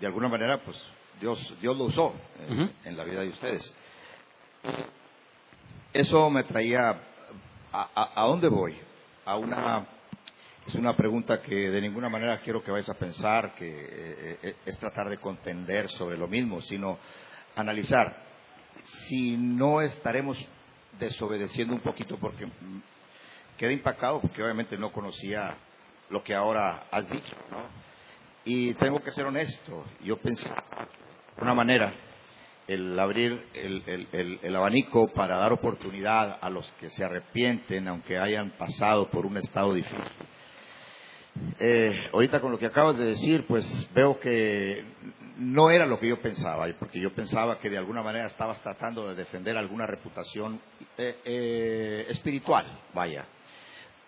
[0.00, 0.76] de alguna manera, pues
[1.20, 2.14] Dios, Dios lo usó
[2.84, 3.74] en, la vida de ustedes.
[5.92, 7.00] Eso me traía
[7.72, 8.76] a, a, dónde voy?
[9.24, 9.86] A una
[10.68, 14.56] es una pregunta que de ninguna manera quiero que vayas a pensar que eh, eh,
[14.66, 16.98] es tratar de contender sobre lo mismo, sino
[17.56, 18.14] analizar
[18.82, 20.36] si no estaremos
[20.98, 22.46] desobedeciendo un poquito porque
[23.56, 25.56] quedé impactado porque obviamente no conocía
[26.10, 27.34] lo que ahora has dicho.
[28.44, 30.64] Y tengo que ser honesto, yo pensaba
[31.34, 31.94] de una manera
[32.66, 39.08] el abrir el, abanico para dar oportunidad a los que se arrepienten, aunque hayan pasado
[39.08, 40.26] por un estado difícil.
[41.60, 44.84] Eh, ahorita con lo que acabas de decir, pues veo que
[45.38, 49.08] no era lo que yo pensaba, porque yo pensaba que de alguna manera estabas tratando
[49.08, 50.60] de defender alguna reputación
[50.96, 53.26] eh, eh, espiritual, vaya,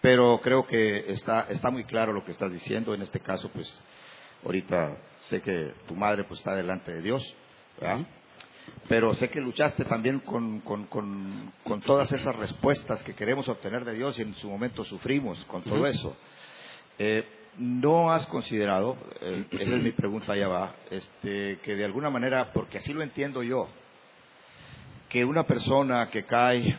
[0.00, 2.94] pero creo que está, está muy claro lo que estás diciendo.
[2.94, 3.82] En este caso, pues
[4.44, 7.34] ahorita sé que tu madre pues está delante de Dios,
[7.80, 8.06] ¿verdad?
[8.88, 13.94] Pero sé que luchaste también con, con, con, todas esas respuestas que queremos obtener de
[13.94, 16.16] Dios y en su momento sufrimos con todo eso.
[17.02, 17.24] Eh,
[17.56, 22.52] ¿No has considerado, eh, esa es mi pregunta ya va, este, que de alguna manera,
[22.52, 23.68] porque así lo entiendo yo,
[25.08, 26.78] que una persona que cae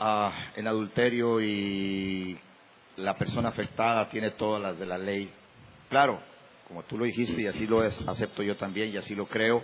[0.00, 2.38] ah, en adulterio y
[2.96, 5.30] la persona afectada tiene todas las de la ley.
[5.90, 6.18] Claro,
[6.66, 9.62] como tú lo dijiste y así lo acepto yo también y así lo creo,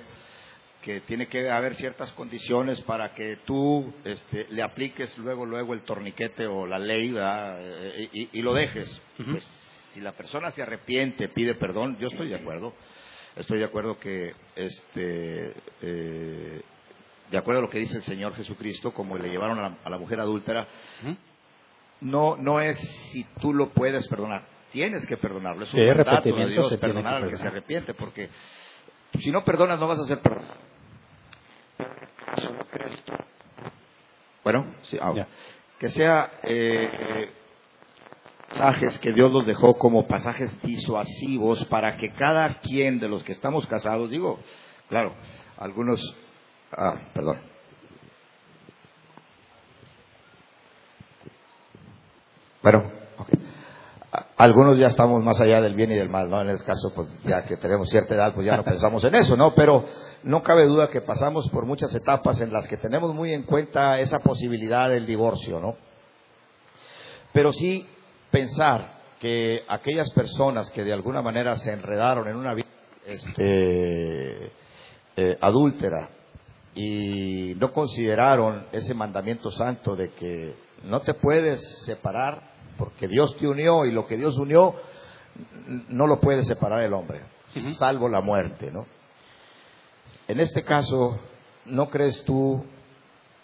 [0.82, 5.81] que tiene que haber ciertas condiciones para que tú este, le apliques luego luego el
[5.81, 9.01] torniquete o la ley eh, y, lo dejes.
[9.16, 9.63] Pues
[9.94, 12.74] si la persona se arrepiente, pide perdón, yo estoy de acuerdo.
[13.36, 16.62] Estoy de acuerdo que este eh,
[17.30, 20.20] de acuerdo a lo que dice el Señor Jesucristo, como le llevaron a la, mujer
[20.20, 20.66] adúltera,
[22.00, 22.76] no, no es
[23.12, 25.64] si tú lo puedes perdonar, tienes que perdonarlo.
[25.64, 28.30] Es un mandato de Dios perdonar al que se arrepiente, porque
[29.18, 30.74] si no perdonas no vas a ser perdonado.
[34.42, 35.26] Bueno, sí, ahora.
[35.78, 37.30] Que sea eh,
[38.55, 43.32] pasajes que Dios los dejó como pasajes disuasivos para que cada quien de los que
[43.32, 44.39] estamos casados, digo,
[44.89, 45.14] claro,
[45.59, 46.16] algunos,
[46.72, 47.39] ah, perdón,
[52.64, 52.82] Bueno,
[54.39, 56.40] algunos ya estamos más allá del bien y del mal, ¿no?
[56.40, 59.36] En este caso, pues ya que tenemos cierta edad, pues ya no pensamos en eso,
[59.36, 59.55] ¿no?
[59.55, 59.85] Pero
[60.22, 64.01] no cabe duda que pasamos por muchas etapas en las que tenemos muy en cuenta
[64.01, 65.76] esa posibilidad del divorcio, ¿no?
[67.35, 67.86] Pero sí
[68.35, 72.66] pensar que aquellas personas que de alguna manera se enredaron en una vida
[73.06, 74.47] este,
[75.16, 76.09] eh, adúltera
[76.74, 82.43] y no consideraron ese mandamiento santo de que no te puedes separar
[82.77, 84.74] porque Dios te unió y lo que Dios unió
[85.90, 87.20] no lo puede separar el hombre,
[87.77, 88.85] salvo la muerte, ¿no?
[90.27, 91.20] En este caso,
[91.66, 92.65] ¿no crees tú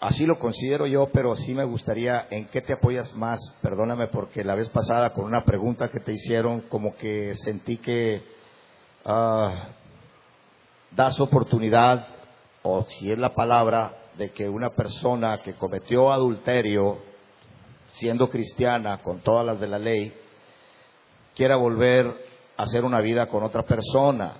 [0.01, 3.39] Así lo considero yo, pero sí me gustaría, ¿en qué te apoyas más?
[3.61, 8.23] Perdóname porque la vez pasada con una pregunta que te hicieron, como que sentí que
[9.05, 9.67] ah,
[10.89, 12.07] das oportunidad,
[12.63, 16.97] o si es la palabra, de que una persona que cometió adulterio,
[17.89, 20.11] siendo cristiana, con todas las de la ley,
[21.35, 22.07] quiera volver
[22.57, 24.33] a hacer una vida con otra persona.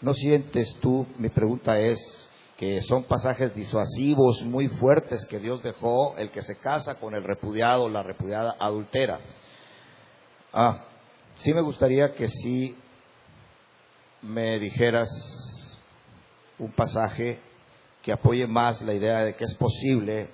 [0.00, 1.98] ¿No sientes tú, mi pregunta es,
[2.56, 7.24] que son pasajes disuasivos muy fuertes que Dios dejó, el que se casa con el
[7.24, 9.20] repudiado, la repudiada adultera.
[10.52, 10.84] Ah,
[11.34, 12.76] sí me gustaría que sí
[14.22, 15.08] me dijeras
[16.58, 17.40] un pasaje
[18.02, 20.28] que apoye más la idea de que es posible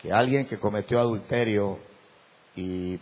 [0.00, 1.78] que alguien que cometió adulterio
[2.54, 2.98] y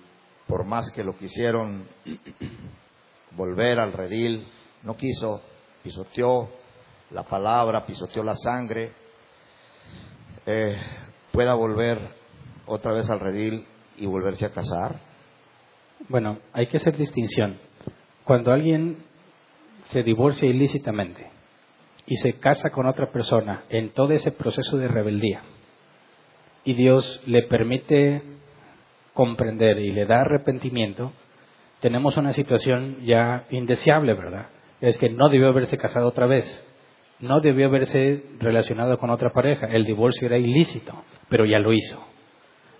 [0.46, 1.86] por más que lo quisieron
[3.32, 4.46] volver al redil,
[4.82, 5.42] no quiso,
[5.82, 6.48] pisoteó,
[7.12, 8.92] la palabra, pisoteó la sangre,
[10.46, 10.76] eh,
[11.30, 11.98] pueda volver
[12.66, 13.66] otra vez al redil
[13.96, 14.96] y volverse a casar?
[16.08, 17.58] Bueno, hay que hacer distinción.
[18.24, 19.04] Cuando alguien
[19.90, 21.30] se divorcia ilícitamente
[22.06, 25.42] y se casa con otra persona en todo ese proceso de rebeldía
[26.64, 28.22] y Dios le permite
[29.12, 31.12] comprender y le da arrepentimiento,
[31.80, 34.46] tenemos una situación ya indeseable, ¿verdad?
[34.80, 36.44] Es que no debió haberse casado otra vez
[37.22, 39.66] no debió haberse relacionado con otra pareja.
[39.66, 40.92] El divorcio era ilícito,
[41.28, 42.04] pero ya lo hizo.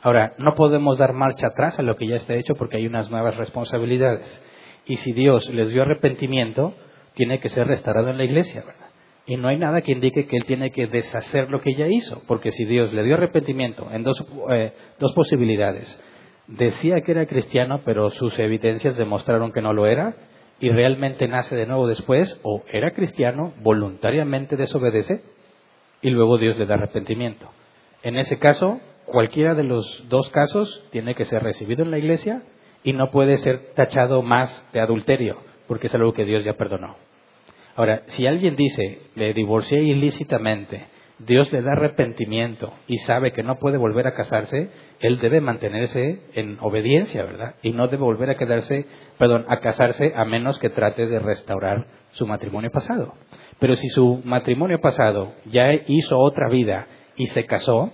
[0.03, 3.09] Ahora, no podemos dar marcha atrás a lo que ya está hecho porque hay unas
[3.09, 4.43] nuevas responsabilidades.
[4.85, 6.75] Y si Dios les dio arrepentimiento,
[7.15, 8.91] tiene que ser restaurado en la iglesia, ¿verdad?
[9.27, 12.23] Y no hay nada que indique que Él tiene que deshacer lo que ya hizo,
[12.27, 14.21] porque si Dios le dio arrepentimiento en dos,
[14.51, 16.03] eh, dos posibilidades,
[16.49, 20.17] decía que era cristiano, pero sus evidencias demostraron que no lo era,
[20.63, 25.21] y realmente nace de nuevo después, o era cristiano, voluntariamente desobedece,
[26.01, 27.51] y luego Dios le da arrepentimiento.
[28.05, 32.45] En ese caso, cualquiera de los dos casos tiene que ser recibido en la iglesia
[32.85, 36.95] y no puede ser tachado más de adulterio, porque es algo que Dios ya perdonó.
[37.75, 40.87] Ahora, si alguien dice, le divorcié ilícitamente,
[41.19, 44.71] Dios le da arrepentimiento y sabe que no puede volver a casarse,
[45.01, 47.55] él debe mantenerse en obediencia, ¿verdad?
[47.63, 48.87] Y no debe volver a quedarse,
[49.19, 53.15] perdón, a casarse a menos que trate de restaurar su matrimonio pasado.
[53.59, 56.87] Pero si su matrimonio pasado ya hizo otra vida
[57.17, 57.93] y se casó,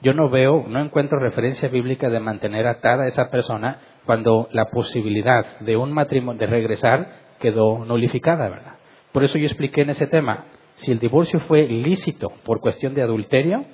[0.00, 4.66] yo no veo, no encuentro referencia bíblica de mantener atada a esa persona cuando la
[4.66, 8.74] posibilidad de un matrimonio de regresar quedó nulificada, ¿verdad?
[9.12, 10.44] Por eso yo expliqué en ese tema,
[10.78, 13.64] si el divorcio fue lícito por cuestión de adulterio,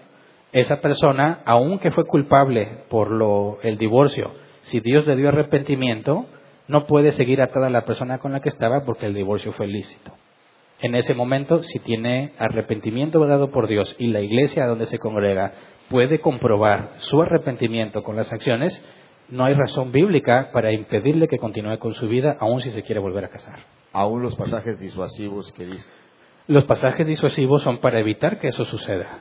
[0.53, 4.33] esa persona, aunque fue culpable por el divorcio,
[4.63, 6.27] si Dios le dio arrepentimiento,
[6.69, 9.67] no puede seguir atada a la persona con la que estaba porque el divorcio fue
[9.67, 10.13] lícito.
[10.81, 15.53] En ese momento, si tiene arrepentimiento dado por Dios y la iglesia donde se congrega
[15.91, 18.83] puede comprobar su arrepentimiento con las acciones,
[19.29, 23.01] no hay razón bíblica para impedirle que continúe con su vida, aun si se quiere
[23.01, 23.61] volver a casar.
[23.93, 25.87] Aún los pasajes disuasivos que dice
[26.47, 29.19] los pasajes disuasivos son para evitar que eso suceda.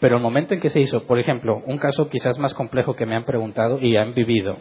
[0.00, 3.06] Pero el momento en que se hizo, por ejemplo, un caso quizás más complejo que
[3.06, 4.56] me han preguntado y han vivido,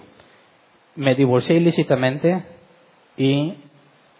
[0.95, 2.43] me divorcié ilícitamente
[3.17, 3.55] y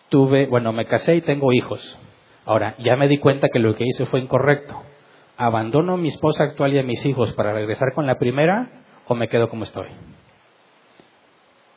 [0.10, 1.98] tuve, bueno, me casé y tengo hijos.
[2.46, 4.82] Ahora, ya me di cuenta que lo que hice fue incorrecto.
[5.38, 8.70] ¿Abandono a mi esposa actual y a mis hijos para regresar con la primera
[9.08, 9.88] o me quedo como estoy?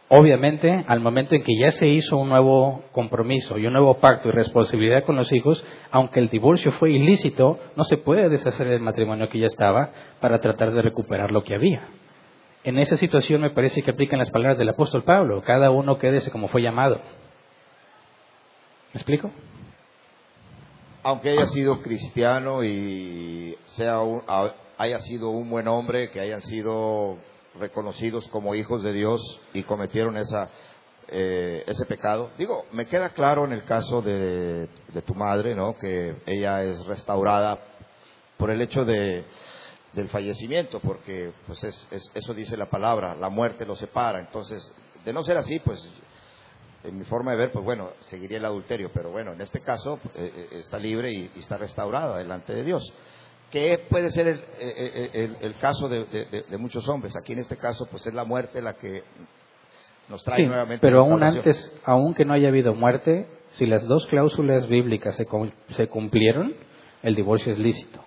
[0.08, 4.28] Obviamente, al momento en que ya se hizo un nuevo compromiso y un nuevo pacto
[4.28, 8.80] y responsabilidad con los hijos, aunque el divorcio fue ilícito, no se puede deshacer el
[8.80, 11.88] matrimonio que ya estaba para tratar de recuperar lo que había.
[12.62, 16.30] En esa situación me parece que aplican las palabras del apóstol Pablo, cada uno quédese
[16.30, 17.00] como fue llamado.
[18.92, 19.32] ¿Me explico?
[21.02, 24.00] Aunque haya sido cristiano y sea
[24.78, 27.18] haya sido un buen hombre, que hayan sido
[27.58, 29.20] reconocidos como hijos de Dios
[29.52, 30.48] y cometieron esa,
[31.08, 32.30] eh, ese pecado.
[32.38, 34.68] Digo, me queda claro en el caso de,
[35.06, 35.76] tu madre, ¿no?
[35.78, 37.58] Que ella es restaurada
[38.36, 39.24] por el hecho de,
[39.92, 44.20] del fallecimiento, porque pues es, eso dice la palabra, la muerte lo separa.
[44.20, 44.74] Entonces,
[45.04, 45.80] de no ser así, pues
[46.86, 49.98] en mi forma de ver, pues bueno, seguiría el adulterio, pero bueno, en este caso
[50.14, 52.92] eh, eh, está libre y, está restaurada delante de Dios
[53.50, 57.16] que puede ser el, caso de, muchos hombres.
[57.16, 59.02] Aquí en este caso, pues es la muerte la que
[60.08, 60.80] nos trae nuevamente.
[60.80, 65.26] Pero aún antes, aunque no haya habido muerte, si las dos cláusulas bíblicas se,
[65.76, 66.54] se cumplieron,
[67.02, 68.00] el divorcio es lícito.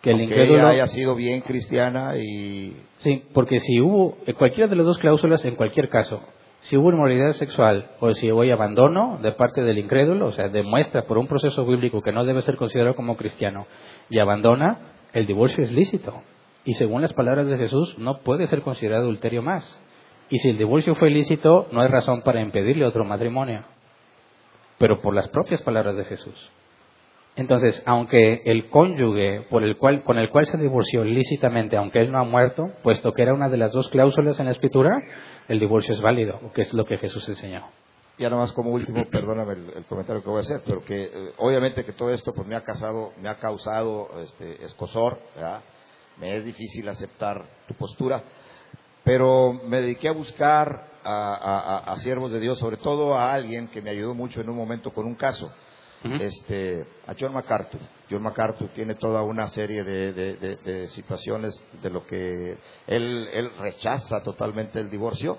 [0.00, 4.68] que el Aunque incrédulo haya sido bien cristiana y Sí, porque si hubo, en cualquiera
[4.68, 6.22] de las dos cláusulas, en cualquier caso,
[6.64, 11.02] si hubo inmoralidad sexual o si hubo abandono de parte del incrédulo, o sea, demuestra
[11.02, 13.66] por un proceso bíblico que no debe ser considerado como cristiano
[14.08, 14.78] y abandona,
[15.12, 16.22] el divorcio es lícito.
[16.64, 19.78] Y según las palabras de Jesús, no puede ser considerado adulterio más.
[20.30, 23.64] Y si el divorcio fue lícito, no hay razón para impedirle otro matrimonio.
[24.78, 26.50] Pero por las propias palabras de Jesús.
[27.36, 32.12] Entonces, aunque el cónyuge por el cual, con el cual se divorció lícitamente, aunque él
[32.12, 34.90] no ha muerto, puesto que era una de las dos cláusulas en la escritura,
[35.48, 37.64] el divorcio es válido, que es lo que Jesús enseñó.
[38.18, 41.84] ya nomás como último, perdóname el, comentario que voy a hacer, pero que eh, obviamente
[41.84, 45.18] que todo esto pues me ha causado, me ha causado este, escosor,
[46.18, 48.22] me es difícil aceptar tu postura,
[49.02, 53.82] pero me dediqué a buscar a- a siervos de Dios, sobre todo a alguien que
[53.82, 55.52] me ayudó mucho en un momento con un caso,
[56.20, 57.80] Este, a John MacArthur.
[58.10, 62.56] John MacArthur tiene toda una serie de, de- de- de situaciones de lo que
[62.86, 65.38] él, él rechaza totalmente el divorcio,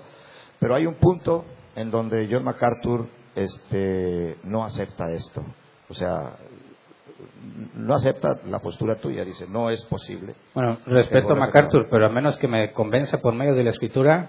[0.58, 1.44] pero hay un punto
[1.76, 5.44] en donde John MacArthur este, no acepta esto.
[5.88, 6.36] O sea,
[7.74, 10.34] no acepta la postura tuya, dice, no es posible.
[10.54, 14.28] Bueno, respeto a MacArthur, pero a menos que me convenza por medio de la escritura,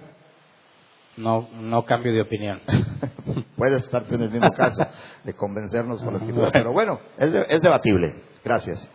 [1.17, 2.61] no, no cambio de opinión.
[3.57, 4.83] Puedes estar en el mismo caso
[5.23, 8.13] de convencernos con la escritura, pero bueno, es, de- es debatible.
[8.43, 8.89] Gracias.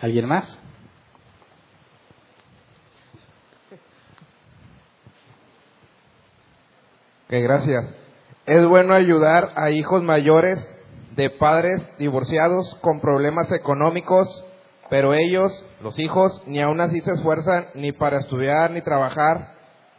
[0.00, 0.56] ¿Alguien más?
[7.26, 7.84] Ok, gracias.
[8.46, 10.58] Es bueno ayudar a hijos mayores
[11.14, 14.26] de padres divorciados con problemas económicos,
[14.88, 15.52] pero ellos,
[15.82, 19.57] los hijos, ni aún así se esfuerzan ni para estudiar ni trabajar.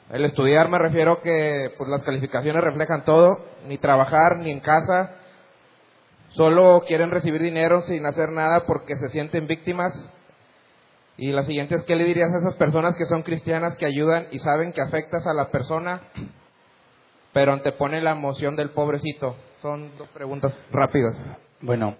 [0.10, 5.16] El estudiar me refiero que pues las calificaciones reflejan todo, ni trabajar ni en casa.
[6.30, 9.94] Solo quieren recibir dinero sin hacer nada porque se sienten víctimas.
[11.18, 14.28] Y la siguiente es, ¿qué le dirías a esas personas que son cristianas que ayudan
[14.32, 16.02] y saben que afectas a la persona
[17.34, 19.36] pero antepone la emoción del pobrecito.
[19.62, 21.16] Son dos preguntas rápidas.
[21.62, 21.96] Bueno,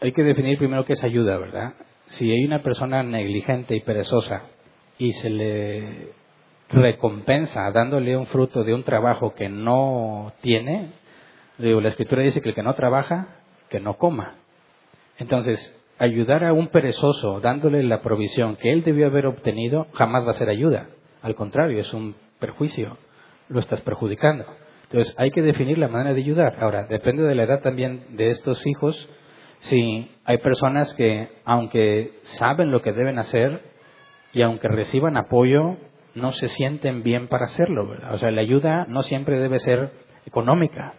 [0.00, 1.74] hay que definir primero qué es ayuda, ¿verdad?
[2.08, 4.42] Si hay una persona negligente y perezosa
[4.98, 6.12] y se le
[6.68, 10.92] recompensa dándole un fruto de un trabajo que no tiene,
[11.58, 13.28] digo, la escritura dice que el que no trabaja,
[13.68, 14.34] que no coma.
[15.18, 20.32] Entonces, ayudar a un perezoso dándole la provisión que él debió haber obtenido jamás va
[20.32, 20.88] a ser ayuda.
[21.22, 22.98] Al contrario, es un perjuicio.
[23.48, 24.44] Lo estás perjudicando.
[24.84, 26.58] Entonces, hay que definir la manera de ayudar.
[26.60, 29.08] Ahora, depende de la edad también de estos hijos.
[29.60, 33.62] Si hay personas que, aunque saben lo que deben hacer
[34.32, 35.76] y aunque reciban apoyo,
[36.16, 37.94] no se sienten bien para hacerlo.
[38.10, 39.92] O sea, la ayuda no siempre debe ser
[40.26, 40.94] económica.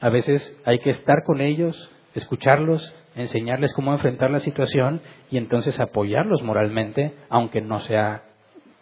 [0.00, 5.00] A veces hay que estar con ellos, escucharlos, enseñarles cómo enfrentar la situación
[5.30, 8.24] y entonces apoyarlos moralmente, aunque no sea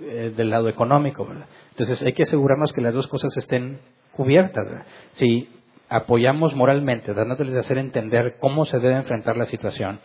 [0.00, 1.28] eh, del lado económico.
[1.70, 3.78] Entonces hay que asegurarnos que las dos cosas estén
[4.12, 4.66] cubiertas.
[5.12, 5.48] Si
[5.88, 10.00] apoyamos moralmente, dándoles a hacer entender cómo se debe enfrentar la situación,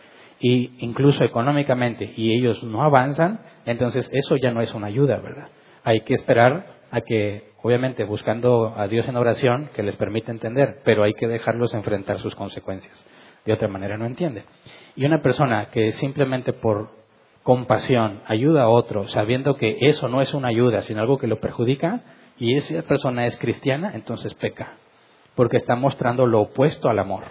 [0.46, 5.48] y incluso económicamente, y ellos no avanzan, entonces eso ya no es una ayuda, ¿verdad?
[5.84, 10.82] Hay que esperar a que, obviamente, buscando a Dios en oración, que les permita entender,
[10.84, 13.06] pero hay que dejarlos enfrentar sus consecuencias.
[13.46, 14.44] De otra manera no entiende.
[14.96, 16.90] Y una persona que simplemente por
[17.42, 21.40] compasión ayuda a otro, sabiendo que eso no es una ayuda, sino algo que lo
[21.40, 22.02] perjudica,
[22.36, 24.74] y esa persona es cristiana, entonces peca,
[25.36, 27.24] porque está mostrando lo opuesto al amor.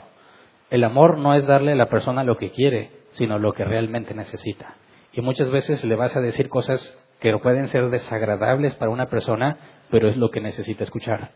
[0.72, 4.14] El amor no es darle a la persona lo que quiere, sino lo que realmente
[4.14, 4.76] necesita.
[5.12, 9.58] Y muchas veces le vas a decir cosas que pueden ser desagradables para una persona,
[9.90, 11.32] pero es lo que necesita escuchar.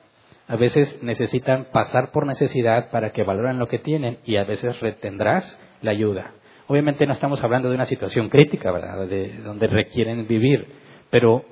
[0.48, 4.80] A veces necesitan pasar por necesidad para que valoren lo que tienen y a veces
[4.80, 6.34] retendrás la ayuda.
[6.68, 9.08] Obviamente no estamos hablando de una situación crítica, ¿verdad?
[9.08, 10.68] De, donde requieren vivir,
[11.10, 11.46] pero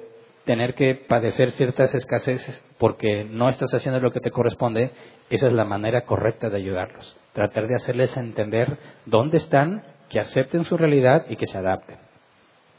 [0.46, 4.92] tener que padecer ciertas escaseces porque no estás haciendo lo que te corresponde,
[5.30, 7.18] esa es la manera correcta de ayudarlos.
[7.34, 11.98] Tratar de hacerles entender dónde están, que acepten su realidad y que se adapten.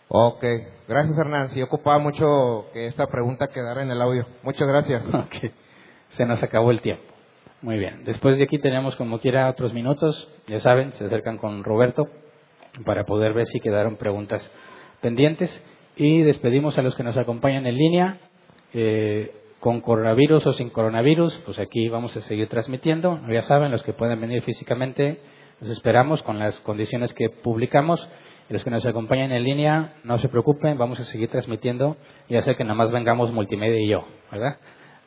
[0.09, 0.44] Ok,
[0.86, 1.51] gracias Hernán.
[1.51, 4.27] Sí, ocupaba mucho que esta pregunta quedara en el audio.
[4.43, 5.03] Muchas gracias.
[5.15, 5.53] Ok.
[6.11, 7.03] Se nos acabó el tiempo.
[7.62, 8.05] Muy bien.
[8.05, 10.28] Después de aquí tenemos como quiera otros minutos.
[10.47, 12.05] Ya saben, se acercan con Roberto
[12.85, 14.48] para poder ver si quedaron preguntas
[15.01, 15.51] pendientes.
[15.97, 18.20] Y despedimos a los que nos acompañan en línea.
[18.73, 23.20] Eh, con coronavirus o sin coronavirus, pues aquí vamos a seguir transmitiendo.
[23.28, 25.19] Ya saben, los que pueden venir físicamente,
[25.61, 28.09] los esperamos con las condiciones que publicamos.
[28.49, 31.97] Y los que nos acompañan en línea, no se preocupen, vamos a seguir transmitiendo.
[32.28, 34.59] Ya sé que nada más vengamos multimedia y yo, ¿verdad?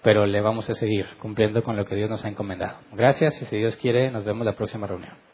[0.02, 2.78] Pero le vamos a seguir cumpliendo con lo que Dios nos ha encomendado.
[2.92, 5.29] Gracias y si Dios quiere, nos vemos la próxima reunión.